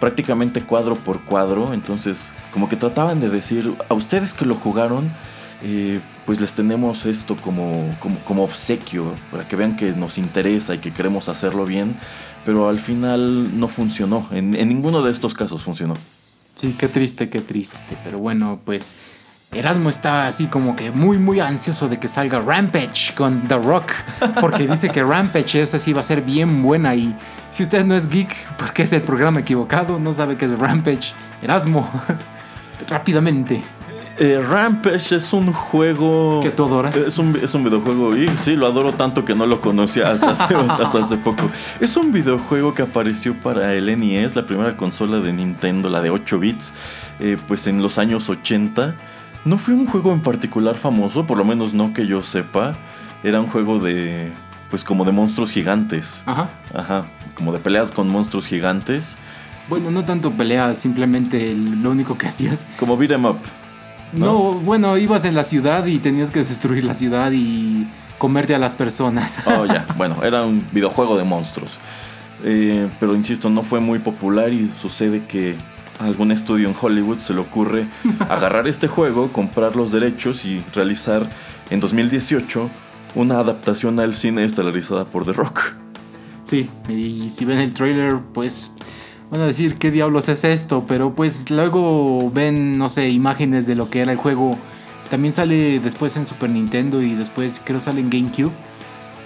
prácticamente 0.00 0.62
cuadro 0.62 0.96
por 0.96 1.22
cuadro. 1.22 1.72
Entonces, 1.72 2.32
como 2.52 2.68
que 2.68 2.76
trataban 2.76 3.20
de 3.20 3.28
decir, 3.28 3.74
a 3.88 3.94
ustedes 3.94 4.34
que 4.34 4.44
lo 4.44 4.54
jugaron, 4.54 5.12
eh, 5.62 6.00
pues 6.24 6.40
les 6.40 6.52
tenemos 6.52 7.06
esto 7.06 7.36
como, 7.36 7.96
como, 8.24 8.44
obsequio, 8.44 9.14
para 9.30 9.48
que 9.48 9.56
vean 9.56 9.76
que 9.76 9.92
nos 9.92 10.18
interesa 10.18 10.74
y 10.74 10.78
que 10.78 10.92
queremos 10.92 11.28
hacerlo 11.28 11.64
bien. 11.64 11.96
Pero 12.44 12.68
al 12.68 12.78
final 12.78 13.58
no 13.58 13.68
funcionó. 13.68 14.26
En, 14.30 14.54
en 14.54 14.68
ninguno 14.68 15.02
de 15.02 15.10
estos 15.10 15.34
casos 15.34 15.62
funcionó. 15.62 15.94
Sí, 16.58 16.74
qué 16.76 16.88
triste, 16.88 17.28
qué 17.28 17.40
triste. 17.40 17.96
Pero 18.02 18.18
bueno, 18.18 18.58
pues 18.64 18.96
Erasmo 19.52 19.90
está 19.90 20.26
así 20.26 20.46
como 20.46 20.74
que 20.74 20.90
muy 20.90 21.16
muy 21.16 21.38
ansioso 21.38 21.88
de 21.88 22.00
que 22.00 22.08
salga 22.08 22.40
Rampage 22.40 23.14
con 23.14 23.46
The 23.46 23.58
Rock, 23.58 23.92
porque 24.40 24.66
dice 24.66 24.88
que 24.88 25.04
Rampage 25.04 25.62
esa 25.62 25.78
sí 25.78 25.92
va 25.92 26.00
a 26.00 26.02
ser 26.02 26.20
bien 26.20 26.60
buena 26.60 26.96
y 26.96 27.14
si 27.52 27.62
usted 27.62 27.84
no 27.84 27.94
es 27.94 28.08
geek 28.08 28.34
porque 28.56 28.82
es 28.82 28.92
el 28.92 29.02
programa 29.02 29.38
equivocado, 29.38 30.00
no 30.00 30.12
sabe 30.12 30.36
qué 30.36 30.46
es 30.46 30.58
Rampage, 30.58 31.14
Erasmo, 31.42 31.88
rápidamente. 32.88 33.62
Eh, 34.20 34.40
Rampage 34.40 35.14
es 35.14 35.32
un 35.32 35.52
juego. 35.52 36.40
Que 36.42 36.50
tú 36.50 36.64
adoras. 36.64 36.96
Es 36.96 37.18
un, 37.18 37.36
es 37.36 37.54
un 37.54 37.62
videojuego. 37.62 38.16
Y 38.16 38.26
sí, 38.38 38.56
lo 38.56 38.66
adoro 38.66 38.92
tanto 38.92 39.24
que 39.24 39.34
no 39.34 39.46
lo 39.46 39.60
conocía 39.60 40.10
hasta 40.10 40.30
hace, 40.30 40.54
hasta 40.68 40.98
hace 40.98 41.16
poco. 41.18 41.48
Es 41.80 41.96
un 41.96 42.10
videojuego 42.10 42.74
que 42.74 42.82
apareció 42.82 43.38
para 43.38 43.74
el 43.74 43.86
NES, 43.86 44.34
la 44.34 44.44
primera 44.44 44.76
consola 44.76 45.20
de 45.20 45.32
Nintendo, 45.32 45.88
la 45.88 46.00
de 46.00 46.10
8 46.10 46.38
bits, 46.40 46.74
eh, 47.20 47.36
pues 47.46 47.68
en 47.68 47.80
los 47.80 47.98
años 47.98 48.28
80. 48.28 48.96
No 49.44 49.56
fue 49.56 49.74
un 49.74 49.86
juego 49.86 50.12
en 50.12 50.20
particular 50.20 50.74
famoso, 50.74 51.24
por 51.24 51.38
lo 51.38 51.44
menos 51.44 51.72
no 51.72 51.94
que 51.94 52.06
yo 52.06 52.20
sepa. 52.22 52.72
Era 53.22 53.40
un 53.40 53.46
juego 53.46 53.78
de. 53.78 54.32
Pues 54.68 54.82
como 54.82 55.04
de 55.04 55.12
monstruos 55.12 55.52
gigantes. 55.52 56.24
Ajá. 56.26 56.50
Ajá. 56.74 57.06
Como 57.34 57.52
de 57.52 57.60
peleas 57.60 57.92
con 57.92 58.08
monstruos 58.08 58.46
gigantes. 58.46 59.16
Bueno, 59.68 59.90
no 59.90 60.04
tanto 60.04 60.32
peleas, 60.32 60.78
simplemente 60.78 61.54
lo 61.54 61.90
único 61.90 62.18
que 62.18 62.26
hacías. 62.26 62.66
Como 62.78 62.96
beat 62.96 63.12
em 63.12 63.24
up. 63.24 63.38
¿No? 64.12 64.52
bueno, 64.52 64.96
ibas 64.98 65.24
en 65.24 65.34
la 65.34 65.44
ciudad 65.44 65.86
y 65.86 65.98
tenías 65.98 66.30
que 66.30 66.40
destruir 66.40 66.84
la 66.84 66.94
ciudad 66.94 67.32
y 67.32 67.86
comerte 68.18 68.54
a 68.54 68.58
las 68.58 68.74
personas. 68.74 69.40
Oh, 69.46 69.64
ya. 69.64 69.86
Bueno, 69.96 70.22
era 70.22 70.42
un 70.42 70.66
videojuego 70.72 71.16
de 71.16 71.24
monstruos. 71.24 71.78
Eh, 72.44 72.88
pero 73.00 73.14
insisto, 73.14 73.50
no 73.50 73.62
fue 73.62 73.80
muy 73.80 73.98
popular 73.98 74.52
y 74.52 74.70
sucede 74.80 75.24
que 75.24 75.56
algún 75.98 76.30
estudio 76.30 76.68
en 76.68 76.74
Hollywood 76.80 77.18
se 77.18 77.34
le 77.34 77.40
ocurre 77.40 77.88
agarrar 78.28 78.68
este 78.68 78.88
juego, 78.88 79.32
comprar 79.32 79.76
los 79.76 79.90
derechos 79.90 80.44
y 80.44 80.64
realizar 80.72 81.28
en 81.70 81.80
2018 81.80 82.70
una 83.14 83.40
adaptación 83.40 83.98
al 84.00 84.14
cine 84.14 84.44
estelarizada 84.44 85.04
por 85.06 85.24
The 85.24 85.32
Rock. 85.32 85.72
Sí, 86.44 86.70
y 86.88 87.28
si 87.30 87.44
ven 87.44 87.58
el 87.58 87.74
trailer, 87.74 88.18
pues 88.32 88.72
van 89.30 89.40
a 89.40 89.46
decir 89.46 89.76
qué 89.76 89.90
diablos 89.90 90.28
es 90.28 90.44
esto, 90.44 90.84
pero 90.86 91.14
pues 91.14 91.50
luego 91.50 92.30
ven, 92.30 92.78
no 92.78 92.88
sé, 92.88 93.10
imágenes 93.10 93.66
de 93.66 93.74
lo 93.74 93.90
que 93.90 94.00
era 94.00 94.12
el 94.12 94.18
juego. 94.18 94.56
También 95.10 95.32
sale 95.32 95.80
después 95.80 96.16
en 96.16 96.26
Super 96.26 96.50
Nintendo 96.50 97.02
y 97.02 97.14
después 97.14 97.60
creo 97.64 97.80
sale 97.80 98.00
en 98.00 98.10
GameCube. 98.10 98.52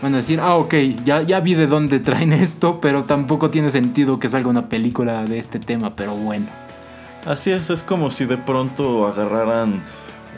Van 0.01 0.15
a 0.15 0.19
decir, 0.19 0.41
ah, 0.41 0.57
ok, 0.57 0.75
ya, 1.05 1.23
ya 1.23 1.41
vi 1.41 1.55
de 1.55 1.67
dónde 1.67 2.01
traen 2.01 2.33
esto, 2.33 2.81
pero 2.81 3.05
tampoco 3.05 3.51
tiene 3.51 3.71
sentido 3.71 4.19
que 4.19 4.29
salga 4.29 4.49
una 4.49 4.69
película 4.69 5.25
de 5.25 5.39
este 5.39 5.59
tema, 5.59 5.95
pero 5.95 6.17
bueno. 6.17 6.47
Así 7.25 7.53
es, 7.53 7.71
es 7.71 7.85
como 7.85 8.11
si 8.11 8.25
de 8.25 8.37
pronto 8.37 9.07
agarraran, 9.07 9.85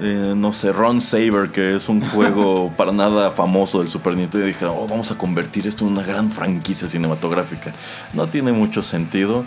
eh, 0.00 0.34
no 0.36 0.52
sé, 0.52 0.72
Ron 0.72 1.00
Saber, 1.00 1.50
que 1.50 1.76
es 1.76 1.88
un 1.88 2.00
juego 2.00 2.72
para 2.76 2.92
nada 2.92 3.30
famoso 3.30 3.78
del 3.78 3.88
Super 3.88 4.16
Nintendo, 4.16 4.46
y 4.46 4.48
dijeran, 4.48 4.74
oh, 4.76 4.88
vamos 4.88 5.10
a 5.10 5.18
convertir 5.18 5.66
esto 5.66 5.84
en 5.86 5.92
una 5.92 6.02
gran 6.02 6.30
franquicia 6.30 6.88
cinematográfica. 6.88 7.72
No 8.12 8.26
tiene 8.26 8.52
mucho 8.52 8.82
sentido. 8.82 9.44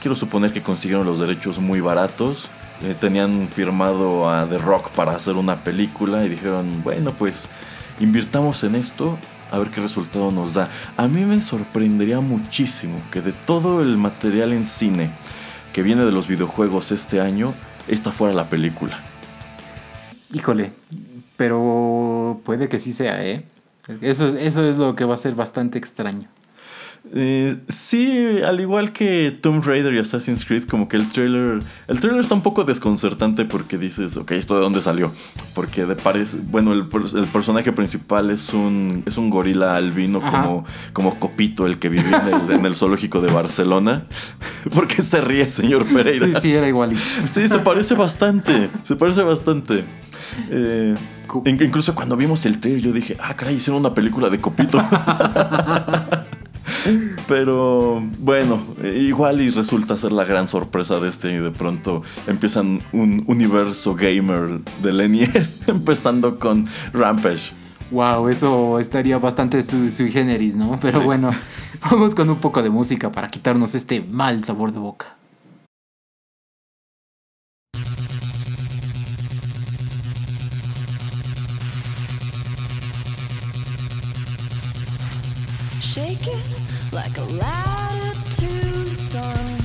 Quiero 0.00 0.16
suponer 0.16 0.52
que 0.52 0.62
consiguieron 0.62 1.06
los 1.06 1.20
derechos 1.20 1.58
muy 1.58 1.80
baratos. 1.80 2.48
Eh, 2.82 2.94
tenían 2.98 3.48
firmado 3.48 4.30
a 4.30 4.48
The 4.48 4.56
Rock 4.56 4.90
para 4.92 5.12
hacer 5.12 5.36
una 5.36 5.62
película 5.62 6.24
y 6.24 6.30
dijeron, 6.30 6.82
bueno, 6.82 7.12
pues 7.12 7.48
invirtamos 7.98 8.64
en 8.64 8.76
esto 8.76 9.18
a 9.50 9.58
ver 9.58 9.70
qué 9.70 9.82
resultado 9.82 10.30
nos 10.30 10.54
da. 10.54 10.68
A 10.96 11.06
mí 11.06 11.26
me 11.26 11.40
sorprendería 11.42 12.20
muchísimo 12.20 13.02
que 13.10 13.20
de 13.20 13.32
todo 13.32 13.82
el 13.82 13.98
material 13.98 14.52
en 14.54 14.66
cine, 14.66 15.10
que 15.74 15.82
viene 15.82 16.06
de 16.06 16.12
los 16.12 16.26
videojuegos 16.26 16.92
este 16.92 17.20
año, 17.20 17.52
esta 17.86 18.12
fuera 18.12 18.32
la 18.32 18.48
película. 18.48 19.09
Híjole, 20.32 20.72
pero 21.36 22.40
puede 22.44 22.68
que 22.68 22.78
sí 22.78 22.92
sea, 22.92 23.24
¿eh? 23.24 23.44
Eso, 24.00 24.26
eso 24.36 24.68
es 24.68 24.78
lo 24.78 24.94
que 24.94 25.04
va 25.04 25.14
a 25.14 25.16
ser 25.16 25.34
bastante 25.34 25.78
extraño. 25.78 26.28
Eh, 27.12 27.56
sí, 27.68 28.40
al 28.46 28.60
igual 28.60 28.92
que 28.92 29.36
Tomb 29.40 29.64
Raider 29.64 29.92
y 29.94 29.98
Assassin's 29.98 30.44
Creed, 30.44 30.64
como 30.64 30.88
que 30.88 30.96
el 30.96 31.08
trailer. 31.08 31.60
El 31.88 31.98
trailer 31.98 32.20
está 32.20 32.34
un 32.34 32.42
poco 32.42 32.62
desconcertante 32.62 33.44
porque 33.44 33.78
dices, 33.78 34.16
ok, 34.16 34.32
¿esto 34.32 34.54
de 34.54 34.60
dónde 34.60 34.80
salió? 34.80 35.12
Porque 35.54 35.86
de 35.86 35.96
parece. 35.96 36.38
Bueno, 36.42 36.72
el, 36.72 36.86
personaje 36.86 37.72
principal 37.72 38.30
es 38.30 38.52
un. 38.54 39.02
es 39.06 39.16
un 39.16 39.28
gorila 39.28 39.74
albino 39.74 40.20
como, 40.20 40.64
como 40.92 41.18
Copito, 41.18 41.66
el 41.66 41.78
que 41.78 41.88
vive 41.88 42.08
en 42.50 42.64
el, 42.64 42.74
zoológico 42.76 43.20
de 43.20 43.32
Barcelona. 43.32 44.04
¿Por 44.74 44.86
qué 44.86 45.02
se 45.02 45.20
ríe, 45.20 45.50
señor 45.50 45.86
Pereira? 45.86 46.26
Sí, 46.26 46.34
sí, 46.40 46.52
era 46.52 46.68
igualito. 46.68 47.00
Sí, 47.28 47.48
se 47.48 47.58
parece 47.58 47.94
bastante. 47.94 48.70
Se 48.84 48.94
parece 48.94 49.22
bastante. 49.22 49.82
Eh, 50.48 50.94
incluso 51.60 51.94
cuando 51.94 52.16
vimos 52.16 52.46
el 52.46 52.60
trailer, 52.60 52.82
yo 52.82 52.92
dije, 52.92 53.16
ah, 53.20 53.34
caray, 53.34 53.56
hicieron 53.56 53.80
una 53.80 53.94
película 53.94 54.28
de 54.30 54.40
Copito. 54.40 54.80
Pero 57.26 58.02
bueno, 58.18 58.60
igual 58.96 59.40
y 59.40 59.50
resulta 59.50 59.96
ser 59.96 60.12
la 60.12 60.24
gran 60.24 60.48
sorpresa 60.48 60.98
de 61.00 61.08
este 61.08 61.32
y 61.32 61.38
de 61.38 61.50
pronto 61.50 62.02
empiezan 62.26 62.80
un 62.92 63.24
universo 63.26 63.94
gamer 63.94 64.60
del 64.82 65.10
NES, 65.10 65.60
empezando 65.68 66.38
con 66.38 66.66
Rampage. 66.92 67.52
Wow, 67.90 68.28
eso 68.28 68.78
estaría 68.78 69.18
bastante 69.18 69.62
sui 69.62 70.10
generis, 70.10 70.54
¿no? 70.54 70.78
Pero 70.80 71.00
bueno, 71.00 71.30
vamos 71.90 72.14
con 72.14 72.30
un 72.30 72.36
poco 72.36 72.62
de 72.62 72.70
música 72.70 73.10
para 73.10 73.28
quitarnos 73.28 73.74
este 73.74 74.00
mal 74.00 74.44
sabor 74.44 74.72
de 74.72 74.78
boca. 74.78 75.16
Shake 85.80 86.28
it. 86.28 86.59
Like 86.92 87.16
a 87.18 87.22
ladder 87.22 88.18
to 88.30 88.48
the 88.84 88.90
sun. 88.90 89.58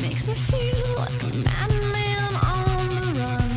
Makes 0.00 0.26
me 0.26 0.34
feel 0.34 0.94
like 0.96 1.22
a 1.22 1.34
madman 1.44 2.34
on 2.34 2.88
the 2.88 3.20
run. 3.20 3.50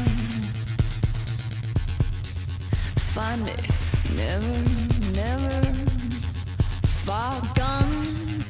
Find 2.98 3.46
me, 3.46 3.56
never, 4.16 4.58
never 5.14 5.74
far 6.86 7.42
gone. 7.56 8.46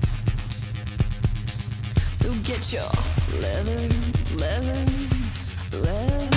So 2.11 2.33
get 2.43 2.73
your 2.73 2.89
leather, 3.39 3.89
leather, 4.37 4.85
leather 5.71 6.32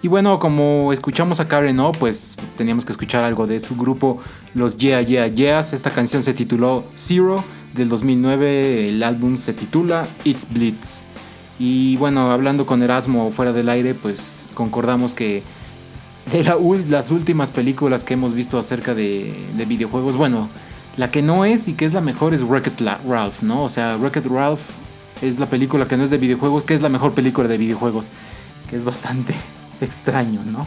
Y 0.00 0.06
bueno, 0.06 0.38
como 0.38 0.92
escuchamos 0.92 1.40
a 1.40 1.48
Karen 1.48 1.80
O, 1.80 1.90
pues 1.90 2.36
teníamos 2.56 2.84
que 2.84 2.92
escuchar 2.92 3.24
algo 3.24 3.48
de 3.48 3.58
su 3.58 3.74
grupo, 3.76 4.20
los 4.54 4.76
Yeah 4.76 5.02
Yeah 5.02 5.26
Yeahs. 5.26 5.72
Esta 5.72 5.90
canción 5.90 6.22
se 6.22 6.34
tituló 6.34 6.84
Zero 6.96 7.42
del 7.74 7.88
2009, 7.88 8.90
el 8.90 9.02
álbum 9.02 9.38
se 9.38 9.52
titula 9.52 10.06
It's 10.22 10.46
Blitz. 10.52 11.02
Y 11.58 11.96
bueno, 11.96 12.30
hablando 12.30 12.64
con 12.64 12.82
Erasmo 12.84 13.32
fuera 13.32 13.52
del 13.52 13.68
aire, 13.68 13.94
pues 13.94 14.44
concordamos 14.54 15.14
que 15.14 15.42
de 16.30 16.44
las 16.88 17.10
últimas 17.10 17.50
películas 17.50 18.04
que 18.04 18.14
hemos 18.14 18.34
visto 18.34 18.56
acerca 18.56 18.94
de, 18.94 19.34
de 19.56 19.64
videojuegos, 19.64 20.16
bueno, 20.16 20.48
la 20.96 21.10
que 21.10 21.22
no 21.22 21.44
es 21.44 21.66
y 21.66 21.72
que 21.72 21.84
es 21.84 21.92
la 21.92 22.00
mejor 22.00 22.34
es 22.34 22.44
Wreck-It 22.44 22.80
Ralph, 23.08 23.42
¿no? 23.42 23.64
O 23.64 23.68
sea, 23.68 23.96
Wreck-It 23.96 24.26
Ralph 24.26 24.60
es 25.22 25.40
la 25.40 25.46
película 25.46 25.86
que 25.86 25.96
no 25.96 26.04
es 26.04 26.10
de 26.10 26.18
videojuegos, 26.18 26.62
que 26.62 26.74
es 26.74 26.82
la 26.82 26.88
mejor 26.88 27.14
película 27.14 27.48
de 27.48 27.58
videojuegos, 27.58 28.08
que 28.70 28.76
es 28.76 28.84
bastante 28.84 29.34
extraño, 29.80 30.40
¿no? 30.44 30.66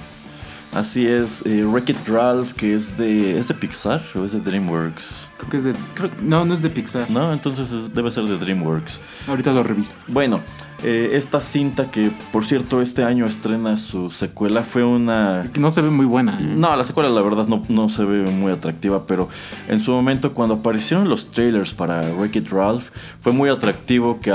Así 0.73 1.05
es, 1.05 1.45
eh, 1.45 1.65
Wreck-It 1.65 2.07
Ralph, 2.07 2.53
que 2.53 2.75
es 2.75 2.97
de. 2.97 3.37
¿Es 3.37 3.49
de 3.49 3.53
Pixar 3.53 4.01
o 4.15 4.23
es 4.23 4.31
de 4.31 4.39
DreamWorks? 4.39 5.27
Creo 5.37 5.49
que 5.49 5.57
es 5.57 5.63
de. 5.65 5.73
no, 6.21 6.45
no 6.45 6.53
es 6.53 6.61
de 6.61 6.69
Pixar. 6.69 7.11
No, 7.11 7.33
entonces 7.33 7.93
debe 7.93 8.09
ser 8.09 8.23
de 8.23 8.37
DreamWorks. 8.37 9.01
Ahorita 9.27 9.51
lo 9.51 9.63
reviso. 9.63 9.97
Bueno, 10.07 10.39
eh, 10.81 11.11
esta 11.15 11.41
cinta 11.41 11.91
que, 11.91 12.09
por 12.31 12.45
cierto, 12.45 12.81
este 12.81 13.03
año 13.03 13.25
estrena 13.25 13.75
su 13.75 14.11
secuela 14.11 14.63
fue 14.63 14.85
una. 14.85 15.49
Que 15.51 15.59
no 15.59 15.71
se 15.71 15.81
ve 15.81 15.89
muy 15.89 16.05
buena. 16.05 16.39
¿eh? 16.39 16.55
No, 16.55 16.73
la 16.73 16.85
secuela, 16.85 17.09
la 17.09 17.21
verdad, 17.21 17.47
no, 17.47 17.63
no 17.67 17.89
se 17.89 18.05
ve 18.05 18.31
muy 18.31 18.53
atractiva, 18.53 19.05
pero 19.05 19.27
en 19.67 19.81
su 19.81 19.91
momento, 19.91 20.33
cuando 20.33 20.55
aparecieron 20.55 21.09
los 21.09 21.31
trailers 21.31 21.73
para 21.73 22.01
Wreck-It 22.13 22.49
Ralph, 22.49 22.91
fue 23.19 23.33
muy 23.33 23.49
atractivo 23.49 24.21
que 24.21 24.31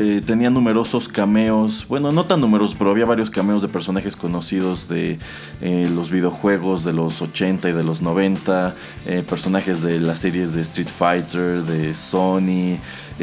eh, 0.00 0.22
tenía 0.24 0.48
numerosos 0.48 1.08
cameos, 1.08 1.84
bueno, 1.88 2.12
no 2.12 2.24
tan 2.24 2.40
numerosos, 2.40 2.76
pero 2.76 2.90
había 2.90 3.04
varios 3.04 3.30
cameos 3.30 3.62
de 3.62 3.68
personajes 3.68 4.14
conocidos 4.14 4.88
de 4.88 5.18
eh, 5.60 5.90
los 5.92 6.10
videojuegos 6.10 6.84
de 6.84 6.92
los 6.92 7.20
80 7.20 7.70
y 7.70 7.72
de 7.72 7.82
los 7.82 8.00
90, 8.00 8.76
eh, 9.06 9.24
personajes 9.28 9.82
de 9.82 9.98
las 9.98 10.20
series 10.20 10.54
de 10.54 10.62
Street 10.62 10.88
Fighter, 10.88 11.62
de 11.62 11.92
Sony. 11.94 12.78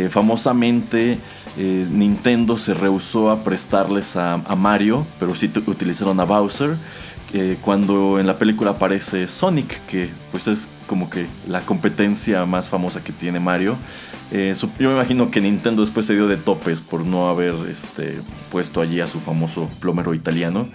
famosamente, 0.10 1.18
Nintendo 1.58 2.58
se 2.58 2.74
rehusó 2.74 3.32
a 3.32 3.46
prestarles 3.46 4.18
a, 4.18 4.34
a 4.34 4.56
Mario, 4.56 5.08
pero 5.18 5.34
sí 5.34 5.50
utilizaron 5.68 6.20
a 6.20 6.26
Bowser. 6.26 6.76
Cuando 7.62 8.20
en 8.20 8.28
la 8.28 8.38
película 8.38 8.72
aparece 8.72 9.28
Sonic, 9.28 9.86
que 9.88 10.10
pues 10.32 10.48
es 10.48 10.68
como 10.88 11.10
que 11.10 11.26
la 11.48 11.62
competencia 11.62 12.46
más 12.46 12.70
famosa 12.70 13.04
que 13.04 13.12
tiene 13.12 13.40
Mario. 13.40 13.76
Eh, 14.32 14.56
yo 14.80 14.90
me 14.90 14.96
imagino 14.96 15.30
que 15.30 15.42
Nintendo 15.42 15.82
después 15.82 16.06
se 16.06 16.14
dio 16.14 16.28
de 16.28 16.38
topes 16.38 16.82
por 16.82 17.06
no 17.06 17.30
haber 17.30 17.54
este, 17.70 18.20
puesto 18.52 18.82
allí 18.82 19.02
a 19.02 19.08
su 19.08 19.20
famoso 19.20 19.70
plomero 19.80 20.14
italiano. 20.14 20.70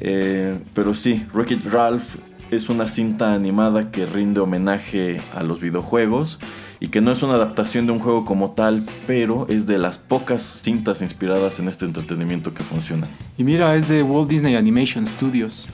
Eh, 0.00 0.58
pero 0.74 0.94
sí, 0.94 1.26
Wreck-It 1.32 1.66
Ralph 1.66 2.16
es 2.50 2.68
una 2.68 2.88
cinta 2.88 3.32
animada 3.32 3.90
que 3.90 4.06
rinde 4.06 4.40
homenaje 4.40 5.20
a 5.34 5.42
los 5.42 5.60
videojuegos 5.60 6.40
y 6.80 6.88
que 6.88 7.00
no 7.00 7.12
es 7.12 7.22
una 7.22 7.34
adaptación 7.34 7.86
de 7.86 7.92
un 7.92 7.98
juego 7.98 8.24
como 8.24 8.52
tal, 8.52 8.84
pero 9.06 9.46
es 9.48 9.66
de 9.66 9.78
las 9.78 9.98
pocas 9.98 10.60
cintas 10.64 11.02
inspiradas 11.02 11.60
en 11.60 11.68
este 11.68 11.84
entretenimiento 11.84 12.54
que 12.54 12.64
funcionan. 12.64 13.08
Y 13.36 13.44
mira, 13.44 13.74
es 13.76 13.88
de 13.88 14.02
Walt 14.02 14.28
Disney 14.28 14.56
Animation 14.56 15.06
Studios. 15.06 15.68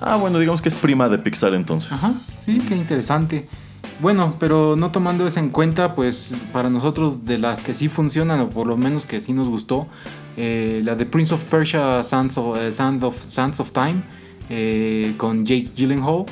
Ah, 0.00 0.16
bueno, 0.16 0.38
digamos 0.38 0.62
que 0.62 0.68
es 0.68 0.74
prima 0.74 1.08
de 1.08 1.18
Pixar 1.18 1.54
entonces. 1.54 1.92
Ajá, 1.92 2.12
sí, 2.46 2.60
qué 2.66 2.74
interesante. 2.74 3.46
Bueno, 4.00 4.36
pero 4.38 4.76
no 4.76 4.90
tomando 4.90 5.26
eso 5.26 5.40
en 5.40 5.50
cuenta, 5.50 5.94
pues 5.94 6.34
para 6.52 6.70
nosotros 6.70 7.26
de 7.26 7.38
las 7.38 7.62
que 7.62 7.74
sí 7.74 7.88
funcionan, 7.88 8.40
o 8.40 8.48
por 8.48 8.66
lo 8.66 8.78
menos 8.78 9.04
que 9.04 9.20
sí 9.20 9.34
nos 9.34 9.48
gustó, 9.48 9.86
eh, 10.38 10.80
la 10.84 10.94
de 10.94 11.04
Prince 11.04 11.34
of 11.34 11.44
Persia, 11.44 12.02
Sands 12.02 12.38
of, 12.38 12.56
eh, 12.58 13.02
of, 13.02 13.72
Time, 13.72 14.02
eh, 14.48 15.12
con 15.18 15.44
Jake 15.44 15.68
Gyllenhaal, 15.76 16.24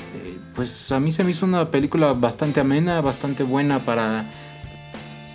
pues 0.55 0.91
a 0.93 0.99
mí 0.99 1.12
se 1.12 1.25
me 1.25 1.31
hizo 1.31 1.45
una 1.45 1.71
película 1.71 2.14
bastante 2.14 2.61
amena, 2.61 3.03
bastante 3.03 3.43
buena 3.43 3.81
para, 3.81 4.25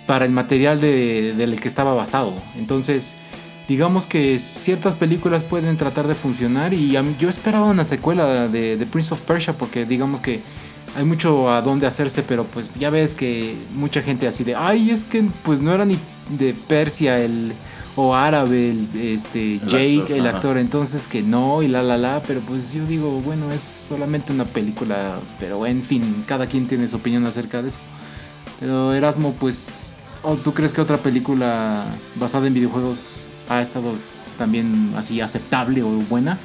para 0.08 0.24
el 0.24 0.32
material 0.32 0.80
de, 0.80 1.34
del 1.34 1.60
que 1.60 1.68
estaba 1.68 1.94
basado. 1.94 2.34
Entonces, 2.58 3.16
digamos 3.68 4.06
que 4.06 4.38
ciertas 4.38 4.94
películas 4.94 5.42
pueden 5.42 5.76
tratar 5.76 6.06
de 6.06 6.14
funcionar 6.14 6.74
y 6.74 6.96
yo 7.18 7.28
esperaba 7.28 7.66
una 7.66 7.84
secuela 7.84 8.48
de, 8.48 8.76
de 8.76 8.86
Prince 8.86 9.14
of 9.14 9.20
Persia 9.22 9.54
porque 9.54 9.86
digamos 9.86 10.20
que 10.20 10.40
hay 10.96 11.04
mucho 11.04 11.50
a 11.50 11.60
dónde 11.62 11.86
hacerse, 11.86 12.22
pero 12.22 12.44
pues 12.44 12.70
ya 12.78 12.90
ves 12.90 13.14
que 13.14 13.56
mucha 13.74 14.02
gente 14.02 14.26
así 14.26 14.44
de, 14.44 14.54
ay, 14.54 14.90
es 14.90 15.04
que 15.04 15.24
pues 15.42 15.60
no 15.60 15.72
era 15.72 15.84
ni 15.84 15.98
de 16.38 16.54
Persia 16.54 17.18
el 17.18 17.52
o 17.96 18.14
árabe 18.14 18.70
el, 18.70 18.88
este 19.00 19.60
Jake, 19.60 20.18
el 20.18 20.26
actor, 20.26 20.58
entonces 20.58 21.06
que 21.06 21.22
no 21.22 21.62
y 21.62 21.68
la 21.68 21.82
la 21.82 21.96
la, 21.96 22.22
pero 22.26 22.40
pues 22.40 22.72
yo 22.72 22.84
digo, 22.86 23.20
bueno, 23.20 23.52
es 23.52 23.62
solamente 23.62 24.32
una 24.32 24.44
película, 24.44 25.18
pero 25.38 25.64
en 25.66 25.82
fin, 25.82 26.24
cada 26.26 26.46
quien 26.46 26.66
tiene 26.66 26.88
su 26.88 26.96
opinión 26.96 27.24
acerca 27.26 27.62
de 27.62 27.68
eso. 27.68 27.78
Pero 28.60 28.94
Erasmo, 28.94 29.32
pues, 29.38 29.96
¿tú 30.42 30.54
crees 30.54 30.72
que 30.72 30.80
otra 30.80 30.98
película 30.98 31.84
basada 32.16 32.46
en 32.46 32.54
videojuegos 32.54 33.26
ha 33.48 33.60
estado 33.60 33.94
también 34.38 34.92
así 34.96 35.20
aceptable 35.20 35.82
o 35.82 35.88
buena? 35.88 36.38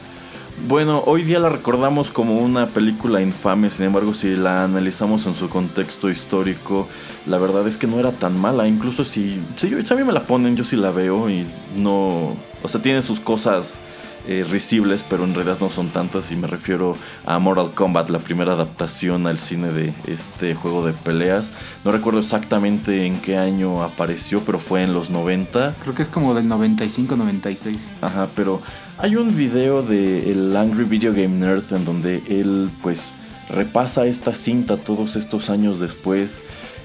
Bueno, 0.67 1.03
hoy 1.05 1.23
día 1.23 1.39
la 1.39 1.49
recordamos 1.49 2.11
como 2.11 2.37
una 2.39 2.67
película 2.67 3.21
infame, 3.21 3.69
sin 3.69 3.85
embargo, 3.85 4.13
si 4.13 4.35
la 4.35 4.65
analizamos 4.65 5.25
en 5.25 5.33
su 5.33 5.49
contexto 5.49 6.09
histórico, 6.09 6.87
la 7.27 7.37
verdad 7.37 7.65
es 7.67 7.77
que 7.77 7.87
no 7.87 7.97
era 7.97 8.11
tan 8.11 8.37
mala. 8.37 8.67
Incluso 8.67 9.05
si, 9.05 9.41
si, 9.55 9.67
a 9.73 9.95
mí 9.95 10.03
me 10.03 10.11
la 10.11 10.23
ponen, 10.23 10.57
yo 10.57 10.65
sí 10.65 10.75
la 10.75 10.91
veo 10.91 11.29
y 11.29 11.45
no. 11.77 12.35
O 12.61 12.67
sea, 12.67 12.81
tiene 12.81 13.01
sus 13.01 13.21
cosas 13.21 13.79
eh, 14.27 14.45
risibles, 14.49 15.03
pero 15.07 15.23
en 15.23 15.33
realidad 15.33 15.57
no 15.59 15.69
son 15.69 15.89
tantas. 15.89 16.31
Y 16.31 16.35
me 16.35 16.47
refiero 16.47 16.95
a 17.25 17.39
Mortal 17.39 17.71
Kombat, 17.71 18.09
la 18.09 18.19
primera 18.19 18.53
adaptación 18.53 19.27
al 19.27 19.37
cine 19.37 19.71
de 19.71 19.93
este 20.07 20.55
juego 20.55 20.85
de 20.85 20.93
peleas. 20.93 21.51
No 21.83 21.91
recuerdo 21.91 22.19
exactamente 22.19 23.05
en 23.05 23.19
qué 23.19 23.37
año 23.37 23.83
apareció, 23.83 24.41
pero 24.41 24.59
fue 24.59 24.83
en 24.83 24.93
los 24.93 25.09
90. 25.09 25.75
Creo 25.81 25.95
que 25.95 26.01
es 26.01 26.09
como 26.09 26.33
del 26.33 26.45
95-96. 26.45 27.77
Ajá, 28.01 28.27
pero 28.35 28.61
hay 28.97 29.15
un 29.15 29.35
video 29.35 29.81
de 29.81 30.31
el 30.31 30.55
Angry 30.55 30.83
Video 30.83 31.11
Game 31.11 31.39
Nerd 31.39 31.73
en 31.73 31.85
donde 31.85 32.23
él, 32.27 32.69
pues, 32.81 33.13
repasa 33.49 34.05
esta 34.05 34.33
cinta 34.33 34.77
todos 34.77 35.15
estos 35.15 35.49
años 35.49 35.79
después 35.79 36.41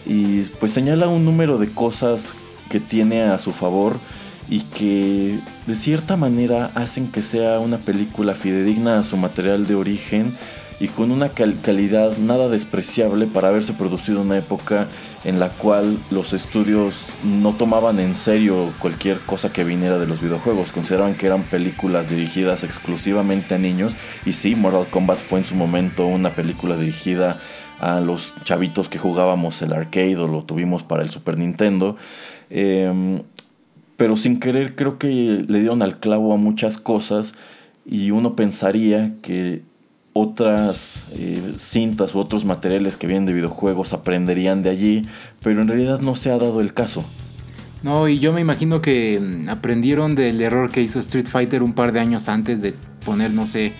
y 0.07 0.43
pues 0.61 0.73
señala 0.73 1.09
un 1.09 1.25
número 1.25 1.59
de 1.59 1.69
cosas 1.69 2.33
que 2.71 2.81
tiene 2.81 3.23
a 3.23 3.39
su 3.39 3.53
favor 3.53 3.99
y 4.49 4.61
que 4.61 5.39
de 5.67 5.77
cierta 5.77 6.17
manera 6.17 6.71
hacen 6.75 7.11
que 7.11 7.23
sea 7.23 7.59
una 7.61 7.79
película 7.79 8.35
fidedigna 8.35 8.99
a 8.99 9.05
su 9.05 9.17
material 9.17 9.67
de 9.67 9.75
origen 9.75 10.35
y 10.81 10.89
con 10.89 11.13
una 11.13 11.31
calidad 11.31 12.17
nada 12.19 12.49
despreciable 12.49 13.27
para 13.27 13.49
haberse 13.49 13.73
producido 13.73 14.21
en 14.21 14.27
una 14.27 14.39
época 14.39 14.89
en 15.25 15.41
la 15.41 15.49
cual 15.49 15.97
los 16.11 16.33
estudios 16.33 17.05
no 17.23 17.53
tomaban 17.53 18.01
en 18.01 18.15
serio 18.15 18.73
cualquier 18.81 19.21
cosa 19.21 19.53
que 19.53 19.65
viniera 19.65 19.99
de 19.99 20.07
los 20.07 20.21
videojuegos, 20.21 20.73
consideraban 20.73 21.15
que 21.15 21.27
eran 21.27 21.43
películas 21.45 22.11
dirigidas 22.11 22.65
exclusivamente 22.65 23.55
a 23.55 23.59
niños 23.59 23.95
y 24.27 24.33
sí, 24.33 24.55
Mortal 24.57 24.87
Kombat 24.91 25.19
fue 25.19 25.39
en 25.39 25.45
su 25.45 25.55
momento 25.55 26.07
una 26.07 26.35
película 26.35 26.77
dirigida 26.77 27.39
a 27.81 28.01
los 28.01 28.35
chavitos 28.45 28.89
que 28.89 28.99
jugábamos 28.99 29.63
el 29.63 29.73
arcade 29.73 30.17
o 30.17 30.27
lo 30.27 30.43
tuvimos 30.45 30.83
para 30.83 31.03
el 31.03 31.11
Super 31.11 31.39
Nintendo. 31.39 31.97
Em, 32.51 33.23
pero 33.97 34.17
sin 34.17 34.41
querer 34.41 34.75
creo 34.75 34.99
que 34.99 35.45
le 35.47 35.61
dieron 35.61 35.83
al 35.83 35.99
clavo 35.99 36.33
a 36.33 36.37
muchas 36.37 36.79
cosas 36.79 37.35
y 37.87 38.11
uno 38.11 38.35
pensaría 38.35 39.15
que 39.23 39.63
otras 40.13 41.07
eh, 41.17 41.55
cintas 41.59 42.15
u 42.15 42.21
otros 42.21 42.45
materiales 42.45 42.97
que 42.97 43.07
vienen 43.07 43.27
de 43.27 43.33
videojuegos 43.33 43.93
aprenderían 43.93 44.63
de 44.63 44.71
allí, 44.71 45.03
pero 45.43 45.61
en 45.61 45.69
realidad 45.69 46.01
no 46.01 46.15
se 46.15 46.31
ha 46.31 46.39
dado 46.39 46.61
el 46.61 46.73
caso. 46.73 47.05
No, 47.83 48.09
y 48.09 48.19
yo 48.19 48.33
me 48.33 48.41
imagino 48.41 48.81
que 48.81 49.21
mm, 49.21 49.49
aprendieron 49.51 50.15
del 50.15 50.41
error 50.41 50.71
que 50.71 50.81
hizo 50.81 51.01
Street 51.01 51.27
Fighter 51.27 51.63
un 51.63 51.75
par 51.75 51.93
de 51.93 52.01
años 52.01 52.29
antes 52.29 52.63
de 52.63 52.75
poner, 53.05 53.33
no 53.33 53.47
sé, 53.47 53.73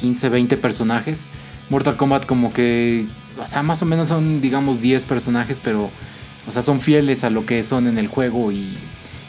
15, 0.00 0.28
20 0.28 0.56
personajes. 0.58 1.26
Mortal 1.70 1.96
Kombat 1.96 2.26
como 2.26 2.52
que, 2.52 3.06
o 3.40 3.46
sea, 3.46 3.62
más 3.62 3.82
o 3.82 3.86
menos 3.86 4.08
son, 4.08 4.42
digamos, 4.42 4.80
10 4.80 5.06
personajes, 5.06 5.58
pero, 5.58 5.90
o 6.46 6.50
sea, 6.50 6.60
son 6.60 6.80
fieles 6.80 7.24
a 7.24 7.30
lo 7.30 7.46
que 7.46 7.64
son 7.64 7.86
en 7.86 7.98
el 7.98 8.08
juego 8.08 8.52
y 8.52 8.76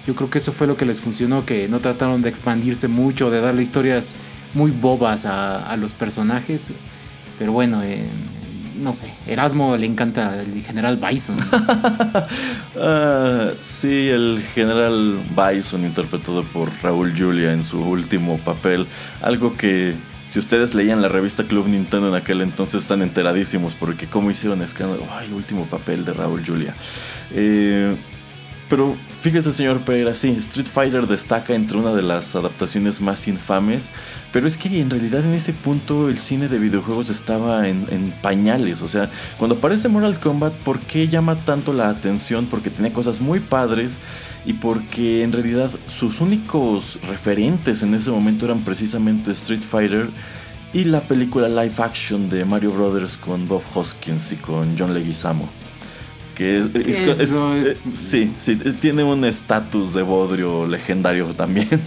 yo 0.06 0.16
creo 0.16 0.30
que 0.30 0.38
eso 0.38 0.52
fue 0.52 0.68
lo 0.68 0.76
que 0.76 0.86
les 0.86 1.00
funcionó, 1.00 1.46
que 1.46 1.68
no 1.68 1.80
trataron 1.80 2.22
de 2.22 2.30
expandirse 2.30 2.88
mucho, 2.88 3.30
de 3.30 3.40
darle 3.42 3.62
historias 3.62 4.16
muy 4.54 4.72
bobas 4.72 5.26
a, 5.26 5.76
los 5.78 5.94
personajes. 5.94 6.72
Pero 7.40 7.52
bueno, 7.52 7.82
eh, 7.84 8.06
no 8.82 8.94
sé, 8.94 9.14
Erasmo 9.28 9.78
le 9.78 9.86
encanta 9.86 10.40
el 10.42 10.64
general 10.64 10.98
Bison. 10.98 11.38
Ah, 12.76 13.52
sí, 13.62 14.10
el 14.10 14.44
general 14.56 15.20
Bison 15.30 15.86
interpretado 15.86 16.44
por 16.44 16.70
Raúl 16.82 17.14
Julia 17.16 17.54
en 17.54 17.64
su 17.64 17.80
último 17.80 18.40
papel. 18.40 18.88
Algo 19.22 19.56
que 19.56 19.94
si 20.32 20.40
ustedes 20.40 20.74
leían 20.74 21.00
la 21.00 21.08
revista 21.08 21.44
Club 21.44 21.68
Nintendo 21.68 22.10
en 22.10 22.16
aquel 22.16 22.42
entonces 22.42 22.82
están 22.82 23.04
enteradísimos 23.04 23.76
porque 23.76 24.08
cómo 24.08 24.32
hicieron 24.32 24.64
escándalo. 24.64 25.06
Ay, 25.12 25.28
el 25.28 25.34
último 25.34 25.66
papel 25.66 26.04
de 26.04 26.14
Raúl 26.14 26.44
Julia. 26.44 26.74
Eh, 27.32 27.96
pero 28.74 28.98
fíjese, 29.22 29.54
señor 29.54 29.82
Pereira, 29.82 30.16
sí, 30.16 30.30
Street 30.30 30.66
Fighter 30.66 31.06
destaca 31.06 31.54
entre 31.54 31.78
una 31.78 31.94
de 31.94 32.02
las 32.02 32.36
adaptaciones 32.36 33.02
más 33.02 33.28
infames, 33.28 33.92
pero 34.32 34.48
es 34.48 34.58
que 34.58 34.82
en 34.82 34.90
realidad 34.90 35.24
en 35.24 35.36
ese 35.36 35.54
punto 35.54 36.10
el 36.10 36.18
cine 36.18 36.48
de 36.48 36.58
videojuegos 36.58 37.12
estaba 37.12 37.68
en, 37.68 38.16
pañales. 38.24 38.82
O 38.82 38.90
sea, 38.90 39.12
cuando 39.38 39.58
aparece 39.58 39.90
Mortal 39.90 40.20
Kombat, 40.20 40.56
¿por 40.56 40.80
qué 40.80 41.08
llama 41.08 41.36
tanto 41.36 41.72
la 41.72 41.88
atención? 41.88 42.48
Porque 42.48 42.72
tenía 42.72 42.92
cosas 42.92 43.22
muy 43.22 43.42
padres 43.42 44.00
y 44.44 44.54
porque 44.54 45.22
en 45.22 45.34
realidad 45.34 45.70
sus 45.94 46.20
únicos 46.20 46.98
referentes 47.08 47.84
en 47.84 47.94
ese 47.94 48.10
momento 48.10 48.46
eran 48.46 48.62
precisamente 48.62 49.34
Street 49.34 49.62
Fighter 49.62 50.10
y 50.74 50.86
la 50.86 51.02
película 51.02 51.48
live 51.48 51.76
action 51.78 52.28
de 52.28 52.44
Mario 52.44 52.72
Brothers 52.72 53.18
con 53.18 53.48
Bob 53.48 53.62
Hoskins 53.76 54.32
y 54.32 54.38
con 54.38 54.76
John 54.76 54.96
Leguizamo. 54.96 55.63
Que 56.36 56.60
es, 56.60 57.86
sí, 57.94 58.34
sí, 58.38 58.56
tiene 58.56 59.04
un 59.04 59.24
estatus 59.26 59.94
de 59.94 60.02
bodrio 60.02 60.66
legendario 60.68 61.28
también. 61.28 61.70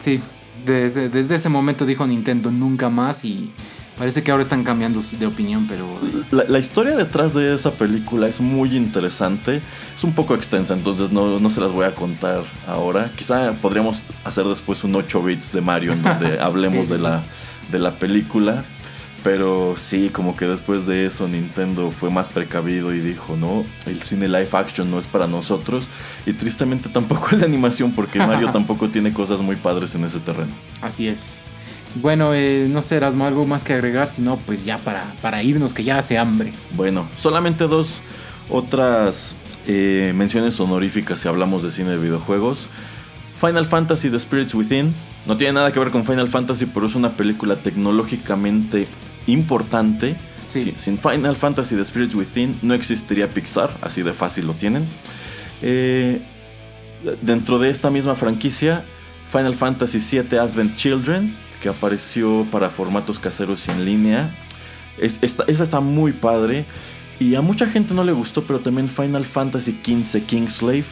Sí, 0.00 0.20
desde, 0.64 1.08
desde 1.08 1.34
ese 1.34 1.48
momento 1.48 1.84
dijo 1.84 2.06
Nintendo 2.06 2.52
nunca 2.52 2.88
más 2.88 3.24
y 3.24 3.50
Parece 3.98 4.22
que 4.22 4.30
ahora 4.30 4.44
están 4.44 4.62
cambiando 4.62 5.00
de 5.00 5.26
opinión, 5.26 5.66
pero... 5.68 5.84
La, 6.30 6.58
historia 6.60 6.94
detrás 6.94 7.34
de 7.34 7.52
esa 7.52 7.72
película 7.72 8.28
es 8.28 8.40
muy 8.40 8.76
interesante. 8.76 9.60
Es 9.96 10.04
un 10.04 10.12
poco 10.12 10.36
extensa, 10.36 10.74
entonces 10.74 11.10
no, 11.10 11.40
no 11.40 11.50
se 11.50 11.60
las 11.60 11.72
voy 11.72 11.84
a 11.84 11.92
contar 11.92 12.44
ahora. 12.68 13.10
Quizá 13.16 13.54
podríamos 13.54 14.04
hacer 14.24 14.44
después 14.44 14.84
un 14.84 14.94
8 14.94 15.20
bits 15.24 15.52
de 15.52 15.62
Mario 15.62 15.94
en 15.94 16.02
donde 16.04 16.38
hablemos 16.40 16.88
de, 16.88 17.00
La, 17.00 17.24
de 17.72 17.80
la 17.80 17.90
película. 17.90 18.64
Pero 19.30 19.74
sí, 19.76 20.08
como 20.08 20.38
que 20.38 20.46
después 20.46 20.86
de 20.86 21.04
eso 21.04 21.28
Nintendo 21.28 21.90
fue 21.90 22.08
más 22.08 22.30
precavido 22.30 22.94
y 22.94 23.00
dijo, 23.00 23.36
no, 23.36 23.62
el 23.84 24.00
cine 24.00 24.26
live 24.26 24.48
action 24.52 24.90
no 24.90 24.98
es 24.98 25.06
para 25.06 25.26
nosotros. 25.26 25.84
Y 26.24 26.32
tristemente 26.32 26.88
tampoco 26.88 27.28
el 27.32 27.40
de 27.40 27.44
animación 27.44 27.92
porque 27.92 28.20
Mario 28.20 28.50
tampoco 28.52 28.88
tiene 28.88 29.12
cosas 29.12 29.42
muy 29.42 29.56
padres 29.56 29.94
en 29.94 30.04
ese 30.04 30.18
terreno. 30.20 30.50
Así 30.80 31.08
es. 31.08 31.50
Bueno, 31.96 32.32
eh, 32.32 32.68
no 32.70 32.80
sé, 32.80 32.96
Erasmo, 32.96 33.26
algo 33.26 33.46
más 33.46 33.64
que 33.64 33.74
agregar, 33.74 34.08
sino 34.08 34.38
pues 34.38 34.64
ya 34.64 34.78
para, 34.78 35.14
para 35.20 35.42
irnos, 35.42 35.74
que 35.74 35.84
ya 35.84 35.98
hace 35.98 36.16
hambre. 36.16 36.54
Bueno, 36.74 37.06
solamente 37.18 37.64
dos 37.64 38.00
otras 38.48 39.34
eh, 39.66 40.14
menciones 40.16 40.58
honoríficas 40.58 41.20
si 41.20 41.28
hablamos 41.28 41.62
de 41.62 41.70
cine 41.70 41.90
de 41.90 41.98
videojuegos. 41.98 42.70
Final 43.38 43.66
Fantasy 43.66 44.08
The 44.08 44.20
Spirits 44.20 44.54
Within. 44.54 44.94
No 45.26 45.36
tiene 45.36 45.52
nada 45.52 45.70
que 45.70 45.78
ver 45.80 45.90
con 45.90 46.06
Final 46.06 46.30
Fantasy, 46.30 46.64
pero 46.64 46.86
es 46.86 46.94
una 46.94 47.14
película 47.14 47.56
tecnológicamente 47.56 48.88
importante. 49.28 50.16
Sin, 50.48 50.98
Final 50.98 51.36
Fantasy 51.36 51.76
The 51.76 51.84
Spirits 51.84 52.14
Within 52.14 52.58
no 52.62 52.72
existiría 52.72 53.28
Pixar, 53.28 53.76
así 53.82 54.02
de 54.02 54.14
fácil 54.14 54.46
lo 54.46 54.54
tienen. 54.54 54.84
Eh, 55.62 56.20
dentro 57.20 57.58
de 57.58 57.68
esta 57.70 57.90
misma 57.90 58.14
franquicia, 58.14 58.84
Final 59.30 59.54
Fantasy 59.54 59.98
VII 59.98 60.38
Advent 60.38 60.76
Children 60.76 61.36
que 61.60 61.68
apareció 61.68 62.46
para 62.50 62.70
formatos 62.70 63.18
caseros 63.18 63.66
y 63.68 63.70
en 63.70 63.84
línea. 63.84 64.30
Es, 64.98 65.18
esta, 65.22 65.44
está 65.44 65.80
muy 65.80 66.12
padre. 66.12 66.66
Y 67.20 67.34
a 67.34 67.40
mucha 67.40 67.66
gente 67.66 67.94
no 67.94 68.04
le 68.04 68.12
gustó, 68.12 68.44
pero 68.44 68.60
también 68.60 68.88
Final 68.88 69.24
Fantasy 69.24 69.78
XV 69.84 70.22
Kingslave. 70.24 70.84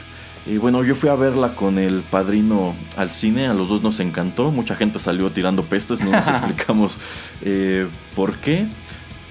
Y 0.47 0.59
bueno, 0.59 0.85
yo 0.85 0.95
fui 0.95 1.09
a 1.09 1.17
verla 1.17 1.57
con 1.57 1.77
el 1.77 2.03
padrino 2.03 2.77
al 2.97 3.11
cine, 3.11 3.49
a 3.49 3.55
los 3.55 3.69
dos 3.69 3.83
nos 3.83 3.99
encantó. 3.99 4.53
Mucha 4.53 4.77
gente 4.77 5.01
salió 5.01 5.33
tirando 5.33 5.65
pestes, 5.65 6.01
no 6.01 6.13
nos 6.13 6.29
explicamos 6.29 6.99
eh, 7.43 7.89
por 8.15 8.37
qué. 8.37 8.67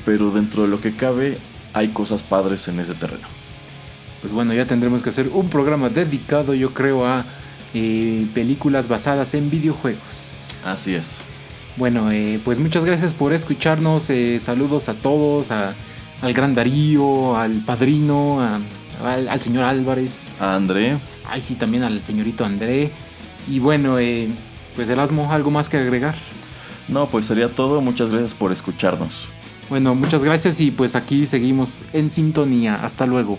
Pero 0.05 0.32
dentro 0.32 0.63
de 0.63 0.68
lo 0.68 0.82
que 0.82 0.93
cabe, 0.93 1.38
hay 1.74 1.88
cosas 1.88 2.22
padres 2.22 2.68
en 2.68 2.82
ese 2.82 2.93
terreno. 2.95 3.28
Pues 4.22 4.34
bueno, 4.34 4.53
ya 4.53 4.66
tendremos 4.66 5.03
que 5.03 5.09
hacer 5.09 5.30
un 5.32 5.49
programa 5.49 5.89
dedicado, 5.89 6.53
yo 6.53 6.74
creo, 6.74 7.07
a 7.07 7.24
eh, 7.74 8.28
películas 8.34 8.89
basadas 8.89 9.34
en 9.36 9.49
videojuegos. 9.49 10.59
Así 10.66 10.95
es. 10.95 11.22
Bueno, 11.78 12.11
eh, 12.11 12.41
pues 12.43 12.59
muchas 12.59 12.84
gracias 12.84 13.13
por 13.13 13.32
escucharnos. 13.32 14.11
Saludos 14.39 14.89
a 14.89 14.93
todos, 14.95 15.51
a, 15.51 15.76
al 16.22 16.34
gran 16.34 16.53
Darío, 16.55 17.38
al 17.38 17.63
padrino, 17.63 18.41
al, 19.03 19.41
señor 19.41 19.63
Álvarez. 19.63 20.31
A 20.39 20.55
André. 20.55 20.97
Ay, 21.29 21.41
sí, 21.41 21.55
también 21.55 21.83
al 21.83 22.03
señorito 22.03 22.45
André. 22.45 22.91
Y 23.47 23.59
bueno, 23.59 23.99
eh, 23.99 24.27
pues 24.75 24.89
Erasmo, 24.89 25.31
¿algo 25.31 25.51
más 25.51 25.69
que 25.69 25.77
agregar? 25.77 26.15
No, 26.87 27.07
pues 27.07 27.25
sería 27.25 27.49
todo. 27.49 27.81
Muchas 27.81 28.09
gracias 28.09 28.33
por 28.33 28.51
escucharnos. 28.51 29.29
Bueno, 29.69 29.95
muchas 29.95 30.23
gracias 30.23 30.59
y 30.61 30.71
pues 30.71 30.95
aquí 30.95 31.25
seguimos 31.25 31.81
en 31.93 32.11
sintonía. 32.11 32.75
Hasta 32.75 33.05
luego. 33.05 33.37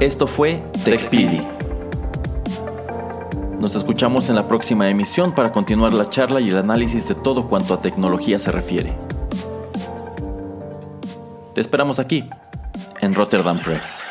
Esto 0.00 0.26
fue 0.26 0.62
TechPili. 0.82 1.59
Nos 3.60 3.76
escuchamos 3.76 4.30
en 4.30 4.36
la 4.36 4.48
próxima 4.48 4.88
emisión 4.88 5.34
para 5.34 5.52
continuar 5.52 5.92
la 5.92 6.08
charla 6.08 6.40
y 6.40 6.48
el 6.48 6.56
análisis 6.56 7.06
de 7.08 7.14
todo 7.14 7.46
cuanto 7.46 7.74
a 7.74 7.80
tecnología 7.82 8.38
se 8.38 8.50
refiere. 8.50 8.96
Te 11.54 11.60
esperamos 11.60 11.98
aquí, 11.98 12.24
en 13.02 13.14
Rotterdam 13.14 13.58
Press. 13.58 14.04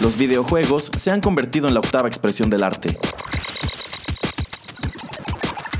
Los 0.00 0.18
videojuegos 0.18 0.90
se 0.98 1.12
han 1.12 1.20
convertido 1.20 1.68
en 1.68 1.74
la 1.74 1.80
octava 1.80 2.08
expresión 2.08 2.50
del 2.50 2.64
arte 2.64 2.98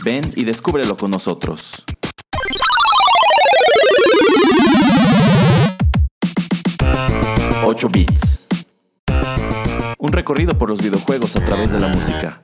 Ven 0.05 0.33
y 0.35 0.45
descúbrelo 0.45 0.97
con 0.97 1.11
nosotros. 1.11 1.85
...8 7.65 7.89
bits. 7.93 8.47
Un 9.99 10.13
recorrido 10.13 10.59
por 10.59 10.69
los 10.69 10.83
videojuegos 10.83 11.37
a 11.37 11.45
través 11.45 11.71
de 11.71 11.79
la 11.79 11.87
música. 11.87 12.43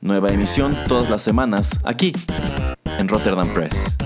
Nueva 0.00 0.30
emisión 0.30 0.76
todas 0.88 1.08
las 1.08 1.22
semanas 1.22 1.78
aquí, 1.84 2.12
en 2.98 3.06
Rotterdam 3.06 3.52
Press. 3.52 3.96